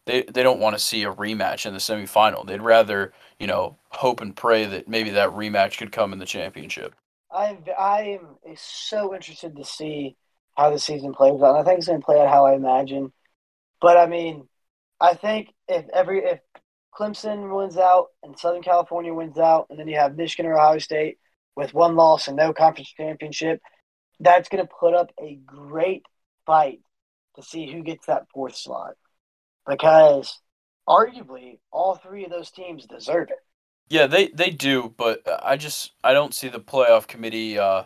[0.05, 2.45] they they don't want to see a rematch in the semifinal.
[2.45, 6.25] They'd rather you know hope and pray that maybe that rematch could come in the
[6.25, 6.95] championship.
[7.31, 10.17] I I am so interested to see
[10.57, 11.57] how the season plays out.
[11.57, 13.13] I think it's going to play out how I imagine.
[13.79, 14.47] But I mean,
[14.99, 16.39] I think if every if
[16.99, 20.79] Clemson wins out and Southern California wins out, and then you have Michigan or Ohio
[20.79, 21.17] State
[21.55, 23.61] with one loss and no conference championship.
[24.19, 26.03] That's going to put up a great
[26.45, 26.81] fight
[27.35, 28.95] to see who gets that fourth slot
[29.67, 30.41] because
[30.87, 33.37] arguably all three of those teams deserve it.
[33.89, 37.83] Yeah, they, they do, but I just I don't see the playoff committee uh,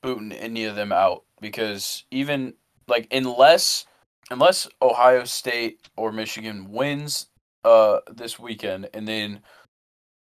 [0.00, 2.54] booting any of them out because even
[2.88, 3.84] like unless
[4.30, 7.26] unless Ohio State or Michigan wins
[7.64, 9.40] uh this weekend and then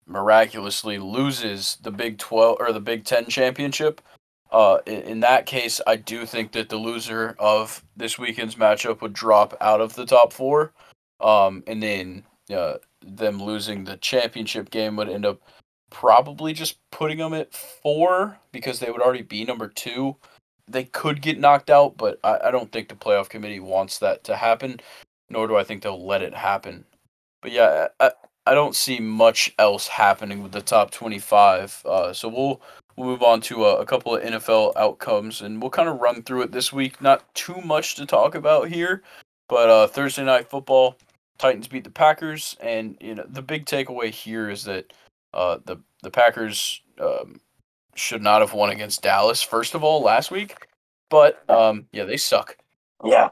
[0.06, 4.02] miraculously loses the Big 12 or the Big 10 championship,
[4.52, 9.02] uh in, in that case I do think that the loser of this weekend's matchup
[9.02, 10.74] would drop out of the top 4.
[11.20, 12.24] Um and then
[12.54, 12.76] uh
[13.06, 15.42] them losing the championship game would end up
[15.92, 20.16] probably just putting them at 4 because they would already be number 2
[20.70, 24.24] they could get knocked out, but I, I, don't think the playoff committee wants that
[24.26, 24.80] to happen,
[25.30, 26.86] nor do I think they'll let it happen.
[27.42, 28.12] But yeah, I,
[28.46, 31.84] I don't see much else happening with the top 25.
[31.86, 32.62] Uh, so we'll
[32.96, 36.24] we'll move on to a, a, couple of NFL outcomes, and we'll kind of run
[36.24, 37.02] through it this week.
[37.02, 39.04] Not too much to talk about here,
[39.48, 40.98] but uh, Thursday night football,
[41.38, 44.92] Titans beat the Packers, and you know the big takeaway here is that
[45.34, 47.40] uh, the the Packers um,
[47.96, 50.56] should not have won against Dallas first of all last week,
[51.10, 52.58] but um, yeah, they suck.
[53.04, 53.30] Yeah,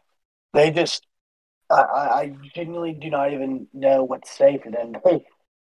[0.54, 1.08] they just
[1.70, 4.94] I, I genuinely do not even know what to say for them.
[5.04, 5.26] They,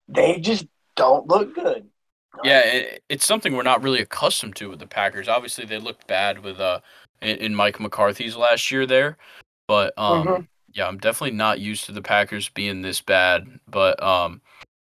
[0.09, 0.67] they just
[0.97, 1.87] don't look good.
[2.45, 5.29] Yeah, it, it's something we're not really accustomed to with the Packers.
[5.29, 6.81] Obviously, they looked bad with uh
[7.21, 9.19] in, in Mike McCarthy's last year there,
[9.69, 10.43] but um mm-hmm.
[10.73, 13.47] yeah, I'm definitely not used to the Packers being this bad.
[13.69, 14.41] But um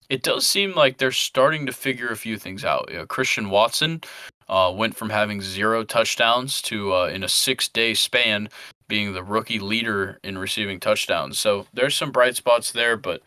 [0.08, 2.88] it does seem like they're starting to figure a few things out.
[2.90, 4.00] You know, Christian Watson
[4.48, 8.48] uh, went from having zero touchdowns to uh, in a six day span
[8.88, 11.38] being the rookie leader in receiving touchdowns.
[11.38, 13.22] So there's some bright spots there, but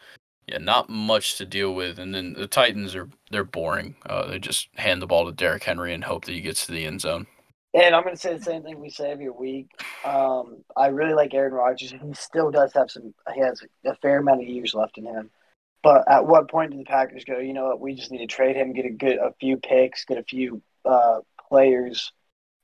[0.48, 2.00] yeah, not much to deal with.
[2.00, 3.96] And then the Titans are they're boring.
[4.06, 6.72] Uh, they just hand the ball to Derrick Henry and hope that he gets to
[6.72, 7.28] the end zone.
[7.74, 9.70] And I'm going to say the same thing we say every week.
[10.04, 11.92] Um, I really like Aaron Rodgers.
[11.92, 13.14] He still does have some.
[13.34, 15.30] He has a fair amount of years left in him.
[15.84, 17.40] But at what point do the Packers go?
[17.40, 17.80] You know what?
[17.80, 20.62] We just need to trade him, get a good, a few picks, get a few
[20.86, 21.20] uh,
[21.50, 22.12] players,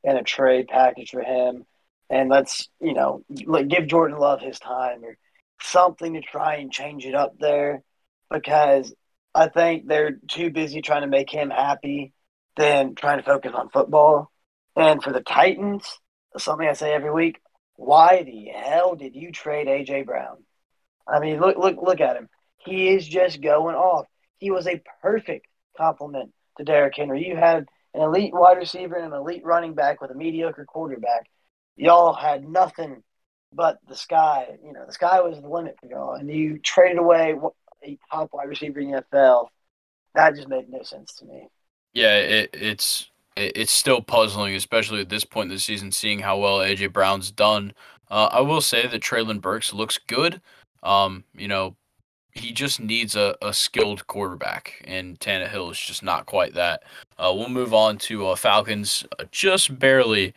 [0.03, 1.65] and a trade package for him,
[2.09, 5.17] and let's you know like give Jordan Love his time or
[5.61, 7.83] something to try and change it up there,
[8.31, 8.93] because
[9.33, 12.13] I think they're too busy trying to make him happy
[12.55, 14.31] than trying to focus on football.
[14.75, 15.99] And for the Titans,
[16.37, 17.39] something I say every week:
[17.75, 20.37] Why the hell did you trade AJ Brown?
[21.07, 22.27] I mean, look, look, look at him.
[22.57, 24.07] He is just going off.
[24.39, 25.47] He was a perfect
[25.77, 27.25] complement to Derrick Henry.
[27.25, 31.29] You had an elite wide receiver and an elite running back with a mediocre quarterback.
[31.77, 33.03] Y'all had nothing
[33.53, 34.57] but the sky.
[34.63, 37.35] You know, the sky was the limit for y'all, and you traded away
[37.83, 39.47] a top wide receiver in the NFL.
[40.15, 41.47] That just made no sense to me.
[41.93, 46.39] Yeah, it, it's it's still puzzling, especially at this point in the season, seeing how
[46.39, 47.73] well AJ Brown's done.
[48.09, 50.41] Uh, I will say that Treylon Burks looks good.
[50.81, 51.75] Um, you know,
[52.31, 56.83] he just needs a, a skilled quarterback, and Tannehill is just not quite that.
[57.17, 60.33] Uh, we'll move on to uh, Falcons, uh, just barely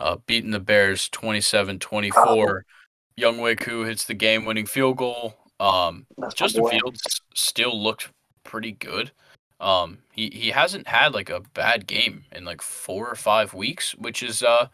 [0.00, 2.64] uh, beating the Bears 27 24.
[3.18, 5.36] Younghoe Koo hits the game winning field goal.
[5.60, 8.10] Um, Justin Fields still looked
[8.44, 9.12] pretty good.
[9.60, 13.94] Um, he, he hasn't had like a bad game in like four or five weeks,
[13.96, 14.68] which is uh,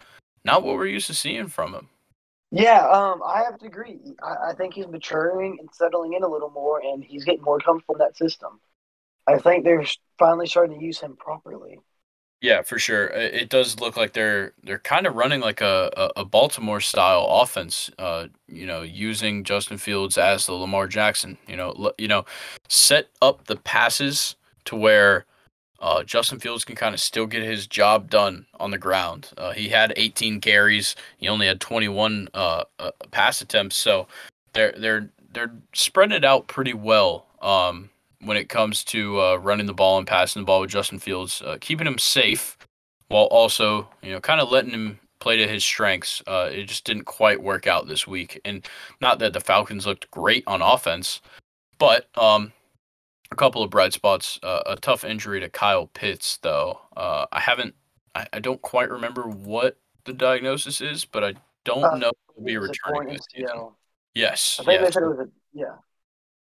[0.44, 1.88] not what we're used to seeing from him.
[2.52, 3.98] Yeah, um, I have to agree.
[4.22, 7.58] I, I, think he's maturing and settling in a little more, and he's getting more
[7.58, 8.60] comfortable in that system.
[9.26, 9.84] I think they're
[10.20, 11.80] finally starting to use him properly.
[12.42, 13.06] Yeah, for sure.
[13.06, 17.90] It does look like they're they're kind of running like a, a, Baltimore style offense.
[17.98, 21.38] Uh, you know, using Justin Fields as the Lamar Jackson.
[21.48, 22.26] You know, you know,
[22.68, 24.36] set up the passes
[24.66, 25.24] to where
[25.80, 29.30] uh, Justin Fields can kind of still get his job done on the ground.
[29.38, 30.94] Uh, he had 18 carries.
[31.16, 33.76] He only had 21 uh, uh, pass attempts.
[33.76, 34.08] So
[34.52, 37.90] they're they're they're spreading it out pretty well um,
[38.22, 41.42] when it comes to uh, running the ball and passing the ball with Justin Fields,
[41.44, 42.56] uh, keeping him safe
[43.08, 46.22] while also you know kind of letting him play to his strengths.
[46.26, 48.66] it just didn't quite work out this week, and
[49.00, 51.20] not that the Falcons looked great on offense,
[51.78, 52.52] but um,
[53.30, 54.38] a couple of bright spots.
[54.42, 56.80] Uh, a tough injury to Kyle Pitts, though.
[56.96, 57.74] Uh, I haven't,
[58.14, 61.34] I, I, don't quite remember what the diagnosis is, but I
[61.64, 63.70] don't uh, know if he'll be returning this season.
[64.14, 64.58] Yes.
[64.60, 65.74] I think they said it was a, yeah.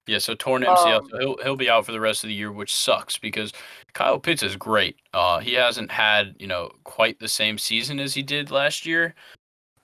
[0.07, 2.35] Yeah, so torn MCL, um, so he'll he'll be out for the rest of the
[2.35, 3.53] year, which sucks because
[3.93, 4.97] Kyle Pitts is great.
[5.15, 9.15] Uh, he hasn't had you know quite the same season as he did last year,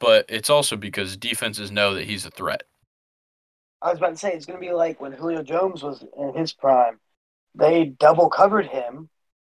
[0.01, 2.65] but it's also because defenses know that he's a threat.
[3.81, 6.35] I was about to say it's going to be like when Julio Jones was in
[6.35, 6.99] his prime.
[7.55, 9.09] They double covered him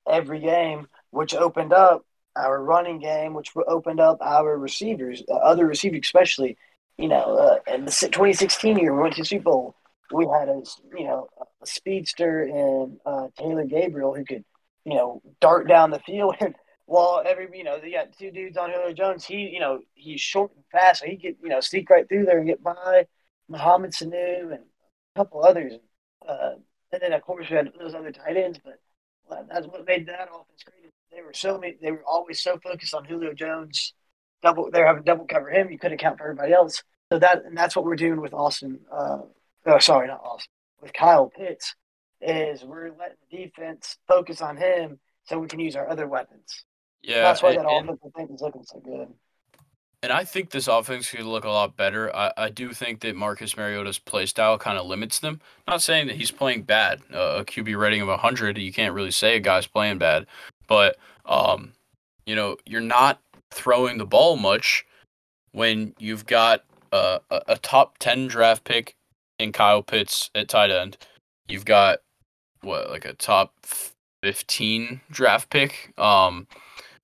[0.10, 2.06] every game, which opened up
[2.36, 6.58] our running game, which opened up our receivers, uh, other receivers, especially.
[6.98, 9.76] You know, uh, in the 2016 year, we went to Super Bowl.
[10.12, 10.62] We had a
[10.98, 11.28] you know
[11.62, 14.44] a speedster and uh, Taylor Gabriel who could
[14.86, 16.36] you know dart down the field.
[16.40, 16.56] And
[16.86, 20.22] while every you know they got two dudes on Julio Jones, he you know he's
[20.22, 23.06] short and fast, so he could you know sneak right through there and get by
[23.48, 24.64] Mohamed Sanu and
[25.16, 25.74] a couple others.
[26.28, 26.54] Uh,
[26.92, 28.80] and then of course we had those other tight ends, but
[29.50, 30.92] that's what made that offense great.
[31.12, 33.94] They were so many, they were always so focused on Julio Jones.
[34.42, 35.70] Double, they're having double cover him.
[35.70, 36.84] You couldn't account for everybody else.
[37.12, 38.80] So that and that's what we're doing with Austin.
[38.92, 39.20] Uh,
[39.70, 40.52] oh, sorry, not Austin.
[40.82, 41.76] With Kyle Pitts,
[42.22, 46.66] is we're letting the defense focus on him so we can use our other weapons.
[47.02, 49.08] Yeah, that's why that offense I think is looking so good.
[50.02, 52.14] And I think this offense could look a lot better.
[52.16, 55.42] I, I do think that Marcus Mariota's play style kind of limits them.
[55.68, 57.02] Not saying that he's playing bad.
[57.14, 60.26] Uh, a QB rating of 100, you can't really say a guy's playing bad.
[60.68, 61.74] But, um,
[62.26, 63.20] you know, you're not
[63.52, 64.86] throwing the ball much
[65.52, 66.64] when you've got
[66.94, 68.96] a, a top 10 draft pick
[69.40, 70.98] in Kyle Pitts at tight end.
[71.48, 72.00] You've got,
[72.62, 73.54] what, like a top
[74.22, 76.48] 15 draft pick um,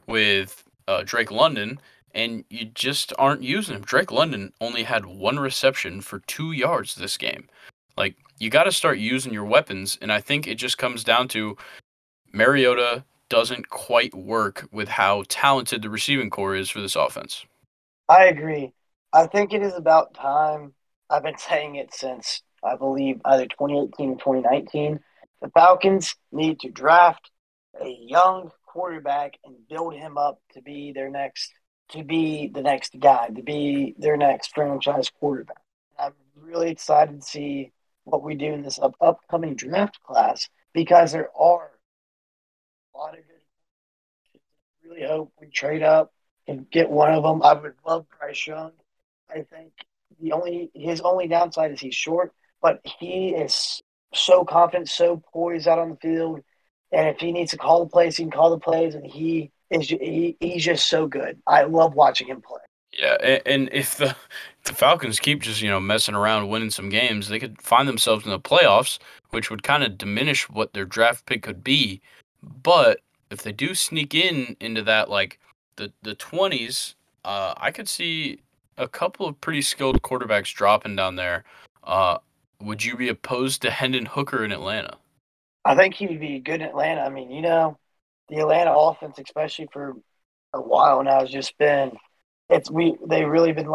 [0.08, 1.80] with uh, Drake London
[2.16, 3.82] and you just aren't using him.
[3.82, 7.48] Drake London only had one reception for two yards this game.
[7.98, 11.28] Like, you got to start using your weapons, and I think it just comes down
[11.30, 11.58] to
[12.34, 17.46] Mariota doesn't quite work with how talented the receiving core is for this offense.
[18.08, 18.72] I agree.
[19.14, 20.74] I think it is about time.
[21.10, 25.00] I've been saying it since I believe either 2018 or 2019
[25.42, 27.30] The Falcons need to draft
[27.80, 31.54] a young quarterback and build him up to be their next
[31.90, 35.62] to be the next guy, to be their next franchise quarterback.
[36.00, 37.72] I'm really excited to see
[38.06, 41.72] what we do in this up- upcoming draft class because there are
[42.94, 44.40] a lot of good.
[44.84, 46.12] Really hope we trade up
[46.48, 47.44] and get one of them.
[47.44, 48.72] I would love Bryce Young.
[49.30, 49.74] I think
[50.22, 53.82] the only his only downside is he's short, but he is
[54.14, 56.42] so confident, so poised out on the field.
[56.92, 59.52] And if he needs to call the plays, he can call the plays, and he
[59.70, 61.42] is he, he's just so good.
[61.48, 62.62] I love watching him play.
[62.98, 64.16] Yeah, and, and if the
[64.64, 68.26] the Falcons keep just you know messing around, winning some games, they could find themselves
[68.26, 69.00] in the playoffs,
[69.32, 72.02] which would kind of diminish what their draft pick could be.
[72.42, 75.40] But if they do sneak in into that like
[75.76, 78.40] the the twenties, uh, I could see
[78.78, 81.44] a couple of pretty skilled quarterbacks dropping down there.
[81.84, 82.18] Uh,
[82.62, 84.98] would you be opposed to Hendon Hooker in Atlanta?
[85.64, 87.02] I think he would be good in Atlanta.
[87.02, 87.78] I mean, you know,
[88.30, 89.94] the Atlanta offense, especially for
[90.54, 91.92] a while now, has just been
[92.50, 93.70] it's we they've really been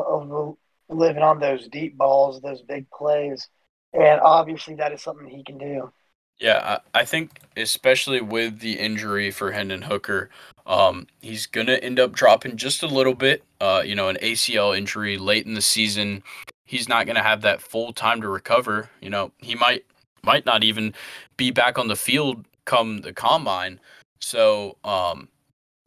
[0.88, 3.48] living on those deep balls, those big plays,
[3.92, 5.92] and obviously that is something he can do.
[6.40, 10.30] Yeah, I, think especially with the injury for Hendon Hooker,
[10.66, 13.44] um, he's gonna end up dropping just a little bit.
[13.60, 16.22] Uh, you know, an ACL injury late in the season,
[16.64, 18.88] he's not gonna have that full time to recover.
[19.02, 19.84] You know, he might
[20.22, 20.94] might not even
[21.36, 23.78] be back on the field come the combine.
[24.20, 25.28] So um,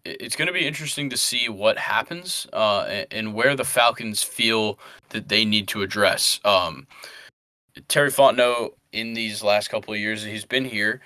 [0.06, 4.78] it's to be interesting to see what happens uh, and where the Falcons feel
[5.10, 6.40] that they need to address.
[6.44, 6.88] Um,
[7.88, 11.02] Terry Fontenot, in these last couple of years that he's been here,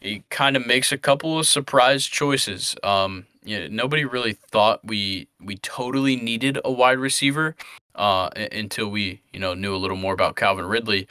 [0.00, 2.74] he kind of makes a couple of surprise choices.
[2.82, 7.56] Um, you know, nobody really thought we we totally needed a wide receiver
[7.96, 11.08] uh, until we you know knew a little more about Calvin Ridley,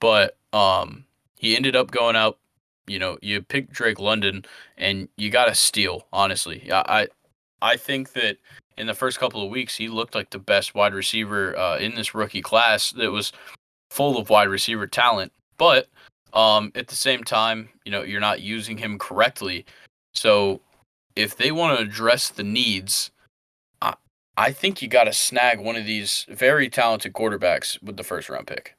[0.00, 1.04] but um,
[1.36, 2.38] he ended up going out
[2.88, 4.44] you know, you pick Drake London
[4.76, 6.06] and you got to steal.
[6.12, 7.08] Honestly, I
[7.62, 8.38] I think that
[8.76, 11.94] in the first couple of weeks he looked like the best wide receiver uh, in
[11.94, 13.32] this rookie class that was
[13.90, 15.32] full of wide receiver talent.
[15.58, 15.88] But
[16.32, 19.66] um, at the same time, you know, you're not using him correctly.
[20.14, 20.60] So
[21.16, 23.10] if they want to address the needs,
[23.82, 23.94] I,
[24.36, 28.28] I think you got to snag one of these very talented quarterbacks with the first
[28.28, 28.74] round pick.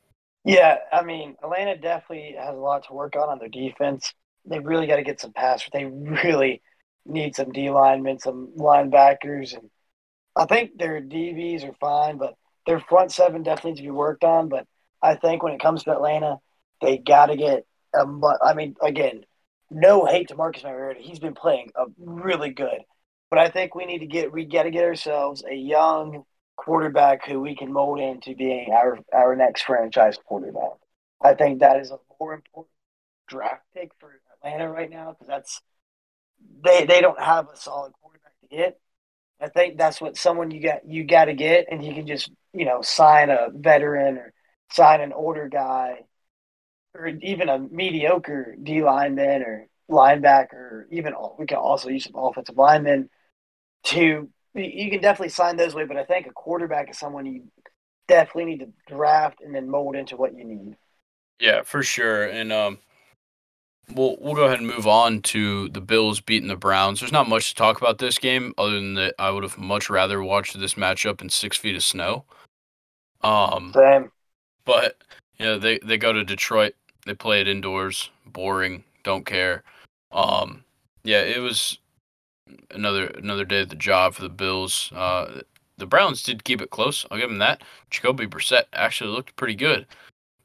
[0.45, 4.13] Yeah, I mean, Atlanta definitely has a lot to work on on their defense.
[4.45, 5.67] They really got to get some pass.
[5.71, 6.61] They really
[7.05, 9.69] need some D linemen, some linebackers, and
[10.35, 12.35] I think their DBs are fine, but
[12.65, 14.47] their front seven definitely needs to be worked on.
[14.47, 14.65] But
[15.01, 16.37] I think when it comes to Atlanta,
[16.81, 17.65] they got to get.
[17.93, 18.05] A,
[18.43, 19.23] I mean, again,
[19.71, 20.99] no hate to Marcus Mariota.
[21.01, 22.81] He's been playing a really good,
[23.29, 26.23] but I think we need to get we got to get ourselves a young
[26.55, 30.77] quarterback who we can mold into being our our next franchise quarterback.
[31.21, 32.71] I think that is a more important
[33.27, 35.61] draft pick for Atlanta right now because that's
[36.63, 38.79] they they don't have a solid quarterback to get.
[39.41, 42.31] I think that's what someone you got you got to get, and you can just
[42.53, 44.33] you know sign a veteran or
[44.71, 45.99] sign an older guy,
[46.93, 52.15] or even a mediocre D lineman or linebacker, or even we can also use some
[52.15, 53.09] offensive linemen
[53.85, 57.43] to you can definitely sign those way, but I think a quarterback is someone you
[58.07, 60.75] definitely need to draft and then mold into what you need.
[61.39, 62.25] Yeah, for sure.
[62.25, 62.79] And um,
[63.93, 66.99] we'll we'll go ahead and move on to the Bills beating the Browns.
[66.99, 69.89] There's not much to talk about this game other than that I would have much
[69.89, 72.25] rather watched this matchup in six feet of snow.
[73.21, 74.11] Um, Same.
[74.65, 74.97] But
[75.37, 76.73] you know they they go to Detroit.
[77.05, 78.09] They play it indoors.
[78.25, 78.83] Boring.
[79.03, 79.63] Don't care.
[80.11, 80.63] Um,
[81.03, 81.77] yeah, it was
[82.71, 84.91] another another day at the job for the Bills.
[84.93, 85.41] Uh,
[85.77, 87.05] the Browns did keep it close.
[87.09, 87.63] I'll give them that.
[87.89, 89.85] Jacoby Brissett actually looked pretty good,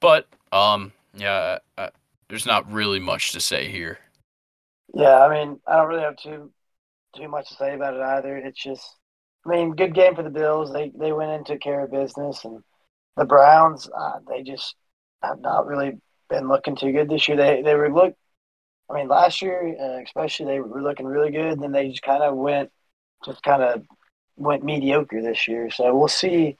[0.01, 1.90] but um, yeah, I, I,
[2.28, 3.98] there's not really much to say here.
[4.94, 6.51] Yeah, I mean, I don't really have too
[7.16, 8.36] too much to say about it either.
[8.36, 8.97] It's just,
[9.47, 10.72] I mean, good game for the Bills.
[10.72, 12.62] They they went and took care of business, and
[13.16, 14.74] the Browns, uh, they just
[15.22, 17.36] have not really been looking too good this year.
[17.36, 18.14] They they were look
[18.90, 21.60] I mean, last year, uh, especially, they were looking really good.
[21.60, 22.70] Then they just kind of went,
[23.24, 23.82] just kind of
[24.36, 25.70] went mediocre this year.
[25.70, 26.59] So we'll see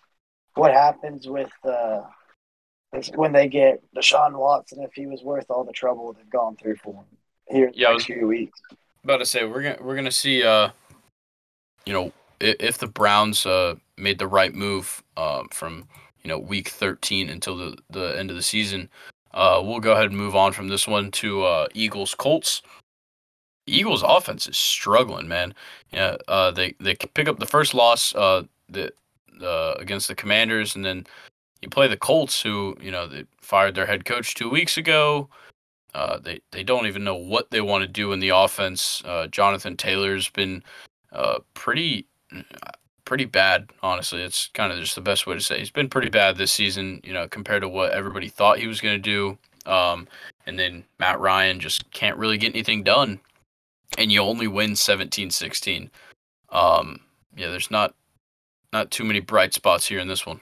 [0.55, 2.03] what happens with uh,
[3.15, 6.77] when they get Deshaun Watson if he was worth all the trouble they've gone through
[6.77, 7.05] for him
[7.49, 8.59] here in yeah, the next few weeks.
[9.03, 10.71] About to say we're gonna we're gonna see, uh,
[11.85, 15.89] you know, if, if the Browns uh, made the right move uh, from
[16.23, 18.89] you know week 13 until the the end of the season
[19.35, 22.63] uh, we'll go ahead and move on from this one to uh, Eagles Colts.
[23.67, 25.55] Eagles offense is struggling, man.
[25.93, 28.93] Yeah, uh, they they pick up the first loss uh, the,
[29.43, 31.07] uh, against the Commanders, and then
[31.63, 35.29] you play the Colts, who you know they fired their head coach two weeks ago.
[35.95, 39.03] Uh, they they don't even know what they want to do in the offense.
[39.05, 40.63] Uh, Jonathan Taylor's been
[41.13, 42.07] uh, pretty
[43.05, 43.71] pretty bad.
[43.83, 45.59] Honestly, it's kind of just the best way to say.
[45.59, 47.01] He's been pretty bad this season.
[47.05, 49.39] You know, compared to what everybody thought he was going to do.
[49.71, 50.09] Um,
[50.47, 53.21] and then Matt Ryan just can't really get anything done,
[53.97, 55.89] and you only win 17-16.
[56.51, 57.01] Um,
[57.35, 57.95] yeah, there's not
[58.73, 60.41] not too many bright spots here in this one.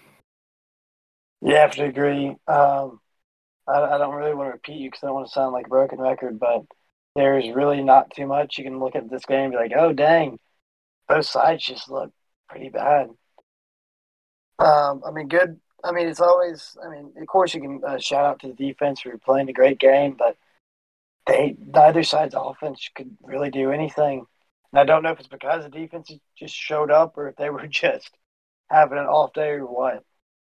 [1.41, 2.29] Yeah, I have to agree.
[2.49, 3.01] Um,
[3.69, 5.67] I, I don't really want to repeat you because I don't want to sound like
[5.67, 6.63] a broken record, but
[7.15, 8.59] there's really not too much.
[8.59, 10.39] You can look at this game and be like, oh, dang,
[11.09, 12.11] both sides just look
[12.53, 13.09] pretty bad.
[14.59, 15.59] Um, I mean, good.
[15.83, 16.77] I mean, it's always.
[16.85, 19.53] I mean, of course, you can uh, shout out to the defense for playing a
[19.53, 20.37] great game, but
[21.27, 24.27] they neither side's offense could really do anything.
[24.73, 27.51] And I don't know if it's because the defense just showed up or if they
[27.51, 28.11] were just
[28.71, 30.05] having an off day or what.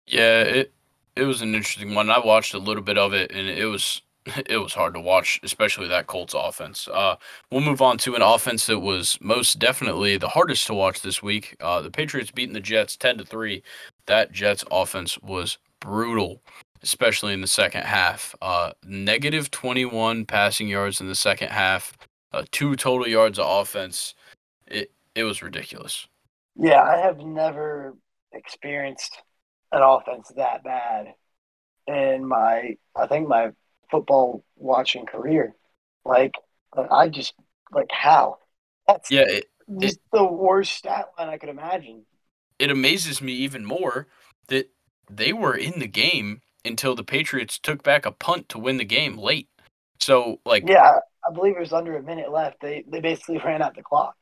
[0.07, 0.75] Yeah, it
[1.17, 2.11] it was an interesting one.
[2.11, 4.03] I watched a little bit of it, and it was
[4.47, 6.89] it was hard to watch, especially that Colts offense.
[6.89, 7.17] Uh,
[7.51, 11.23] we'll move on to an offense that was most definitely the hardest to watch this
[11.23, 11.57] week.
[11.61, 13.63] Uh, the Patriots beating the Jets ten to three.
[14.07, 16.41] That Jets offense was brutal,
[16.83, 18.35] especially in the second half.
[18.41, 21.97] Uh, negative twenty one passing yards in the second half.
[22.33, 24.15] Uh, two total yards of offense.
[24.67, 26.07] It it was ridiculous.
[26.57, 27.97] Yeah, I have never
[28.33, 29.21] experienced
[29.73, 31.15] an offense that bad
[31.87, 33.51] in my I think my
[33.93, 35.55] football watching career.
[36.05, 36.35] Like
[36.91, 37.35] I just
[37.71, 38.39] like how
[38.89, 39.45] that's yeah it,
[39.79, 42.05] just it, the worst stat line I could imagine.
[42.59, 44.09] It amazes me even more
[44.49, 44.71] that
[45.09, 48.85] they were in the game until the Patriots took back a punt to win the
[48.85, 49.49] game late.
[50.01, 50.99] So like yeah,
[51.29, 52.61] I believe it was under a minute left.
[52.61, 54.17] They they basically ran out the clock.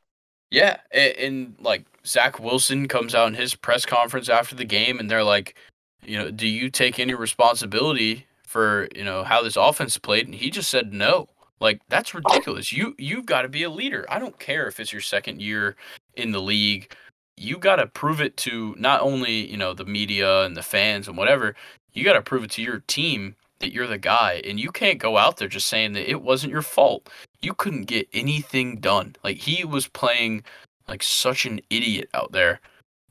[0.51, 4.99] Yeah, and, and, like Zach Wilson comes out in his press conference after the game,
[4.99, 5.55] and they're like,
[6.03, 10.27] you know, do you take any responsibility for you know how this offense played?
[10.27, 11.27] And he just said no.
[11.59, 12.71] Like that's ridiculous.
[12.71, 14.05] You you've got to be a leader.
[14.09, 15.75] I don't care if it's your second year
[16.15, 16.93] in the league.
[17.37, 21.07] You got to prove it to not only you know the media and the fans
[21.07, 21.55] and whatever.
[21.93, 24.97] You got to prove it to your team that you're the guy, and you can't
[24.97, 27.09] go out there just saying that it wasn't your fault
[27.41, 29.15] you couldn't get anything done.
[29.23, 30.43] Like he was playing
[30.87, 32.59] like such an idiot out there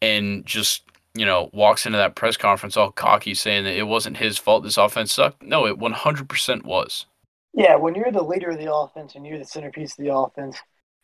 [0.03, 0.85] and just,
[1.15, 4.63] you know, walks into that press conference all cocky saying that it wasn't his fault
[4.63, 5.43] this offense sucked.
[5.43, 7.07] No, it 100% was.
[7.53, 10.57] Yeah, when you're the leader of the offense and you're the centerpiece of the offense,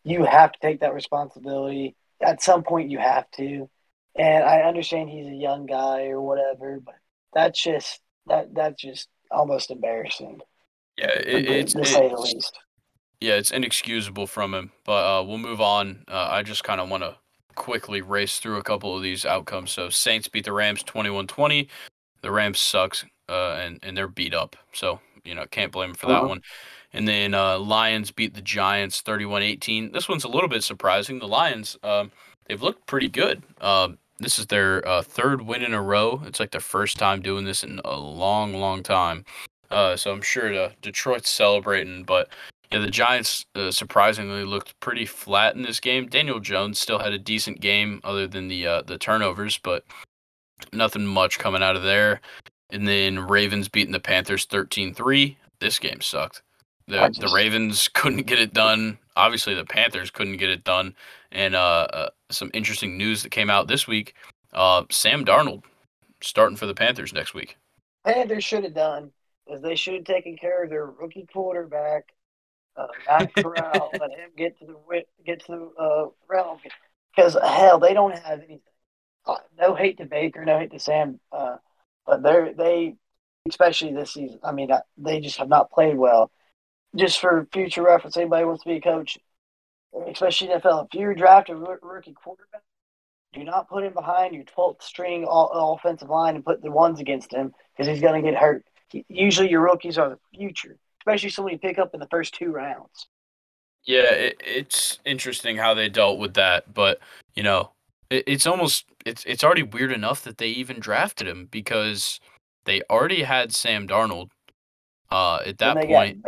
[0.04, 1.96] you have to take that responsibility.
[2.20, 3.68] At some point, you have to.
[4.14, 6.94] And I understand he's a young guy or whatever, but
[7.34, 10.40] that's just that that's just almost embarrassing.
[10.96, 12.58] Yeah, it, it's to say the least
[13.20, 14.72] yeah, it's inexcusable from him.
[14.84, 16.04] But uh, we'll move on.
[16.08, 17.16] Uh, I just kind of want to
[17.56, 19.72] quickly race through a couple of these outcomes.
[19.72, 21.66] So Saints beat the Rams 21-20.
[22.22, 24.56] The Rams sucks uh, and and they're beat up.
[24.72, 26.28] So you know can't blame them for that uh-huh.
[26.28, 26.42] one.
[26.92, 29.92] And then uh, Lions beat the Giants 31-18.
[29.92, 31.18] This one's a little bit surprising.
[31.18, 32.12] The Lions um,
[32.46, 33.42] they've looked pretty good.
[33.60, 36.22] Um, this is their uh, third win in a row.
[36.24, 39.24] It's like their first time doing this in a long, long time.
[39.70, 42.28] Uh, so I'm sure the Detroit's celebrating, but
[42.72, 46.08] yeah, the Giants uh, surprisingly looked pretty flat in this game.
[46.08, 49.84] Daniel Jones still had a decent game, other than the uh, the turnovers, but
[50.72, 52.20] nothing much coming out of there.
[52.70, 55.36] And then Ravens beating the Panthers 13-3.
[55.60, 56.42] This game sucked.
[56.88, 57.20] The just...
[57.20, 58.98] the Ravens couldn't get it done.
[59.14, 60.94] Obviously, the Panthers couldn't get it done.
[61.30, 64.14] And uh, uh, some interesting news that came out this week:
[64.52, 65.62] uh, Sam Darnold
[66.20, 67.56] starting for the Panthers next week.
[68.04, 69.10] Panthers should have done
[69.48, 72.12] is they should have taken care of their rookie quarterback
[72.76, 76.58] uh, Matt Corral, let him get to the get to the uh, realm
[77.14, 78.60] because hell, they don't have anything.
[79.24, 81.56] Uh, no hate to Baker, no hate to Sam, uh,
[82.06, 82.96] but they're they
[83.48, 84.38] especially this season.
[84.42, 86.30] I mean, uh, they just have not played well.
[86.94, 89.18] Just for future reference, anybody wants to be a coach,
[90.08, 92.62] especially NFL, if you draft a rookie quarterback,
[93.32, 97.32] do not put him behind your 12th string offensive line and put the ones against
[97.32, 98.64] him because he's going to get hurt.
[99.08, 102.50] Usually, your rookies are the future especially someone you pick up in the first two
[102.50, 103.06] rounds.
[103.84, 106.98] Yeah, it, it's interesting how they dealt with that, but
[107.34, 107.70] you know,
[108.10, 112.18] it, it's almost it's it's already weird enough that they even drafted him because
[112.64, 114.30] they already had Sam Darnold
[115.10, 116.24] uh, at that point.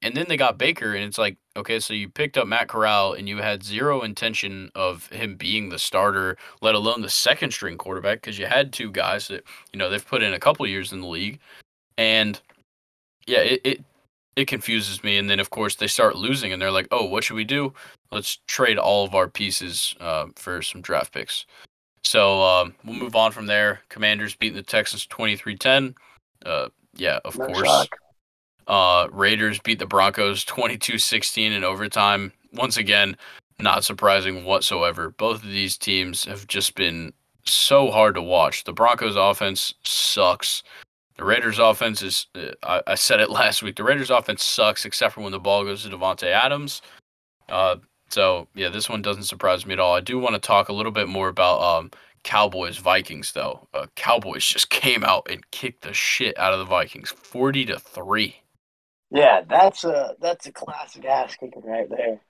[0.00, 3.14] And then they got Baker, and it's like, okay, so you picked up Matt Corral,
[3.14, 7.76] and you had zero intention of him being the starter, let alone the second string
[7.76, 10.92] quarterback, because you had two guys that you know they've put in a couple years
[10.92, 11.40] in the league,
[11.98, 12.40] and
[13.26, 13.84] yeah, it, it
[14.38, 15.18] it confuses me.
[15.18, 17.74] And then of course they start losing, and they're like, "Oh, what should we do?
[18.12, 21.44] Let's trade all of our pieces uh, for some draft picks."
[22.04, 23.80] So um, we'll move on from there.
[23.88, 25.94] Commanders beating the Texans 23-10.
[26.46, 27.88] Uh, yeah, of no course.
[28.68, 32.32] Uh, Raiders beat the Broncos 22-16 in overtime.
[32.52, 33.16] Once again,
[33.58, 35.10] not surprising whatsoever.
[35.10, 37.12] Both of these teams have just been
[37.44, 38.64] so hard to watch.
[38.64, 40.62] The Broncos offense sucks.
[41.18, 43.76] The Raiders offense is uh, I, I, said it last week.
[43.76, 46.80] The Raiders offense sucks except for when the ball goes to Davante Adams.
[47.48, 47.76] Uh,
[48.08, 49.94] so yeah, this one doesn't surprise me at all.
[49.94, 51.90] I do want to talk a little bit more about um,
[52.22, 53.68] Cowboys Vikings though.
[53.74, 57.78] Uh, Cowboys just came out and kicked the shit out of the Vikings, forty to
[57.78, 58.36] three.
[59.10, 62.20] Yeah, that's a that's a classic ass kicking right there.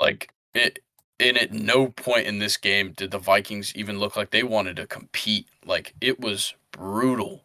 [0.00, 0.78] Like it,
[1.20, 4.76] and at no point in this game did the Vikings even look like they wanted
[4.76, 5.46] to compete.
[5.64, 7.44] Like it was brutal,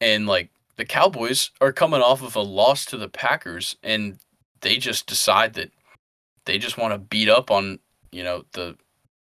[0.00, 4.18] and like the Cowboys are coming off of a loss to the Packers, and
[4.60, 5.70] they just decide that
[6.44, 7.78] they just want to beat up on
[8.10, 8.76] you know the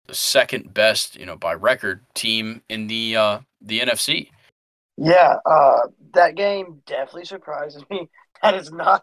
[0.06, 4.30] the second best you know by record team in the uh, the NFC.
[4.96, 8.08] Yeah, uh, that game definitely surprises me.
[8.42, 9.02] That is not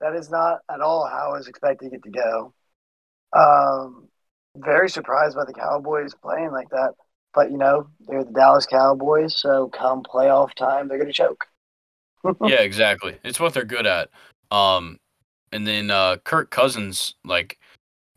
[0.00, 2.54] that is not at all how I was expecting it to go.
[3.32, 4.08] Um,
[4.56, 6.94] very surprised by the Cowboys playing like that,
[7.34, 11.46] but you know they're the Dallas Cowboys, so come playoff time, they're gonna choke.
[12.44, 13.16] yeah, exactly.
[13.24, 14.10] It's what they're good at.
[14.50, 14.98] Um,
[15.52, 17.58] and then uh, Kirk Cousins, like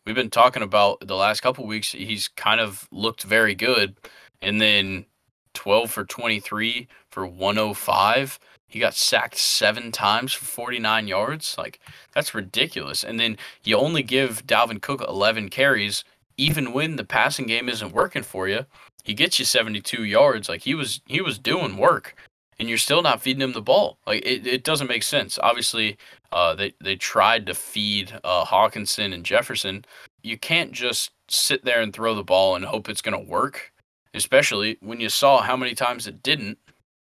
[0.06, 3.96] we've been talking about the last couple weeks, he's kind of looked very good.
[4.42, 5.06] And then
[5.54, 8.40] 12 for 23 for 105.
[8.68, 11.56] He got sacked seven times for 49 yards.
[11.58, 11.80] Like,
[12.14, 13.04] that's ridiculous.
[13.04, 16.04] And then you only give Dalvin Cook 11 carries,
[16.38, 18.66] even when the passing game isn't working for you.
[19.04, 20.50] He gets you 72 yards.
[20.50, 22.16] Like, he was he was doing work
[22.60, 23.98] and you're still not feeding him the ball.
[24.06, 25.40] Like it, it doesn't make sense.
[25.42, 25.98] Obviously,
[26.32, 29.86] uh, they they tried to feed uh, Hockenson and Jefferson.
[30.22, 33.74] You can't just sit there and throw the ball and hope it's going to work,
[34.14, 36.58] especially when you saw how many times it didn't.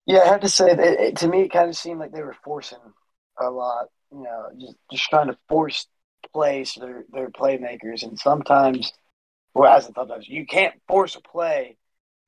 [0.06, 2.24] Yeah, I have to say that it, to me, it kind of seemed like they
[2.24, 2.80] were forcing
[3.40, 3.88] a lot.
[4.12, 5.88] You know, just just trying to force
[6.34, 8.94] plays their their playmakers, and sometimes,
[9.54, 11.78] well, as sometimes you can't force a play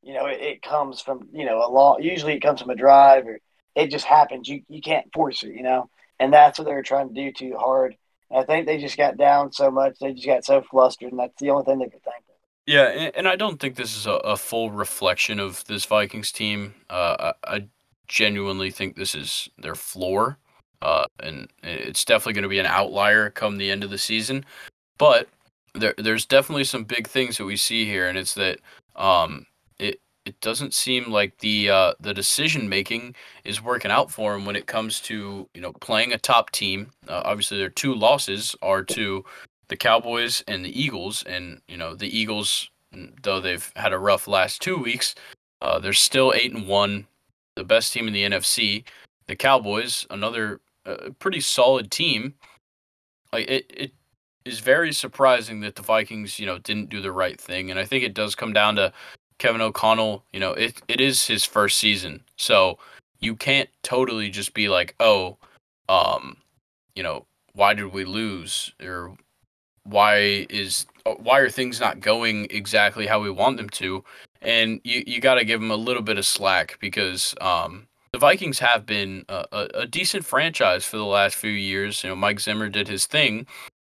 [0.02, 2.02] you know, it, it, comes from you know a long.
[2.02, 3.40] Usually, it comes from a drive, or
[3.76, 4.48] it just happens.
[4.48, 7.32] You you can't force it, you know, and that's what they were trying to do
[7.32, 7.96] too hard.
[8.30, 11.20] And I think they just got down so much, they just got so flustered, and
[11.20, 12.36] that's the only thing they could think of.
[12.66, 16.32] Yeah, and, and I don't think this is a, a, full reflection of this Vikings
[16.32, 16.76] team.
[16.90, 17.68] Uh, I, I
[18.08, 20.38] genuinely think this is their floor,
[20.82, 24.46] uh, and it's definitely going to be an outlier come the end of the season.
[24.98, 25.28] But
[25.74, 28.60] there, there's definitely some big things that we see here, and it's that
[28.96, 29.48] um,
[29.82, 34.46] it it doesn't seem like the uh, the decision making is working out for him
[34.46, 36.92] when it comes to you know playing a top team.
[37.08, 39.26] Uh, obviously, their two losses are to
[39.68, 42.70] the Cowboys and the Eagles, and you know the Eagles,
[43.24, 45.16] though they've had a rough last two weeks,
[45.62, 47.08] uh, they're still eight and one,
[47.56, 48.84] the best team in the NFC.
[49.28, 52.36] The Cowboys, another uh, pretty solid team.
[53.34, 53.92] Like it, it
[54.46, 57.86] is very surprising that the Vikings, you know, didn't do the right thing, and I
[57.86, 58.94] think it does come down to
[59.42, 62.22] Kevin O'Connell, you know, it, it is his first season.
[62.36, 62.78] So
[63.22, 65.40] you can't totally just be like, oh,
[65.90, 66.38] um,
[66.94, 68.72] you know, why did we lose?
[68.84, 69.18] Or
[69.84, 70.86] why is
[71.18, 74.04] why are things not going exactly how we want them to?
[74.44, 78.20] And you, you got to give them a little bit of slack because um, the
[78.20, 82.04] Vikings have been a, a, a, decent franchise for the last few years.
[82.04, 83.48] You know, Mike Zimmer did his thing,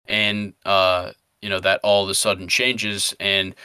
[0.06, 1.10] and uh,
[1.42, 3.56] you know that all of a sudden changes, and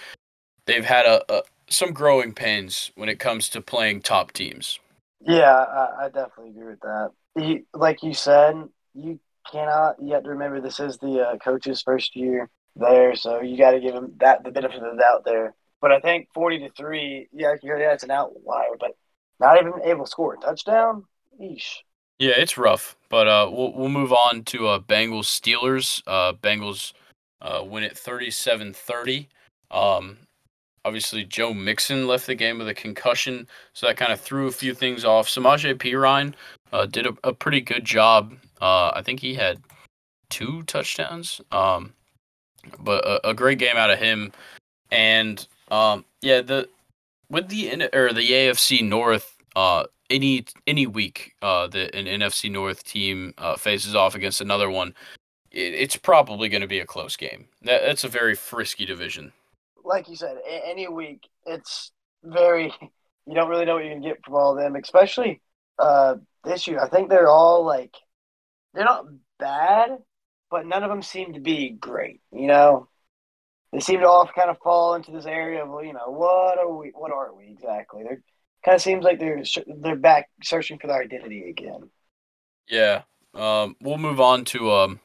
[0.66, 4.80] they've had a, a, some growing pains when it comes to playing top teams.
[5.22, 7.12] Yeah, I, I definitely agree with that.
[7.36, 8.56] You, like you said,
[8.94, 9.20] you
[9.52, 9.96] cannot.
[10.02, 13.72] You have to remember this is the uh, coach's first year there, so you got
[13.72, 15.56] to give him that the benefit of the doubt there.
[15.82, 18.92] But I think forty to three, yeah, yeah, it's an outlier, but
[19.40, 21.06] not even able to score a touchdown.
[21.42, 21.78] Eesh.
[22.18, 26.02] Yeah, it's rough, but uh, we'll we'll move on to uh, Bengals Steelers.
[26.08, 26.94] Uh, Bengals
[27.42, 29.28] uh, win it 37-30.
[29.70, 30.18] Um,
[30.86, 34.52] Obviously, Joe Mixon left the game with a concussion, so that kind of threw a
[34.52, 35.28] few things off.
[35.28, 36.36] Samaje Perine
[36.72, 38.36] uh, did a, a, pretty good job.
[38.62, 39.60] Uh, I think he had
[40.30, 41.92] two touchdowns, um,
[42.80, 44.32] but a, a, great game out of him.
[44.92, 46.70] And um, yeah, the
[47.32, 52.84] with the or the AFC North, uh, any any week uh, that an NFC North
[52.84, 54.94] team uh, faces off against another one,
[55.50, 57.48] it, it's probably going to be a close game.
[57.64, 59.32] That, that's a very frisky division
[59.86, 61.92] like you said, any week it's
[62.24, 62.74] very
[63.28, 65.42] you don't really know what you can get from all of them, especially
[65.80, 66.80] uh, this year.
[66.80, 67.96] I think they're all like
[68.74, 69.06] they're not
[69.40, 69.98] bad,
[70.52, 72.22] but none of them seem to be great.
[72.32, 72.90] You know,
[73.72, 76.72] they seem to all kind of fall into this area of you know what are
[76.72, 76.92] we?
[76.94, 78.04] What are we exactly?
[78.04, 78.22] They're
[78.64, 81.90] kind of seems like they're they're back searching for their identity again.
[82.68, 83.04] Yeah,
[83.36, 85.00] Um, we'll move on to um,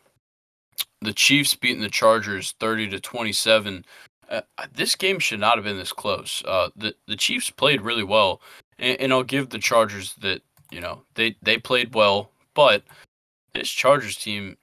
[1.02, 3.84] the Chiefs beating the Chargers 30 to 27.
[4.30, 4.42] Uh,
[4.72, 6.42] this game should not have been this close.
[6.46, 8.40] Uh, the the Chiefs played really well,
[8.78, 12.84] and, and I'll give the Chargers that you know they they played well, but
[13.54, 14.56] this Chargers team,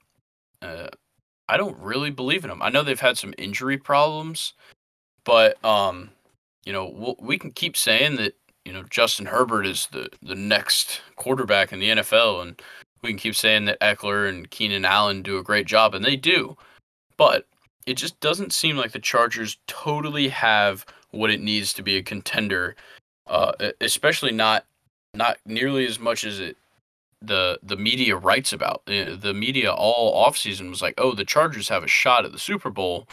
[0.62, 0.88] uh,
[1.48, 2.62] I don't really believe in them.
[2.62, 4.54] I know they've had some injury problems,
[5.24, 6.10] but um,
[6.64, 8.34] you know we'll, we can keep saying that
[8.64, 12.62] you know Justin Herbert is the the next quarterback in the NFL, and
[13.02, 16.16] we can keep saying that Ekeler and Keenan Allen do a great job, and they
[16.16, 16.56] do.
[17.18, 17.46] But
[17.88, 22.02] it just doesn't seem like the Chargers totally have what it needs to be a
[22.02, 22.76] contender,
[23.26, 24.64] uh, especially not
[25.14, 26.56] not nearly as much as it
[27.22, 28.84] the the media writes about.
[28.86, 32.70] The media all offseason was like, "Oh, the Chargers have a shot at the Super
[32.70, 33.08] Bowl,"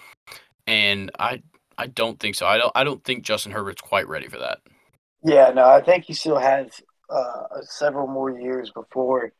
[0.68, 1.41] and I
[1.77, 2.45] I don't think so.
[2.45, 4.60] I don't I don't think Justin Herbert's quite ready for that.
[5.23, 9.31] Yeah, no, I think he still has uh, several more years before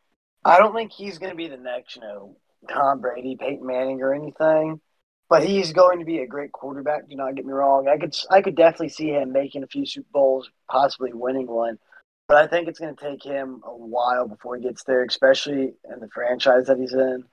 [0.45, 2.38] I don't think he's going to be the next, you know,
[2.70, 4.80] Tom Brady, Peyton Manning, or anything.
[5.28, 7.10] But he's going to be a great quarterback.
[7.10, 7.88] Do not get me wrong.
[7.88, 11.80] I could I could definitely see him making a few Super Bowls, possibly winning one.
[12.28, 15.74] But I think it's going to take him a while before he gets there, especially
[15.92, 17.24] in the franchise that he's in.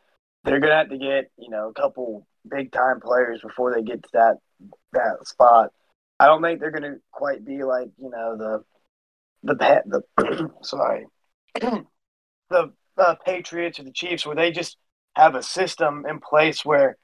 [0.44, 3.82] They're going to have to get you know a couple big time players before they
[3.82, 4.36] get to that
[4.92, 5.70] that spot.
[6.18, 8.64] I don't think they're going to quite be like you know the
[9.42, 11.06] the the sorry
[11.60, 14.76] the the Patriots or the Chiefs where they just
[15.14, 16.96] have a system in place where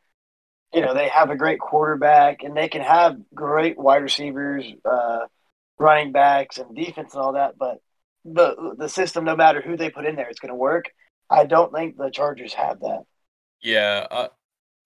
[0.72, 5.20] you know they have a great quarterback and they can have great wide receivers, uh,
[5.78, 7.56] running backs, and defense and all that.
[7.58, 7.78] But
[8.24, 10.90] the the system, no matter who they put in there, it's going to work.
[11.30, 13.02] I don't think the Chargers have that.
[13.60, 14.28] Yeah, uh,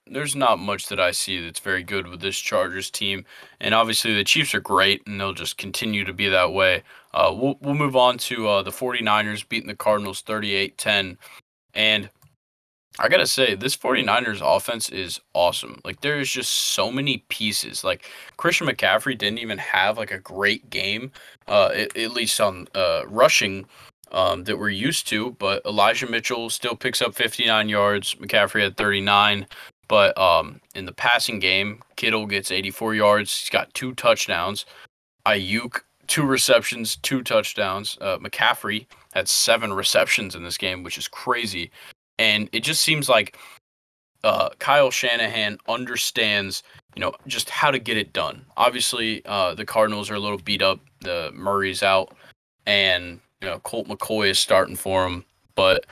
[0.06, 3.24] there's not much that I see that's very good with this Chargers team,
[3.60, 6.82] and obviously the Chiefs are great, and they'll just continue to be that way.
[7.12, 11.16] Uh, we'll we'll move on to uh, the 49ers beating the Cardinals 38-10,
[11.74, 12.10] and
[12.98, 15.80] I gotta say this 49ers offense is awesome.
[15.84, 17.84] Like there is just so many pieces.
[17.84, 21.10] Like Christian McCaffrey didn't even have like a great game,
[21.48, 23.66] uh, at, at least on uh, rushing.
[24.10, 28.14] Um, that we're used to, but Elijah Mitchell still picks up 59 yards.
[28.16, 29.46] McCaffrey had 39.
[29.88, 33.38] But um, in the passing game, Kittle gets 84 yards.
[33.38, 34.64] He's got two touchdowns.
[35.26, 37.98] Aiyuk, two receptions, two touchdowns.
[38.00, 41.70] Uh, McCaffrey had seven receptions in this game, which is crazy.
[42.18, 43.36] And it just seems like
[44.24, 46.62] uh, Kyle Shanahan understands,
[46.94, 48.44] you know, just how to get it done.
[48.56, 50.80] Obviously, uh, the Cardinals are a little beat up.
[51.00, 52.14] The Murray's out,
[52.66, 55.24] and you know Colt McCoy is starting for him.
[55.54, 55.86] But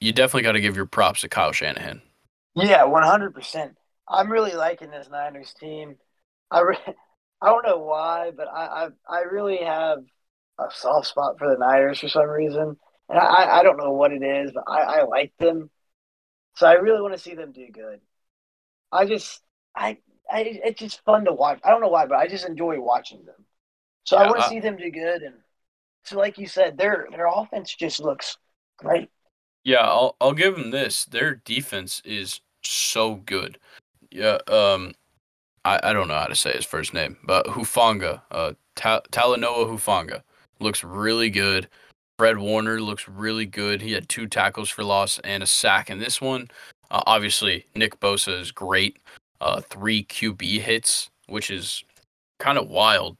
[0.00, 2.02] you definitely got to give your props to Kyle Shanahan.
[2.54, 3.76] Yeah, one hundred percent.
[4.08, 5.96] I'm really liking this Niners team.
[6.50, 6.94] I re-
[7.40, 9.98] I don't know why, but I, I I really have
[10.58, 12.76] a soft spot for the Niners for some reason,
[13.12, 15.70] and I I don't know what it is, but I I like them,
[16.56, 18.00] so I really want to see them do good.
[18.90, 19.42] I just
[19.76, 19.98] I
[20.30, 21.60] I it's just fun to watch.
[21.64, 23.46] I don't know why, but I just enjoy watching them.
[24.04, 25.36] So yeah, I want to see them do good, and
[26.04, 28.38] so like you said, their their offense just looks
[28.78, 29.10] great.
[29.64, 31.04] Yeah, I'll I'll give them this.
[31.04, 33.58] Their defense is so good.
[34.10, 34.94] Yeah, um,
[35.64, 39.68] I, I don't know how to say his first name, but Hufanga, uh, Ta- Talanoa
[39.68, 40.22] Hufanga
[40.60, 41.68] looks really good.
[42.22, 43.82] Fred Warner looks really good.
[43.82, 46.48] He had two tackles for loss and a sack in this one.
[46.88, 48.98] Uh, obviously, Nick Bosa is great.
[49.40, 51.82] Uh, three QB hits, which is
[52.38, 53.16] kind of wild.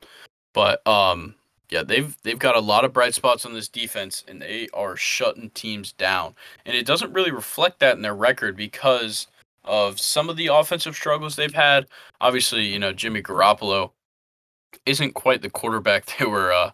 [0.54, 1.34] But um,
[1.68, 4.94] yeah, they've they've got a lot of bright spots on this defense, and they are
[4.94, 6.36] shutting teams down.
[6.64, 9.26] And it doesn't really reflect that in their record because
[9.64, 11.88] of some of the offensive struggles they've had.
[12.20, 13.90] Obviously, you know Jimmy Garoppolo
[14.86, 16.70] isn't quite the quarterback they were uh,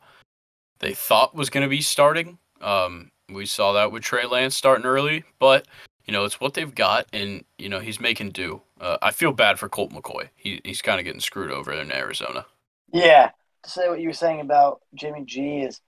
[0.80, 2.38] they thought was going to be starting.
[2.60, 5.66] Um, we saw that with Trey Lance starting early, but
[6.04, 8.62] you know it's what they've got, and you know he's making do.
[8.80, 10.28] Uh, I feel bad for Colt McCoy.
[10.34, 12.46] He, he's kind of getting screwed over in Arizona.
[12.92, 13.30] Yeah,
[13.62, 15.80] to say what you were saying about Jimmy G is,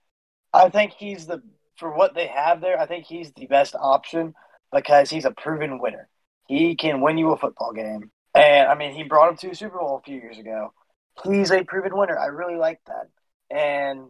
[0.53, 1.41] I think he's the
[1.77, 2.79] for what they have there.
[2.79, 4.35] I think he's the best option
[4.71, 6.07] because he's a proven winner.
[6.47, 9.55] He can win you a football game, and I mean, he brought him to a
[9.55, 10.73] Super Bowl a few years ago.
[11.23, 12.17] He's a proven winner.
[12.17, 13.09] I really like that,
[13.49, 14.07] and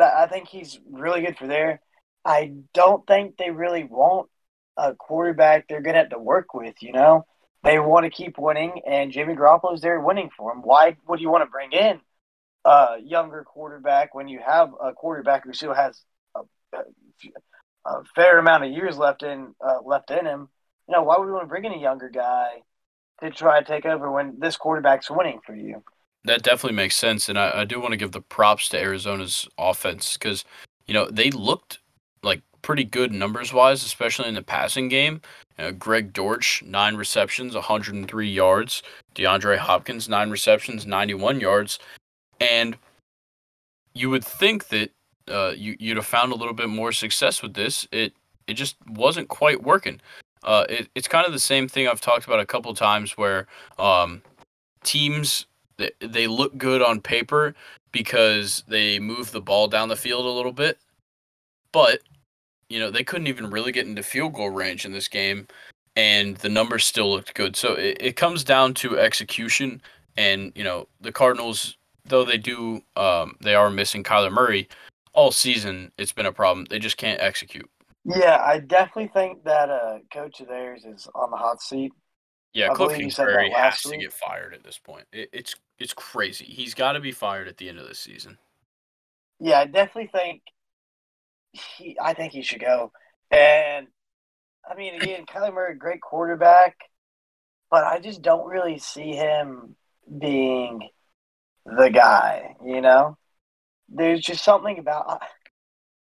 [0.00, 1.80] I think he's really good for there.
[2.24, 4.28] I don't think they really want
[4.76, 6.74] a quarterback they're going to have to work with.
[6.80, 7.26] You know,
[7.62, 10.62] they want to keep winning, and Jimmy Garoppolo's there winning for them.
[10.62, 12.00] Why would you want to bring in
[12.64, 16.00] a younger quarterback when you have a quarterback who still has
[16.34, 16.40] a,
[17.84, 20.48] a fair amount of years left in uh, left in him.
[20.88, 22.62] You know, why would you want to bring in a younger guy
[23.22, 25.82] to try to take over when this quarterback's winning for you?
[26.24, 29.46] That definitely makes sense, and I, I do want to give the props to Arizona's
[29.58, 30.44] offense because
[30.86, 31.80] you know they looked
[32.22, 35.20] like pretty good numbers wise, especially in the passing game.
[35.78, 38.82] Greg Dortch, nine receptions, 103 yards.
[39.14, 41.78] DeAndre Hopkins, nine receptions, 91 yards.
[42.40, 42.76] And
[43.94, 44.90] you would think that
[45.28, 47.86] uh, you, you'd have found a little bit more success with this.
[47.92, 48.12] It
[48.46, 50.00] it just wasn't quite working.
[50.42, 53.46] Uh, it, it's kind of the same thing I've talked about a couple times where
[53.78, 54.20] um,
[54.82, 55.46] teams
[55.76, 57.54] they, they look good on paper
[57.92, 60.78] because they move the ball down the field a little bit,
[61.72, 62.00] but
[62.68, 65.46] you know they couldn't even really get into field goal range in this game,
[65.96, 67.56] and the numbers still looked good.
[67.56, 69.80] So it, it comes down to execution,
[70.16, 74.68] and you know the Cardinals, though they do um, they are missing Kyler Murray
[75.12, 75.92] all season.
[75.98, 76.66] It's been a problem.
[76.68, 77.70] They just can't execute.
[78.04, 81.92] Yeah, I definitely think that uh, coach of theirs is on the hot seat.
[82.54, 84.00] Yeah, I Kliff believe you said Kingsbury has to week.
[84.00, 85.06] get fired at this point.
[85.12, 86.44] It, it's it's crazy.
[86.44, 88.38] He's got to be fired at the end of this season.
[89.40, 90.42] Yeah, I definitely think
[91.52, 91.96] he.
[92.00, 92.92] I think he should go.
[93.30, 93.88] And
[94.70, 96.76] I mean, again, Kyler Murray, great quarterback,
[97.70, 99.76] but I just don't really see him
[100.18, 100.88] being
[101.66, 102.56] the guy.
[102.64, 103.18] You know,
[103.88, 105.22] there's just something about.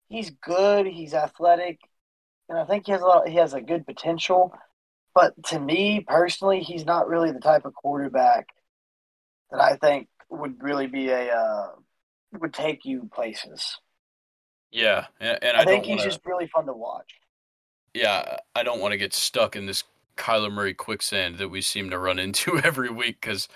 [0.10, 0.86] He's good.
[0.86, 1.80] He's athletic,
[2.50, 3.28] and I think he has a lot.
[3.28, 4.54] He has a good potential.
[5.16, 8.50] But to me personally, he's not really the type of quarterback
[9.50, 11.68] that I think would really be a uh,
[12.40, 13.80] would take you places.
[14.72, 17.10] Yeah, and, and I, I, think don't he's wanna, just really fun to watch.
[17.94, 19.86] yeah, I don't want to get stuck in this
[20.18, 23.48] Kyler Murray quicksand that we seem to run into every week because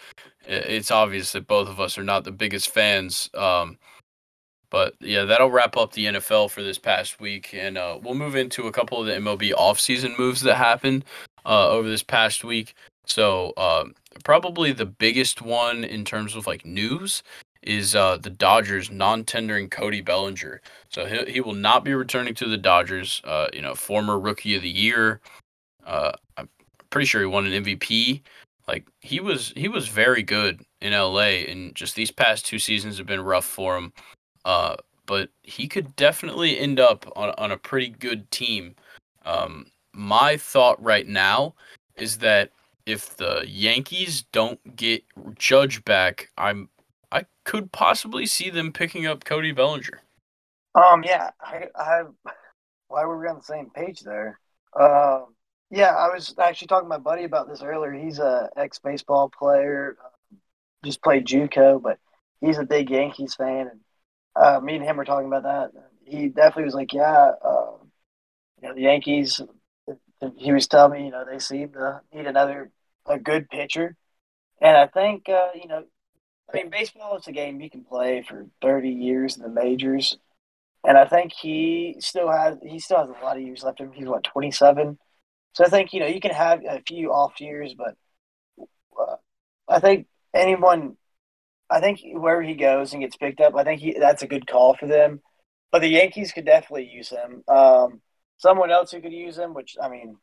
[0.46, 3.30] it's obvious that both of us are not the biggest fans.
[3.34, 3.78] Um,
[4.70, 8.36] but yeah, that'll wrap up the NFL for this past week, and uh, we'll move
[8.36, 11.06] into a couple of the MLB offseason moves that happened
[11.46, 12.76] uh, over this past week.
[13.06, 17.24] So um, probably the biggest one in terms of like news
[17.64, 20.62] is uh, the Dodgers non-tendering Cody Bellinger.
[20.90, 23.22] So he he will not be returning to the Dodgers.
[23.24, 25.22] Uh, you know, former Rookie of the Year.
[25.86, 26.50] Uh, I'm
[26.90, 28.22] pretty sure he won an MVP.
[28.68, 32.98] Like he was he was very good in LA, and just these past two seasons
[32.98, 33.92] have been rough for him.
[34.46, 34.76] Uh,
[35.08, 38.76] but he could definitely end up on on a pretty good team.
[39.26, 39.66] Um,
[40.00, 41.54] my thought right now
[41.98, 42.52] is that
[42.86, 45.04] if the Yankees don't get
[45.38, 46.70] Judge back, I'm
[47.12, 50.02] I could possibly see them picking up Cody Bellinger.
[50.74, 52.04] Um, yeah, I, I,
[52.88, 54.40] why were we on the same page there?
[54.80, 55.36] Um,
[55.70, 57.92] yeah, I was actually talking to my buddy about this earlier.
[57.92, 60.36] He's a ex baseball player, uh,
[60.86, 62.00] just played JUCO, but
[62.40, 63.80] he's a big Yankees fan, and
[64.36, 65.72] uh, me and him were talking about that.
[66.06, 67.72] He definitely was like, yeah, uh,
[68.62, 69.42] you know, the Yankees.
[70.38, 72.72] He was telling me, you know, they seem to need another
[73.06, 73.96] a good pitcher,
[74.62, 75.86] and I think, uh, you know,
[76.50, 80.18] I mean, baseball is a game you can play for thirty years in the majors,
[80.86, 83.92] and I think he still has he still has a lot of years left him.
[83.94, 85.00] He's what twenty seven,
[85.54, 87.96] so I think you know you can have a few off years, but
[89.00, 89.16] uh,
[89.68, 90.98] I think anyone,
[91.70, 94.48] I think wherever he goes and gets picked up, I think he that's a good
[94.48, 95.22] call for them.
[95.72, 97.44] But the Yankees could definitely use him.
[97.48, 98.02] Um,
[98.40, 100.18] someone else who could use him, which I mean,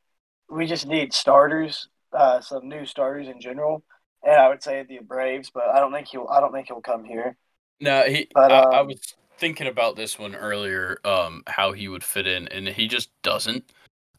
[0.51, 3.85] we just need starters, uh, some new starters in general,
[4.25, 5.51] and I would say the Braves.
[5.55, 6.29] But I don't think he'll.
[6.33, 7.37] I don't think he'll come here.
[7.81, 8.29] No, he.
[8.35, 10.99] But, I, I um, was thinking about this one earlier.
[11.05, 13.71] Um, how he would fit in, and he just doesn't.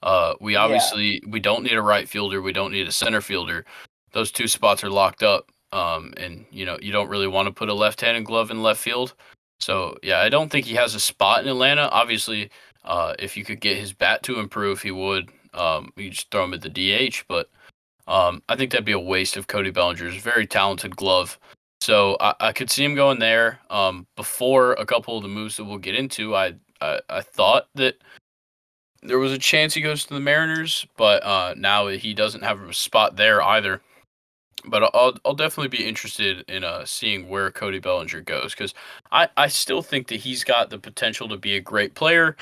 [0.02, 0.60] Uh, we Yeah.
[0.60, 2.41] obviously we don't need a right fielder.
[2.41, 3.65] We don't need a center fielder.
[4.14, 5.52] Those two spots are locked up.
[5.74, 8.80] Um, and you know you don't really want to put a left-handed glove in left
[8.80, 9.15] field.
[9.60, 11.90] So yeah, I don't think he has a spot in Atlanta.
[11.90, 12.52] Obviously,
[12.88, 15.30] uh, if you could get his bat to improve, he would.
[15.54, 17.50] Um, you just throw him at the DH, but
[18.08, 21.38] um, I think that'd be a waste of Cody Bellinger's very talented glove.
[21.82, 23.60] So I, I could see him going there.
[23.70, 27.68] Um, before a couple of the moves that we'll get into, I, I I thought
[27.76, 27.96] that
[29.04, 32.62] there was a chance he goes to the Mariners, but uh, now he doesn't have
[32.62, 33.82] a spot there either.
[34.66, 38.74] But I'll I'll definitely be interested in uh, seeing where Cody Bellinger goes because
[39.12, 42.36] I, I still think that he's got the potential to be a great player.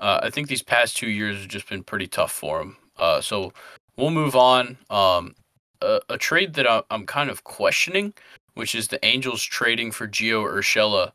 [0.00, 2.76] Uh, I think these past two years have just been pretty tough for him.
[2.98, 3.52] Uh, so
[3.96, 4.78] we'll move on.
[4.88, 5.34] Um,
[5.82, 8.14] a, a trade that I, I'm kind of questioning,
[8.54, 11.12] which is the Angels trading for Gio Urshela,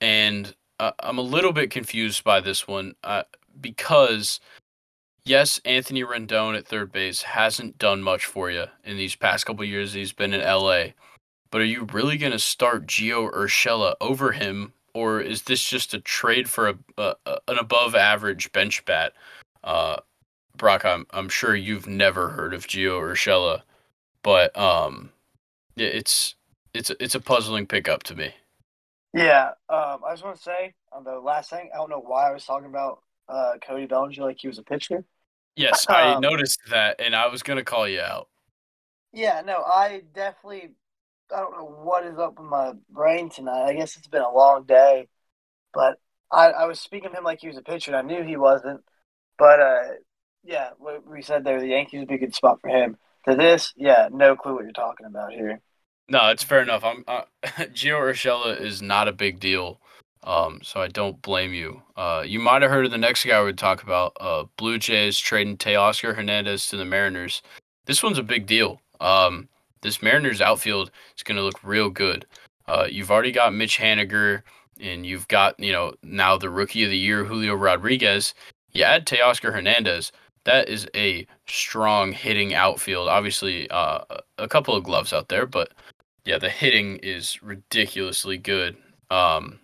[0.00, 3.22] and uh, I'm a little bit confused by this one uh,
[3.60, 4.40] because
[5.24, 9.64] yes, Anthony Rendon at third base hasn't done much for you in these past couple
[9.64, 9.92] years.
[9.92, 10.88] He's been in LA,
[11.50, 15.92] but are you really going to start Gio Urshela over him, or is this just
[15.94, 19.12] a trade for a, a an above average bench bat?
[19.62, 19.96] Uh,
[20.56, 23.62] Brock, I'm I'm sure you've never heard of Gio Urshela,
[24.22, 25.10] but um,
[25.76, 26.36] yeah, it's
[26.72, 28.34] it's a- it's a puzzling pickup to me.
[29.12, 32.28] Yeah, um, I just want to say on the last thing, I don't know why
[32.28, 35.04] I was talking about uh, Cody Bellinger like he was a pitcher.
[35.56, 38.28] Yes, I um, noticed that, and I was gonna call you out.
[39.12, 40.70] Yeah, no, I definitely.
[41.34, 43.64] I don't know what is up with my brain tonight.
[43.64, 45.08] I guess it's been a long day,
[45.72, 45.98] but
[46.30, 48.36] I, I was speaking to him like he was a pitcher, and I knew he
[48.36, 48.82] wasn't.
[49.36, 49.82] But uh,
[50.44, 52.96] yeah, what we said there, the Yankees would be a good spot for him.
[53.28, 55.60] To this, yeah, no clue what you're talking about here.
[56.08, 56.84] No, it's fair enough.
[56.84, 59.80] I'm uh, Gio Urshela is not a big deal,
[60.22, 61.82] um, so I don't blame you.
[61.96, 64.16] Uh, you might have heard of the next guy we would talk about.
[64.20, 67.42] Uh, Blue Jays trading Teoscar Hernandez to the Mariners.
[67.86, 68.80] This one's a big deal.
[69.00, 69.48] Um,
[69.84, 72.26] this Mariners outfield is going to look real good.
[72.66, 74.42] Uh, you've already got Mitch Haniger,
[74.80, 78.34] and you've got you know now the Rookie of the Year Julio Rodriguez.
[78.72, 80.10] You add Teoscar Hernandez
[80.44, 83.08] that is a strong hitting outfield.
[83.08, 84.00] Obviously, uh,
[84.38, 85.72] a couple of gloves out there, but
[86.24, 88.76] yeah, the hitting is ridiculously good.
[89.10, 89.58] Um,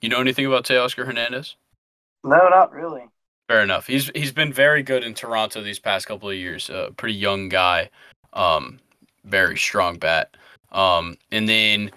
[0.00, 1.56] you know anything about Teoscar Hernandez?
[2.22, 3.04] No, not really.
[3.48, 3.86] Fair enough.
[3.86, 6.68] He's he's been very good in Toronto these past couple of years.
[6.68, 7.90] A uh, pretty young guy,
[8.32, 8.78] um,
[9.26, 10.36] very strong bat.
[10.72, 11.90] Um, and then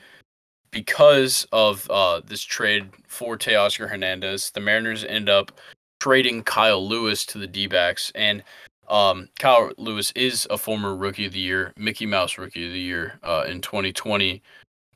[0.72, 5.52] because of uh, this trade for Teoscar Hernandez, the Mariners end up
[6.00, 7.70] trading Kyle Lewis to the D.
[8.16, 8.44] And
[8.88, 12.80] um, Kyle Lewis is a former Rookie of the Year, Mickey Mouse Rookie of the
[12.80, 14.42] Year uh, in 2020.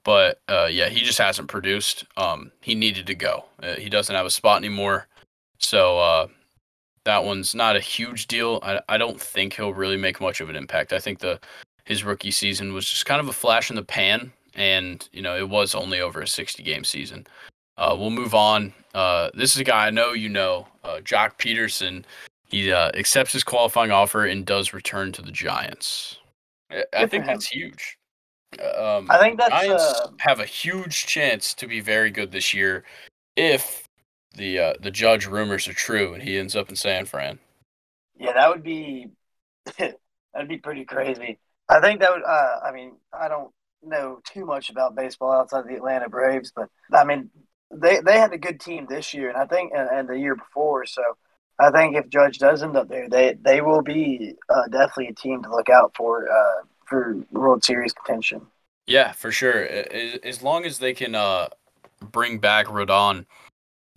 [0.03, 2.05] But uh, yeah, he just hasn't produced.
[2.17, 3.45] Um, he needed to go.
[3.61, 5.07] Uh, he doesn't have a spot anymore.
[5.59, 6.27] So uh,
[7.05, 8.59] that one's not a huge deal.
[8.63, 10.91] I, I don't think he'll really make much of an impact.
[10.91, 11.39] I think the
[11.85, 15.37] his rookie season was just kind of a flash in the pan, and you know
[15.37, 17.27] it was only over a 60 game season.
[17.77, 18.73] Uh, we'll move on.
[18.93, 22.03] Uh, this is a guy I know you know, uh, Joc Pederson.
[22.45, 26.19] He uh, accepts his qualifying offer and does return to the Giants.
[26.69, 27.97] I, I think that's huge.
[28.77, 32.53] Um, I think that's Giants uh, have a huge chance to be very good this
[32.53, 32.83] year
[33.35, 33.87] if
[34.35, 37.39] the uh, the Judge rumors are true and he ends up in San Fran.
[38.19, 39.09] Yeah, that would be
[39.77, 41.39] that'd be pretty crazy.
[41.69, 42.23] I think that would.
[42.23, 46.69] I mean, I don't know too much about baseball outside of the Atlanta Braves, but
[46.93, 47.29] I mean,
[47.71, 50.35] they they had a good team this year, and I think and, and the year
[50.35, 50.85] before.
[50.85, 51.01] So
[51.59, 55.13] I think if Judge does end up there, they they will be uh, definitely a
[55.13, 58.45] team to look out for uh, for World Series contention.
[58.87, 59.63] Yeah, for sure.
[60.23, 61.47] As long as they can uh,
[62.11, 63.25] bring back Rodon,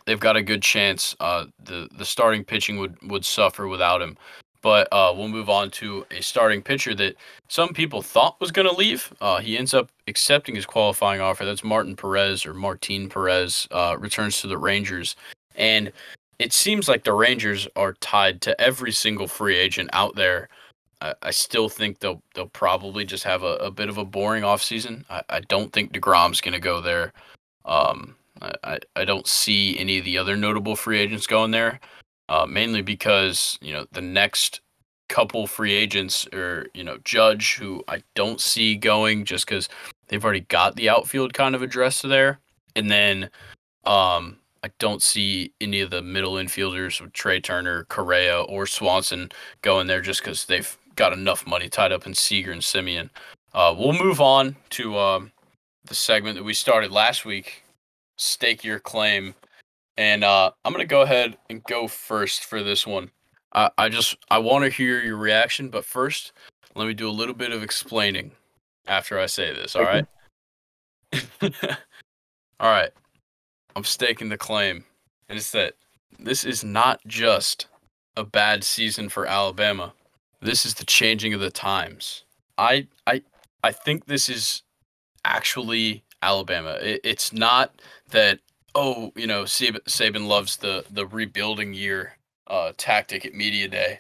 [0.07, 1.17] they've got a good chance.
[1.19, 4.17] Uh, the the starting pitching would would suffer without him.
[4.63, 7.17] But uh, we'll move on to a starting pitcher that
[7.49, 9.13] some people thought was going to leave.
[9.21, 11.45] Uh, he ends up accepting his qualifying offer.
[11.45, 15.17] That's Martin Perez or Martin Perez uh, returns to the Rangers.
[15.55, 15.93] And
[16.39, 20.49] it seems like the Rangers are tied to every single free agent out there.
[21.01, 24.43] I, I still think they'll they'll probably just have a, a bit of a boring
[24.43, 25.05] offseason.
[25.11, 27.13] I, I don't think DeGrom's going to go there.
[27.65, 31.81] Um, I, I don't see any of the other notable free agents going there
[32.29, 34.61] uh, mainly because you know the next
[35.09, 39.69] couple free agents or you know Judge, who I don't see going just because
[40.09, 42.41] they've already got the outfield kind of addressed there,
[42.75, 43.31] and then
[43.85, 49.31] um, I don't see any of the middle infielders with Trea Turner, Correa, or Swanson
[49.63, 53.11] going there just because they've got enough money tied up in Seager and Semien.
[53.55, 55.31] Uh, we'll move on to um,
[55.85, 57.63] the segment that we started last week.
[58.17, 59.35] Stake your claim
[59.97, 63.11] and uh, I'm gonna go ahead and go first for this one.
[63.53, 66.33] I, I just I want to hear your reaction, but first,
[66.75, 68.33] let me do a little bit of explaining
[68.87, 69.75] after I say this.
[69.75, 70.07] All right.
[71.43, 72.91] all right.
[73.75, 74.85] I'm staking the claim,
[75.29, 75.75] and it's that
[76.19, 77.67] this is not just
[78.17, 79.93] a bad season for Alabama.
[80.41, 82.25] This is the changing of the times.
[82.59, 83.23] I I
[83.63, 84.63] I think this is
[85.25, 86.79] actually Alabama.
[86.81, 88.41] It, it's not that
[88.77, 92.17] oh, you know, Saban, loves the the rebuilding year
[92.47, 93.99] uh, tactic at media day,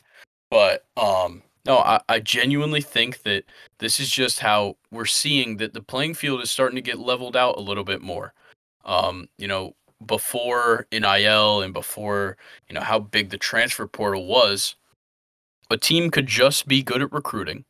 [0.50, 3.44] but um, no, I, I genuinely think that
[3.78, 7.36] this is just how we're seeing that the playing field is starting to get leveled
[7.36, 8.34] out a little bit more.
[8.84, 9.74] Um, you know,
[10.04, 12.36] before NIL and before
[12.68, 14.76] you know how big the transfer portal was,
[15.70, 17.64] a team could just be good at recruiting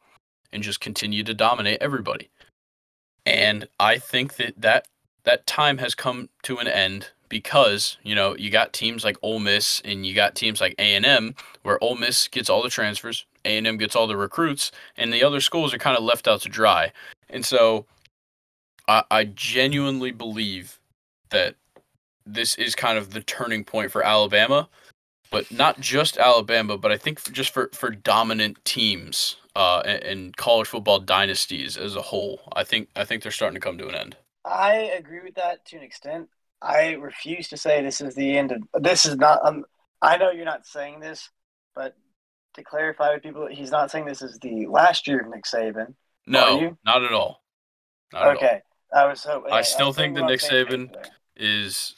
[0.53, 2.31] and just continue to dominate everybody.
[3.25, 4.89] And I think that that
[5.27, 9.41] that time has come to an end because you know you got teams like Ole
[9.41, 12.71] Miss and you got teams like A and M where Ole Miss gets all the
[12.71, 16.05] transfers, A and M gets all the recruits, and the other schools are kind of
[16.05, 16.93] left out to dry.
[17.29, 17.85] And so,
[18.89, 20.79] I, I genuinely believe
[21.31, 21.57] that
[22.25, 24.69] this is kind of the turning point for Alabama,
[25.31, 30.37] but not just Alabama, but I think just for for dominant teams uh, and, and
[30.37, 32.41] college football dynasties as a whole.
[32.53, 34.17] I think I think they're starting to come to an end.
[34.47, 36.29] I agree with that to an extent.
[36.63, 39.65] I refuse to say this is the end of this is not um
[40.01, 41.31] I know you're not saying this,
[41.75, 41.95] but
[42.55, 45.95] to clarify with people, he's not saying this is the last year of Nick Saban.
[46.27, 47.43] No, not at all.
[48.13, 48.63] Not okay, at
[48.93, 49.03] all.
[49.03, 49.53] I was hoping.
[49.53, 50.95] I still I think that Nick Saban
[51.37, 51.97] is.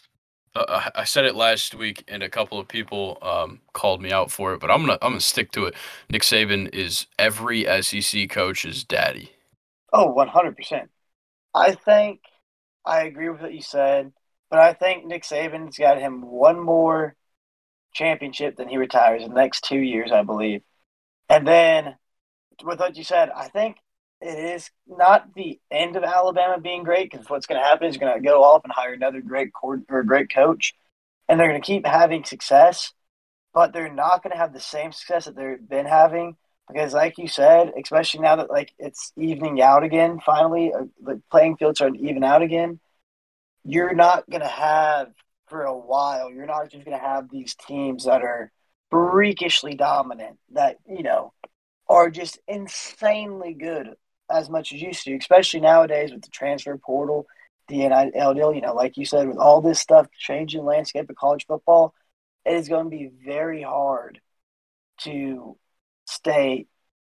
[0.54, 4.30] Uh, I said it last week, and a couple of people um, called me out
[4.30, 5.74] for it, but I'm gonna I'm gonna stick to it.
[6.10, 9.32] Nick Saban is every SEC coach's daddy.
[9.92, 10.90] Oh, 100 percent.
[11.54, 12.20] I think
[12.88, 14.12] I agree with what you said,
[14.50, 17.14] but I think Nick Saban's got him one more
[17.92, 20.62] championship, then he retires in the next two years, I believe.
[21.28, 21.96] And then
[22.64, 23.76] with what you said, I think
[24.22, 27.98] it is not the end of Alabama being great because what's going to happen is
[27.98, 30.74] going to go off and hire another great court or great coach,
[31.28, 32.94] and they're going to keep having success,
[33.52, 36.36] but they're not going to have the same success that they've been having
[36.68, 41.20] because, like you said, especially now that like it's evening out again, finally uh, the
[41.30, 42.80] playing fields are even out again.
[43.64, 45.08] You're not going to have
[45.48, 46.30] for a while.
[46.30, 48.52] You're not just going to have these teams that are
[48.90, 51.32] freakishly dominant that you know
[51.88, 53.94] are just insanely good
[54.30, 57.26] as much as used to, especially nowadays with the transfer portal,
[57.68, 58.54] the NIL.
[58.54, 61.94] You know, like you said, with all this stuff changing landscape of college football,
[62.44, 64.20] it is going to be very hard
[65.00, 65.56] to
[66.18, 66.66] stay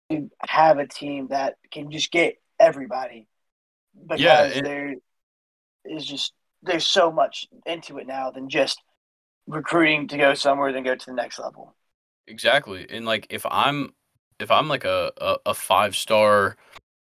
[0.10, 3.28] to have a team that can just get everybody
[4.00, 4.96] because yeah, it, there
[5.86, 6.34] is just
[6.64, 8.82] there's so much into it now than just
[9.48, 11.76] recruiting to go somewhere then go to the next level.
[12.28, 12.86] Exactly.
[12.90, 13.94] And like if I'm
[14.40, 16.56] if I'm like a, a, a five star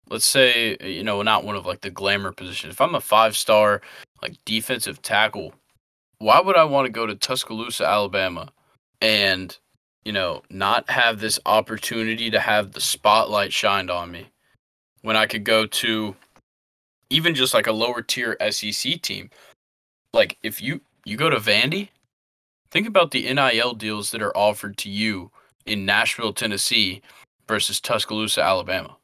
[0.09, 3.35] let's say you know not one of like the glamour positions if i'm a five
[3.35, 3.81] star
[4.21, 5.53] like defensive tackle
[6.17, 8.49] why would i want to go to tuscaloosa alabama
[9.01, 9.57] and
[10.05, 14.27] you know not have this opportunity to have the spotlight shined on me
[15.01, 16.15] when i could go to
[17.09, 19.29] even just like a lower tier sec team
[20.13, 21.89] like if you you go to Vandy,
[22.71, 25.31] think about the NIL deals that are offered to you
[25.65, 27.01] in Nashville, Tennessee
[27.47, 28.95] versus Tuscaloosa, Alabama.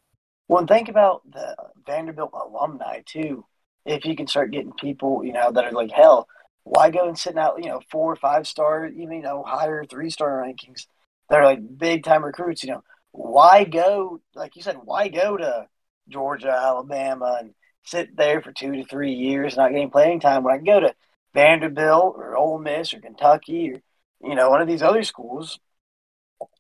[0.47, 1.55] Well, and think about the
[1.85, 3.45] Vanderbilt alumni too.
[3.85, 6.27] If you can start getting people, you know, that are like, hell,
[6.65, 9.85] why go and sitting out, you know, four or five star, even you know, higher
[9.85, 10.87] three star rankings?
[11.29, 15.37] That are like big time recruits, you know, why go like you said, why go
[15.37, 15.67] to
[16.09, 17.53] Georgia, Alabama and
[17.85, 20.43] sit there for two to three years not getting playing time?
[20.43, 20.95] When I can go to
[21.33, 23.81] Vanderbilt or Ole Miss or Kentucky or
[24.27, 25.59] you know one of these other schools,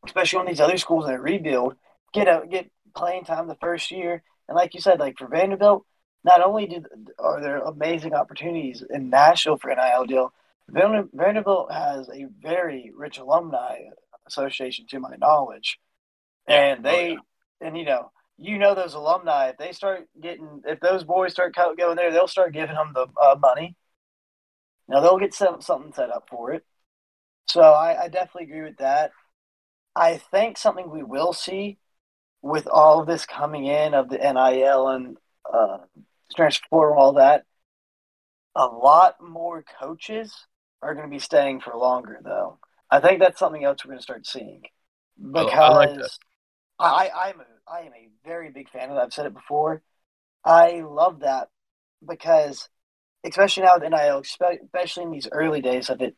[0.05, 1.75] especially one of these other schools that rebuild,
[2.13, 4.21] get a get playing time the first year.
[4.47, 5.83] And like you said, like for Vanderbilt,
[6.25, 6.87] not only did
[7.19, 10.33] are there amazing opportunities in Nashville for NIL deal,
[10.67, 13.81] Vanderbilt has a very rich alumni
[14.25, 15.79] association, to my knowledge,
[16.47, 17.21] and they oh,
[17.61, 17.67] yeah.
[17.67, 21.55] and you know you know those alumni if they start getting if those boys start
[21.55, 23.75] going there they'll start giving them the uh, money.
[24.87, 26.63] Now they'll get some, something set up for it.
[27.47, 29.11] So I, I, definitely agree with that.
[29.95, 31.77] I think something we will see
[32.41, 35.17] with all of this coming in of the nil and
[35.51, 35.77] uh,
[36.35, 37.43] transfer all that
[38.55, 40.33] a lot more coaches
[40.81, 42.59] are going to be staying for longer though
[42.91, 44.61] i think that's something else we're going to start seeing
[45.19, 45.99] because I, I, like
[46.79, 49.03] I, I'm a I am a very big fan of that.
[49.03, 49.81] I've said it before.
[50.43, 51.49] I love that
[52.07, 52.69] because,
[53.25, 56.15] especially now with NIL, especially in these early days of it,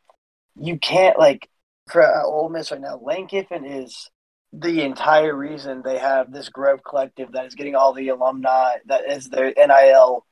[0.60, 1.48] you can't like
[1.90, 3.00] for uh, Ole Miss right now.
[3.02, 4.10] Lane Kiffin is
[4.52, 9.10] the entire reason they have this Grove Collective that is getting all the alumni that
[9.10, 10.24] is their NIL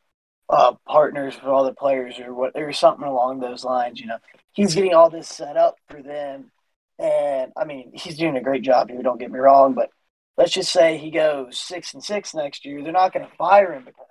[0.49, 4.01] uh, partners for all the players or what or something along those lines.
[4.01, 4.19] You know,
[4.53, 6.51] he's getting all this set up for them,
[6.99, 9.03] and I mean, he's doing a great job here.
[9.03, 9.91] Don't get me wrong, but
[10.37, 13.73] let's just say he goes six and six next year, they're not going to fire
[13.73, 14.07] him because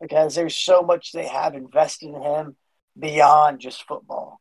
[0.00, 2.56] because there's so much they have invested in him
[2.98, 4.40] beyond just football,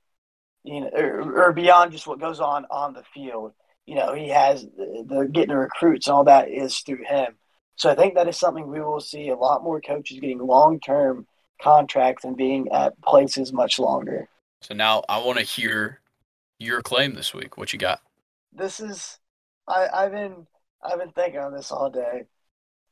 [0.64, 3.54] you know, or, or beyond just what goes on on the field.
[3.86, 7.36] You know, he has the, the getting the recruits and all that is through him.
[7.76, 10.80] So I think that is something we will see a lot more coaches getting long
[10.80, 11.26] term
[11.62, 14.28] contracts and being at places much longer.
[14.62, 16.02] So now I want to hear
[16.60, 17.58] your claim this week.
[17.58, 18.02] What you got?
[18.54, 19.18] This is
[19.68, 20.46] I, I've been
[20.84, 22.26] I've been thinking on this all day,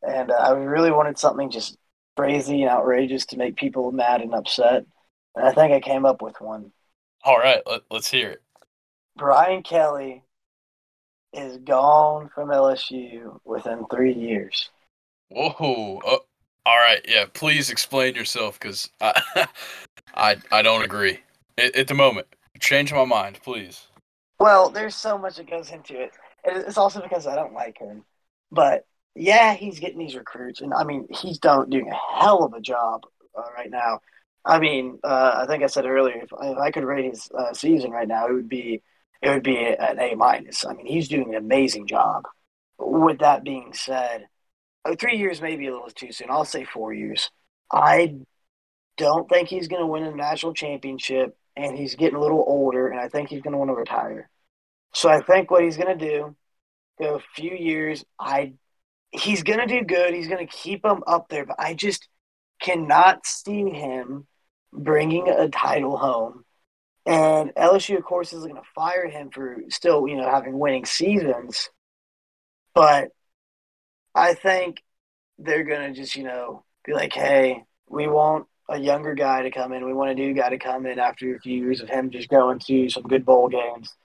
[0.02, 1.78] and uh, I really wanted something just
[2.16, 4.86] crazy and outrageous to make people mad and upset.
[5.36, 6.72] And I think I came up with one.
[7.24, 8.42] All right, let, let's hear it.
[9.16, 10.24] Brian Kelly
[11.34, 14.70] is gone from LSU within three years.
[15.30, 16.00] Whoa!
[16.06, 16.18] Uh,
[16.66, 17.26] all right, yeah.
[17.34, 19.22] Please explain yourself, because I,
[20.16, 21.20] I, I don't agree
[21.58, 22.28] at, at the moment.
[22.60, 23.88] Change my mind, please.
[24.40, 26.12] Well, there's so much that goes into it.
[26.44, 28.04] It's also because I don't like him.
[28.52, 28.86] But
[29.16, 32.62] yeah, he's getting these recruits, and I mean, he's done, doing a hell of a
[32.62, 33.04] job
[33.38, 34.00] uh, right now.
[34.46, 37.54] I mean, uh, I think I said earlier, if, if, I could rate his uh,
[37.54, 38.82] season right now, it would be
[39.22, 40.66] it would be an A minus.
[40.66, 42.24] I mean, he's doing an amazing job.
[42.78, 44.28] With that being said,
[44.86, 46.30] uh, three years may be a little too soon.
[46.30, 47.30] I'll say four years.
[47.72, 48.16] I
[48.98, 52.88] don't think he's going to win a national championship, and he's getting a little older,
[52.88, 54.30] and I think he's going to want to retire.
[54.94, 56.36] So I think what he's going to do,
[57.00, 58.04] go a few years.
[58.18, 58.54] I
[59.12, 60.14] he's going to do good.
[60.14, 62.08] He's going to keep him up there, but I just
[62.62, 64.28] cannot see him
[64.72, 66.46] bringing a title home
[67.06, 70.86] and LSU, of course, is going to fire him for still, you know, having winning
[70.86, 71.70] seasons.
[72.74, 73.10] But
[74.14, 74.84] I think
[75.38, 79.52] they're going to just, you know, be like, hey, we want a younger guy to
[79.52, 79.86] come in.
[79.86, 82.30] We want a new guy to come in after a few years of him just
[82.30, 83.96] going to some good bowl games.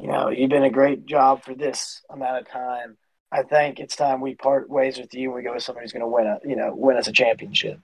[0.00, 2.96] You know, you've been a great job for this amount of time.
[3.30, 5.30] I think it's time we part ways with you.
[5.30, 7.78] We go with somebody who's going to win a, you know, win us a championship.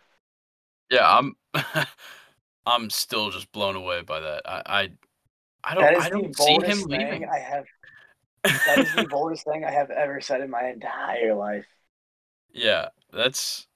[0.91, 1.37] Yeah, I'm.
[2.69, 4.43] I'm still just blown away by that.
[4.45, 4.91] I I,
[5.65, 7.29] I don't I don't see him leaving.
[7.29, 7.65] I have.
[8.67, 11.67] That is the boldest thing I have ever said in my entire life.
[12.55, 13.67] yeah, that's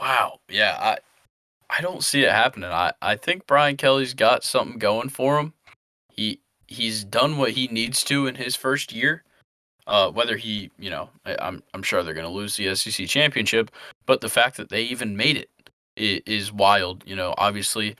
[0.00, 0.40] wow.
[0.48, 0.98] Yeah, I
[1.68, 2.70] I don't see it happening.
[2.70, 5.52] I I think Brian Kelly's got something going for him.
[6.10, 9.22] He he's done what he needs to in his first year.
[9.86, 13.06] Uh, whether he, you know, I, I'm I'm sure they're going to lose the SEC
[13.06, 13.70] championship,
[14.06, 15.50] but the fact that they even made it
[15.96, 17.02] is wild.
[17.06, 17.96] You know, obviously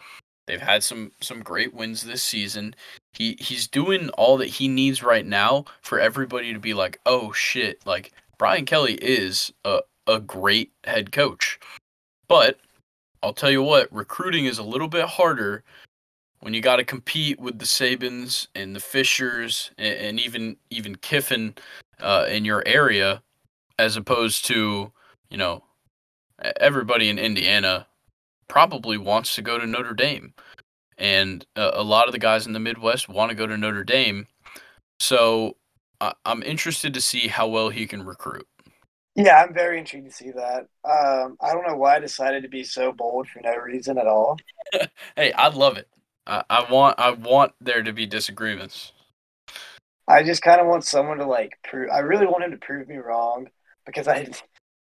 [0.46, 2.74] they've had some some great wins this season.
[3.12, 7.32] He he's doing all that he needs right now for everybody to be like, oh
[7.32, 11.58] shit, like Brian Kelly is a a great head coach.
[12.28, 12.58] But
[13.22, 15.64] I'll tell you what, recruiting is a little bit harder
[16.40, 20.96] when you got to compete with the Sabans and the Fishers and, and even even
[20.96, 21.54] Kiffin
[22.00, 23.22] uh, in your area,
[23.78, 24.92] as opposed to
[25.30, 25.62] you know
[26.60, 27.86] everybody in Indiana
[28.48, 30.34] probably wants to go to Notre Dame,
[30.98, 33.84] and uh, a lot of the guys in the Midwest want to go to Notre
[33.84, 34.26] Dame.
[35.00, 35.56] So
[36.00, 38.46] I I'm interested to see how well he can recruit.
[39.14, 40.66] Yeah, I'm very intrigued to see that.
[40.84, 44.06] Um, I don't know why I decided to be so bold for no reason at
[44.06, 44.36] all.
[45.16, 45.88] Hey, I love it.
[46.26, 48.92] I, I want I want there to be disagreements.
[50.08, 51.90] I just kind of want someone to like prove.
[51.90, 53.48] I really want him to prove me wrong
[53.86, 54.28] because I,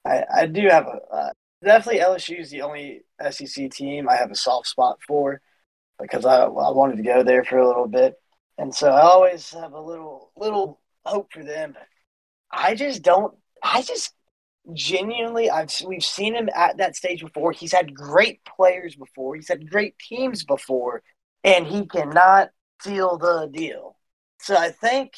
[0.06, 1.31] I, I do have a uh,
[1.65, 5.41] definitely LSU is the only SEC team I have a soft spot for
[6.01, 8.15] because I I wanted to go there for a little bit,
[8.59, 11.74] and so I always have a little little hope for them.
[12.51, 13.35] I just don't.
[13.62, 14.15] I just
[14.74, 17.53] genuinely I've we've seen him at that stage before.
[17.53, 19.37] He's had great players before.
[19.37, 21.03] He's had great teams before,
[21.45, 22.51] and he cannot
[22.82, 23.97] seal the deal.
[24.41, 25.15] So I think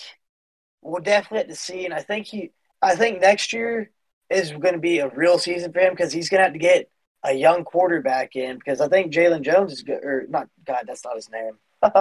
[0.82, 2.50] we'll definitely have to see, and I think he,
[2.80, 3.90] I think next year
[4.30, 6.58] is going to be a real season for him because he's going to have to
[6.58, 6.90] get
[7.24, 10.48] a young quarterback in because I think Jalen Jones is good, or not.
[10.64, 11.52] God, that's not his name.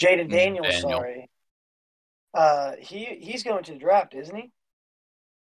[0.00, 0.90] Jayden Daniels, Daniel.
[0.90, 1.30] sorry.
[2.34, 4.50] Uh, he he's going to the draft, isn't he?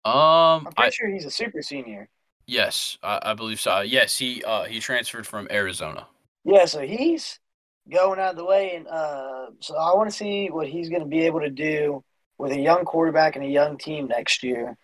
[0.05, 2.09] Um, I'm I pretty sure he's a super senior.
[2.45, 3.71] yes, I, I believe so.
[3.71, 6.07] Uh, Yes, he uh he transferred from Arizona.
[6.45, 7.39] Yeah, so he's
[7.91, 11.01] going out of the way, and uh, so I want to see what he's going
[11.01, 12.03] to be able to do
[12.37, 14.77] with a young quarterback and a young team next year.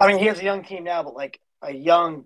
[0.00, 2.24] I mean, he has a young team now, but like a young,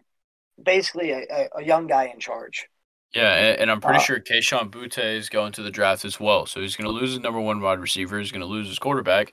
[0.62, 2.66] basically a, a, young guy in charge.
[3.15, 6.19] Yeah, and, and I'm pretty Uh, sure Kayshon Boutte is going to the draft as
[6.19, 6.47] well.
[6.47, 8.19] So he's going to lose his number one wide receiver.
[8.19, 9.32] He's going to lose his quarterback,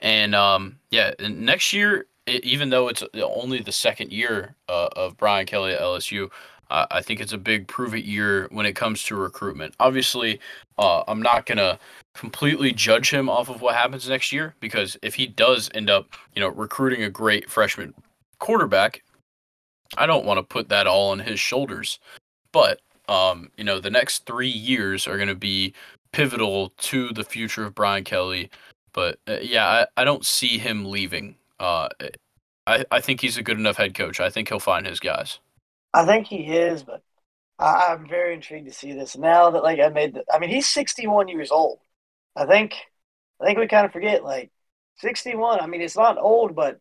[0.00, 5.46] and um, yeah, next year, even though it's only the second year uh, of Brian
[5.46, 6.30] Kelly at LSU,
[6.70, 9.74] uh, I think it's a big prove it year when it comes to recruitment.
[9.80, 10.40] Obviously,
[10.78, 11.78] uh, I'm not gonna
[12.14, 16.14] completely judge him off of what happens next year because if he does end up,
[16.34, 17.94] you know, recruiting a great freshman
[18.38, 19.02] quarterback,
[19.96, 21.98] I don't want to put that all on his shoulders.
[22.52, 25.74] But um, you know, the next three years are going to be
[26.12, 28.50] pivotal to the future of Brian Kelly.
[28.92, 31.36] But uh, yeah, I, I don't see him leaving.
[31.58, 31.88] Uh,
[32.66, 34.20] I, I think he's a good enough head coach.
[34.20, 35.40] I think he'll find his guys.
[35.92, 37.02] I think he is, but
[37.58, 40.24] I, I'm very intrigued to see this now that like I made the.
[40.32, 41.80] I mean, he's 61 years old.
[42.36, 42.74] I think,
[43.40, 44.50] I think we kind of forget like
[44.98, 45.60] 61.
[45.60, 46.78] I mean, it's not old, but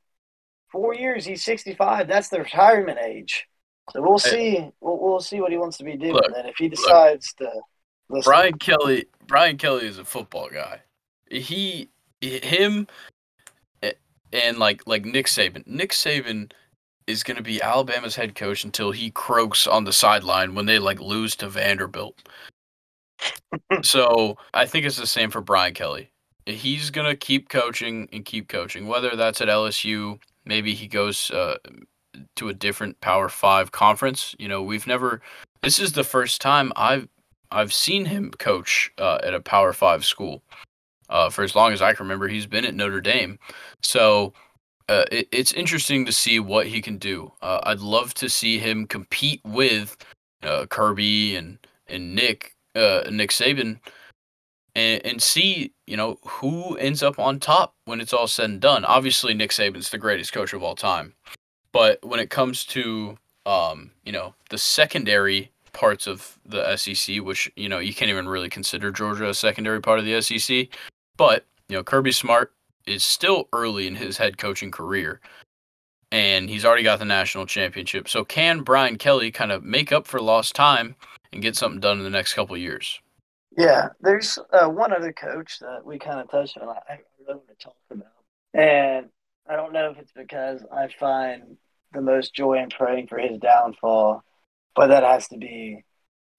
[0.72, 2.08] four years he's 65.
[2.08, 3.48] That's the retirement age.
[3.92, 4.70] So we'll see.
[4.82, 6.14] We'll, we'll see what he wants to be doing.
[6.14, 7.50] Look, and if he decides to
[8.10, 9.06] listen, Brian Kelly.
[9.26, 10.82] Brian Kelly is a football guy.
[11.32, 11.90] He,
[12.22, 12.88] him,
[14.32, 15.66] and like like Nick Saban.
[15.66, 16.52] Nick Saban
[17.10, 20.78] is going to be Alabama's head coach until he croaks on the sideline when they
[20.78, 22.16] like lose to Vanderbilt.
[23.82, 26.12] so I think it's the same for Brian Kelly.
[26.46, 30.20] He's going to keep coaching and keep coaching, whether that's at LSU.
[30.46, 31.58] Maybe he goes uh,
[32.36, 34.36] to a different Power Five conference.
[34.38, 35.22] You know, we've never.
[35.62, 37.08] This is the first time I've
[37.52, 40.44] I've seen him coach uh, at a Power Five school.
[41.10, 43.40] Uh, for as long as I can remember, he's been at Notre Dame.
[43.82, 44.34] So
[44.90, 47.32] uh, it, it's interesting to see what he can do.
[47.42, 49.96] Uh, I'd love to see him compete with
[50.44, 53.80] uh, Kirby and and Nick uh, Nick Saban
[54.76, 58.60] and, and see you know who ends up on top when it's all said and
[58.60, 58.84] done.
[58.84, 61.14] Obviously, Nick Saban's the greatest coach of all time,
[61.72, 67.52] but when it comes to um, you know the secondary parts of the SEC, which
[67.56, 70.68] you know you can't even really consider Georgia a secondary part of the SEC,
[71.16, 72.54] but you know Kirby Smart
[72.86, 75.22] is still early in his head coaching career.
[76.12, 78.10] And he's already got the national championship.
[78.10, 80.96] So can Brian Kelly kind of make up for lost time
[81.32, 83.00] and get something done in the next couple years?
[83.58, 86.70] Yeah, there's uh, one other coach that we kind of touched on.
[86.70, 88.08] I really want to talk about,
[88.54, 89.10] and
[89.48, 91.58] I don't know if it's because I find
[91.94, 94.24] the most joy in praying for his downfall,
[94.76, 95.84] but that has to be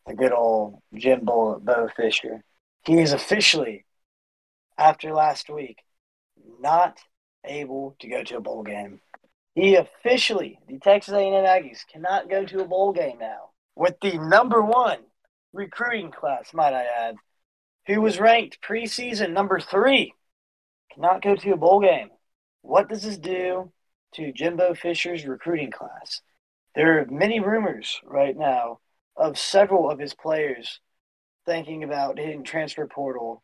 [0.07, 2.43] the good old Jim Bullet Bo Fisher.
[2.85, 3.85] He is officially,
[4.79, 5.79] after last week,
[6.61, 6.99] not
[7.45, 9.01] able to go to a bowl game.
[9.55, 14.19] He officially, the Texas A&M Aggies cannot go to a bowl game now with the
[14.19, 14.99] number one
[15.53, 17.17] recruiting class, might I add,
[17.87, 20.13] who was ranked preseason number three,
[20.95, 22.11] cannot go to a bowl game.
[22.63, 23.73] What does this do
[24.15, 26.21] to Jimbo Fisher's recruiting class?
[26.75, 28.81] There are many rumors right now
[29.17, 30.81] of several of his players
[31.47, 33.43] thinking about hitting transfer portal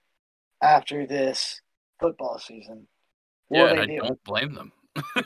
[0.63, 1.61] after this
[1.99, 2.89] football season.
[3.51, 3.99] Yeah, and I do?
[3.99, 4.73] don't blame them.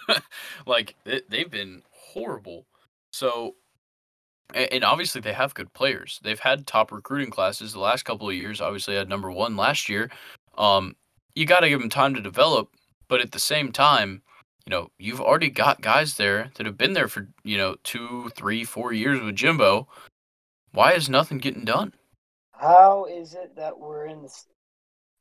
[0.66, 2.66] like they've been horrible.
[3.12, 3.54] So
[4.54, 6.20] and obviously they have good players.
[6.22, 8.60] They've had top recruiting classes the last couple of years.
[8.60, 10.10] Obviously, had number one last year.
[10.58, 10.96] Um,
[11.34, 12.68] you got to give them time to develop,
[13.08, 14.22] but at the same time,
[14.66, 18.30] you know, you've already got guys there that have been there for you know two,
[18.36, 19.88] three, four years with Jimbo.
[20.72, 21.94] Why is nothing getting done?
[22.52, 24.46] How is it that we're in this?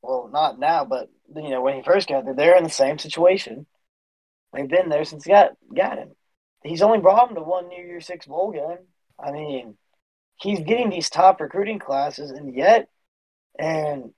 [0.02, 2.98] Well, not now, but you know when he first got there, they're in the same
[2.98, 3.66] situation.
[4.52, 6.10] They've been there since he got got him.
[6.64, 8.86] He's only brought him to one New Year Six bowl game.
[9.22, 9.76] I mean,
[10.40, 12.88] he's getting these top recruiting classes, and yet,
[13.58, 14.12] and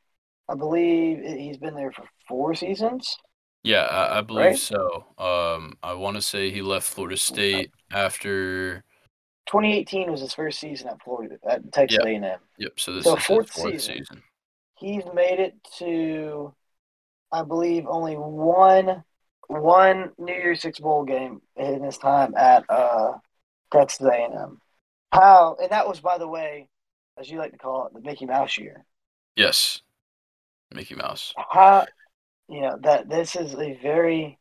[0.48, 3.16] I believe he's been there for four seasons.
[3.64, 4.58] Yeah, I, I believe right?
[4.58, 5.06] so.
[5.18, 8.82] Um, I want to say he left Florida State after
[9.46, 12.22] 2018 was his first season at Florida at Texas yep.
[12.22, 12.38] A&M.
[12.58, 12.80] Yep.
[12.80, 13.98] So this so is fourth, fourth season.
[13.98, 14.22] season.
[14.78, 16.54] He's made it to,
[17.32, 19.04] I believe, only one
[19.48, 23.12] one New Year's Six bowl game in his time at uh,
[23.72, 24.60] Texas A&M.
[25.12, 26.68] How and that was, by the way,
[27.18, 28.84] as you like to call it, the Mickey Mouse year.
[29.36, 29.82] Yes,
[30.72, 31.34] Mickey Mouse.
[31.36, 31.86] How
[32.48, 34.38] you know that this is a very,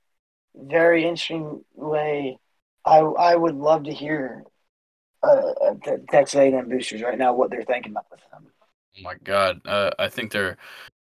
[0.56, 2.38] very interesting way.
[2.86, 4.44] I I would love to hear
[5.24, 5.54] uh,
[6.10, 8.48] Texas A&M boosters right now what they're thinking about with them.
[8.98, 10.58] Oh my God, uh, I think they're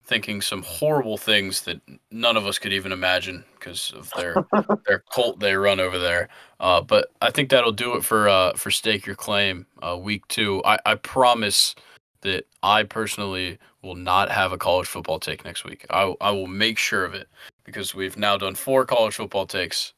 [0.04, 4.34] thinking some horrible things that none of us could even imagine because of their
[4.86, 6.28] their cult they run over there.
[6.60, 10.26] Uh, but I think that'll do it for uh, for stake your claim uh, week
[10.28, 10.62] two.
[10.64, 11.74] I, I promise
[12.22, 15.86] that I personally will not have a college football take next week.
[15.90, 17.28] I I will make sure of it
[17.64, 19.92] because we've now done four college football takes.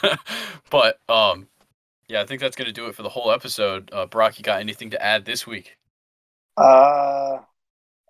[0.70, 1.48] but um,
[2.08, 3.90] yeah, I think that's gonna do it for the whole episode.
[3.92, 5.76] Uh, Brock, you got anything to add this week?
[6.56, 7.38] Uh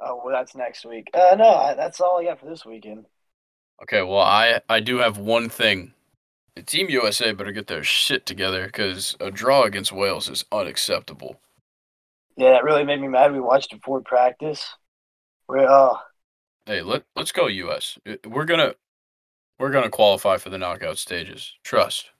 [0.00, 1.10] Oh, well, that's next week.
[1.12, 3.04] Uh, no, I, that's all I got for this weekend.
[3.82, 5.92] Okay, well, I I do have one thing.
[6.66, 11.40] Team USA better get their shit together because a draw against Wales is unacceptable.
[12.36, 13.32] Yeah, that really made me mad.
[13.32, 14.74] We watched it before practice.
[15.48, 15.96] We're uh.
[16.66, 17.98] Hey, let let's go US.
[18.26, 18.74] We're gonna
[19.58, 21.54] we're gonna qualify for the knockout stages.
[21.62, 22.10] Trust.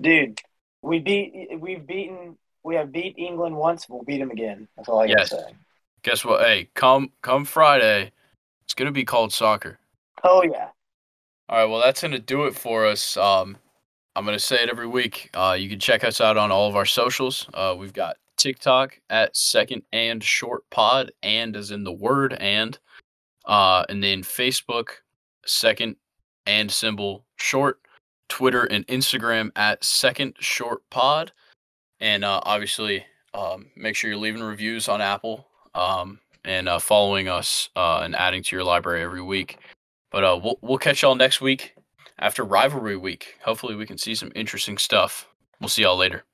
[0.00, 0.40] Dude,
[0.82, 3.88] we beat we've beaten we have beat England once.
[3.88, 4.68] We'll beat them again.
[4.76, 5.30] That's all I yes.
[5.30, 5.56] gotta say
[6.06, 6.40] guess what?
[6.40, 8.12] Hey, come come Friday,
[8.64, 9.80] it's gonna be called soccer.
[10.22, 10.68] Oh yeah.
[11.48, 11.64] All right.
[11.64, 13.16] Well, that's gonna do it for us.
[13.16, 13.58] Um,
[14.14, 15.30] I'm gonna say it every week.
[15.34, 17.48] Uh, you can check us out on all of our socials.
[17.52, 22.78] Uh, we've got TikTok at Second and Short Pod, and as in the word and,
[23.46, 24.88] uh, and then Facebook,
[25.44, 25.96] Second
[26.46, 27.80] and symbol Short,
[28.28, 31.32] Twitter and Instagram at Second Short Pod,
[31.98, 33.04] and uh, obviously
[33.34, 38.16] um, make sure you're leaving reviews on Apple um, and uh, following us uh, and
[38.16, 39.58] adding to your library every week.
[40.10, 41.74] But uh, we'll we'll catch y'all next week
[42.18, 43.34] after rivalry week.
[43.44, 45.28] Hopefully, we can see some interesting stuff.
[45.60, 46.24] We'll see y'all later.